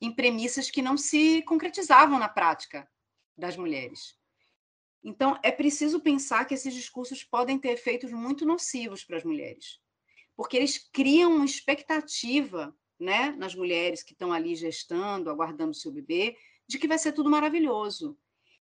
em 0.01 0.11
premissas 0.11 0.71
que 0.71 0.81
não 0.81 0.97
se 0.97 1.41
concretizavam 1.43 2.17
na 2.17 2.29
prática 2.29 2.89
das 3.37 3.57
mulheres. 3.57 4.17
Então, 5.03 5.39
é 5.43 5.51
preciso 5.51 5.99
pensar 5.99 6.45
que 6.45 6.53
esses 6.53 6.73
discursos 6.73 7.23
podem 7.23 7.57
ter 7.57 7.69
efeitos 7.69 8.11
muito 8.11 8.45
nocivos 8.45 9.03
para 9.03 9.17
as 9.17 9.23
mulheres, 9.23 9.79
porque 10.35 10.57
eles 10.57 10.77
criam 10.91 11.35
uma 11.35 11.45
expectativa 11.45 12.75
né, 12.99 13.31
nas 13.37 13.55
mulheres 13.55 14.03
que 14.03 14.11
estão 14.11 14.33
ali 14.33 14.55
gestando, 14.55 15.29
aguardando 15.29 15.73
seu 15.73 15.91
bebê, 15.91 16.37
de 16.67 16.77
que 16.77 16.87
vai 16.87 16.97
ser 16.97 17.13
tudo 17.13 17.29
maravilhoso. 17.29 18.17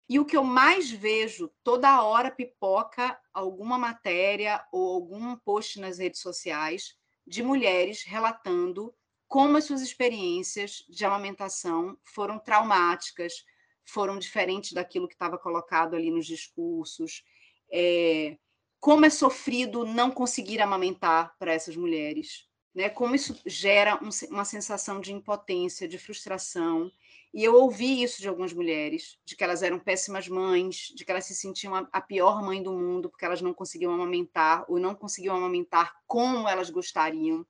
E 0.07 0.19
o 0.19 0.25
que 0.25 0.36
eu 0.36 0.43
mais 0.43 0.89
vejo, 0.89 1.51
toda 1.63 2.03
hora 2.03 2.32
pipoca 2.32 3.19
alguma 3.34 3.77
matéria 3.77 4.65
ou 4.71 4.95
algum 4.95 5.36
post 5.38 5.79
nas 5.79 5.99
redes 5.99 6.21
sociais 6.21 6.97
de 7.25 7.43
mulheres 7.43 8.03
relatando 8.03 8.93
como 9.32 9.55
as 9.55 9.63
suas 9.63 9.82
experiências 9.82 10.84
de 10.89 11.05
amamentação 11.05 11.97
foram 12.03 12.38
traumáticas, 12.38 13.45
foram 13.86 14.19
diferentes 14.19 14.73
daquilo 14.73 15.07
que 15.07 15.13
estava 15.13 15.38
colocado 15.38 15.95
ali 15.95 16.11
nos 16.11 16.27
discursos, 16.27 17.23
é, 17.71 18.38
como 18.77 19.05
é 19.05 19.09
sofrido 19.09 19.86
não 19.86 20.11
conseguir 20.11 20.59
amamentar 20.59 21.34
para 21.39 21.53
essas 21.53 21.77
mulheres, 21.77 22.45
né? 22.75 22.89
como 22.89 23.15
isso 23.15 23.39
gera 23.45 23.97
um, 24.03 24.09
uma 24.29 24.43
sensação 24.43 24.99
de 24.99 25.13
impotência, 25.13 25.88
de 25.88 25.97
frustração. 25.97 26.91
E 27.34 27.41
eu 27.41 27.55
ouvi 27.55 28.03
isso 28.03 28.19
de 28.21 28.27
algumas 28.27 28.51
mulheres, 28.51 29.17
de 29.23 29.38
que 29.38 29.45
elas 29.45 29.63
eram 29.63 29.79
péssimas 29.79 30.27
mães, 30.27 30.91
de 30.93 31.05
que 31.05 31.11
elas 31.11 31.23
se 31.23 31.36
sentiam 31.36 31.73
a, 31.73 31.88
a 31.93 32.01
pior 32.01 32.43
mãe 32.43 32.61
do 32.61 32.73
mundo 32.73 33.09
porque 33.09 33.23
elas 33.23 33.41
não 33.41 33.53
conseguiam 33.53 33.93
amamentar 33.93 34.65
ou 34.67 34.77
não 34.77 34.93
conseguiam 34.93 35.38
amamentar 35.38 35.95
como 36.05 36.49
elas 36.49 36.69
gostariam. 36.69 37.45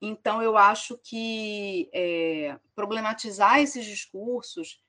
Então, 0.00 0.42
eu 0.42 0.56
acho 0.56 0.98
que 0.98 1.88
é, 1.92 2.58
problematizar 2.74 3.60
esses 3.60 3.84
discursos 3.84 4.80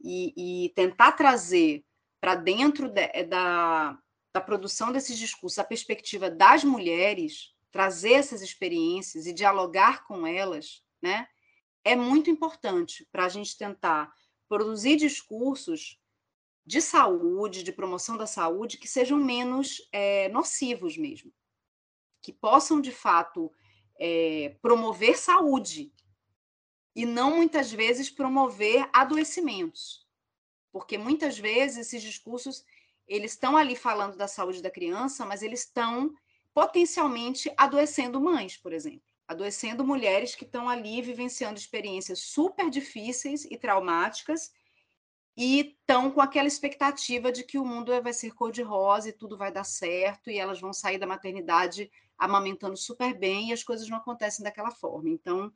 e, 0.00 0.64
e 0.64 0.68
tentar 0.70 1.12
trazer 1.12 1.84
para 2.20 2.34
dentro 2.34 2.88
de, 2.88 3.10
eh, 3.14 3.24
da, 3.24 3.98
da 4.32 4.40
produção 4.40 4.92
desses 4.92 5.16
discursos 5.16 5.58
a 5.58 5.64
perspectiva 5.64 6.30
das 6.30 6.64
mulheres, 6.64 7.54
trazer 7.70 8.14
essas 8.14 8.42
experiências 8.42 9.26
e 9.26 9.32
dialogar 9.32 10.04
com 10.06 10.26
elas, 10.26 10.82
né, 11.00 11.28
é 11.84 11.94
muito 11.94 12.30
importante 12.30 13.06
para 13.12 13.24
a 13.24 13.28
gente 13.28 13.56
tentar 13.56 14.12
produzir 14.48 14.96
discursos 14.96 16.00
de 16.66 16.80
saúde, 16.82 17.62
de 17.62 17.72
promoção 17.72 18.16
da 18.16 18.26
saúde, 18.26 18.76
que 18.76 18.88
sejam 18.88 19.16
menos 19.16 19.88
é, 19.92 20.28
nocivos 20.28 20.98
mesmo, 20.98 21.32
que 22.20 22.32
possam, 22.32 22.80
de 22.80 22.92
fato, 22.92 23.50
é, 23.98 24.56
promover 24.62 25.18
saúde 25.18 25.92
e 26.94 27.04
não 27.04 27.36
muitas 27.36 27.72
vezes 27.72 28.10
promover 28.10 28.88
adoecimentos, 28.92 30.06
porque 30.72 30.96
muitas 30.96 31.38
vezes 31.38 31.78
esses 31.78 32.02
discursos 32.02 32.64
eles 33.06 33.32
estão 33.32 33.56
ali 33.56 33.74
falando 33.74 34.16
da 34.16 34.28
saúde 34.28 34.62
da 34.62 34.70
criança, 34.70 35.24
mas 35.24 35.42
eles 35.42 35.60
estão 35.60 36.14
potencialmente 36.52 37.52
adoecendo 37.56 38.20
mães, 38.20 38.56
por 38.56 38.72
exemplo, 38.72 39.02
adoecendo 39.26 39.84
mulheres 39.84 40.34
que 40.34 40.44
estão 40.44 40.68
ali 40.68 41.00
vivenciando 41.00 41.58
experiências 41.58 42.18
super 42.20 42.68
difíceis 42.68 43.44
e 43.44 43.56
traumáticas 43.56 44.52
e 45.36 45.60
estão 45.60 46.10
com 46.10 46.20
aquela 46.20 46.48
expectativa 46.48 47.30
de 47.30 47.44
que 47.44 47.58
o 47.58 47.64
mundo 47.64 47.92
vai 48.02 48.12
ser 48.12 48.34
cor-de-rosa 48.34 49.08
e 49.08 49.12
tudo 49.12 49.38
vai 49.38 49.52
dar 49.52 49.64
certo 49.64 50.30
e 50.30 50.36
elas 50.36 50.60
vão 50.60 50.72
sair 50.72 50.98
da 50.98 51.06
maternidade 51.06 51.90
amamentando 52.18 52.76
super 52.76 53.16
bem 53.16 53.48
e 53.48 53.52
as 53.52 53.62
coisas 53.62 53.88
não 53.88 53.98
acontecem 53.98 54.42
daquela 54.42 54.70
forma. 54.70 55.08
Então, 55.08 55.52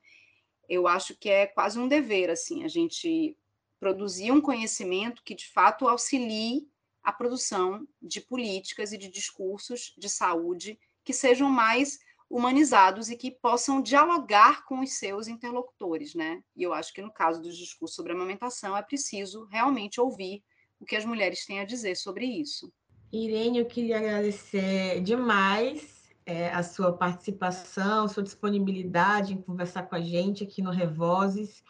eu 0.69 0.87
acho 0.87 1.17
que 1.17 1.29
é 1.29 1.47
quase 1.47 1.79
um 1.79 1.89
dever 1.89 2.31
assim 2.31 2.65
a 2.65 2.69
gente 2.69 3.37
produzir 3.81 4.31
um 4.31 4.41
conhecimento 4.41 5.23
que 5.25 5.35
de 5.35 5.49
fato 5.49 5.89
auxilie 5.89 6.69
a 7.03 7.13
produção 7.13 7.87
de 8.01 8.21
políticas 8.21 8.93
e 8.93 8.99
de 8.99 9.09
discursos 9.09 9.93
de 9.99 10.09
saúde 10.09 10.79
que 11.05 11.13
sejam 11.13 11.51
mais 11.51 11.99
humanizados 12.31 13.11
e 13.11 13.17
que 13.17 13.31
possam 13.31 13.83
dialogar 13.83 14.65
com 14.65 14.81
os 14.81 14.93
seus 14.93 15.27
interlocutores, 15.27 16.15
né? 16.15 16.43
E 16.57 16.63
eu 16.63 16.73
acho 16.73 16.95
que 16.95 17.03
no 17.03 17.13
caso 17.13 17.43
dos 17.43 17.57
discursos 17.59 17.97
sobre 17.97 18.13
amamentação 18.13 18.77
é 18.77 18.83
preciso 18.83 19.45
realmente 19.47 20.01
ouvir 20.01 20.43
o 20.81 20.85
que 20.85 20.97
as 20.97 21.05
mulheres 21.05 21.45
têm 21.45 21.61
a 21.61 21.65
dizer 21.65 21.97
sobre 21.97 22.25
isso. 22.25 22.73
Irene, 23.13 23.59
eu 23.59 23.67
queria 23.67 23.99
agradecer 23.99 25.03
demais 25.03 26.02
é, 26.25 26.51
a 26.51 26.63
sua 26.63 26.93
participação, 26.93 28.09
sua 28.09 28.23
disponibilidade 28.23 29.35
em 29.35 29.43
conversar 29.43 29.85
com 29.85 29.95
a 29.95 30.01
gente 30.01 30.45
aqui 30.45 30.63
no 30.63 30.71
Revozes. 30.71 31.63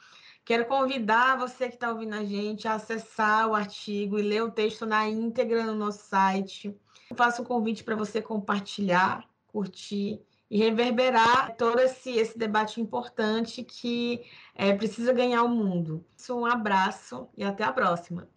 Quero 0.44 0.66
convidar 0.66 1.38
você 1.38 1.68
que 1.68 1.74
está 1.74 1.90
ouvindo 1.90 2.14
a 2.14 2.24
gente 2.24 2.66
a 2.66 2.74
acessar 2.74 3.48
o 3.48 3.54
artigo 3.54 4.18
e 4.18 4.22
ler 4.22 4.42
o 4.42 4.50
texto 4.50 4.84
na 4.84 5.08
íntegra 5.08 5.64
no 5.64 5.74
nosso 5.74 6.04
site. 6.06 6.76
Eu 7.08 7.16
faço 7.16 7.42
um 7.42 7.44
convite 7.44 7.84
para 7.84 7.94
você 7.94 8.20
compartilhar, 8.20 9.28
curtir 9.46 10.20
e 10.50 10.58
reverberar 10.58 11.56
todo 11.56 11.78
esse, 11.80 12.10
esse 12.10 12.36
debate 12.36 12.80
importante 12.80 13.62
que 13.62 14.22
é, 14.54 14.74
precisa 14.74 15.12
ganhar 15.12 15.42
o 15.44 15.48
mundo. 15.48 16.04
Um 16.28 16.44
abraço 16.44 17.28
e 17.36 17.44
até 17.44 17.64
a 17.64 17.72
próxima. 17.72 18.28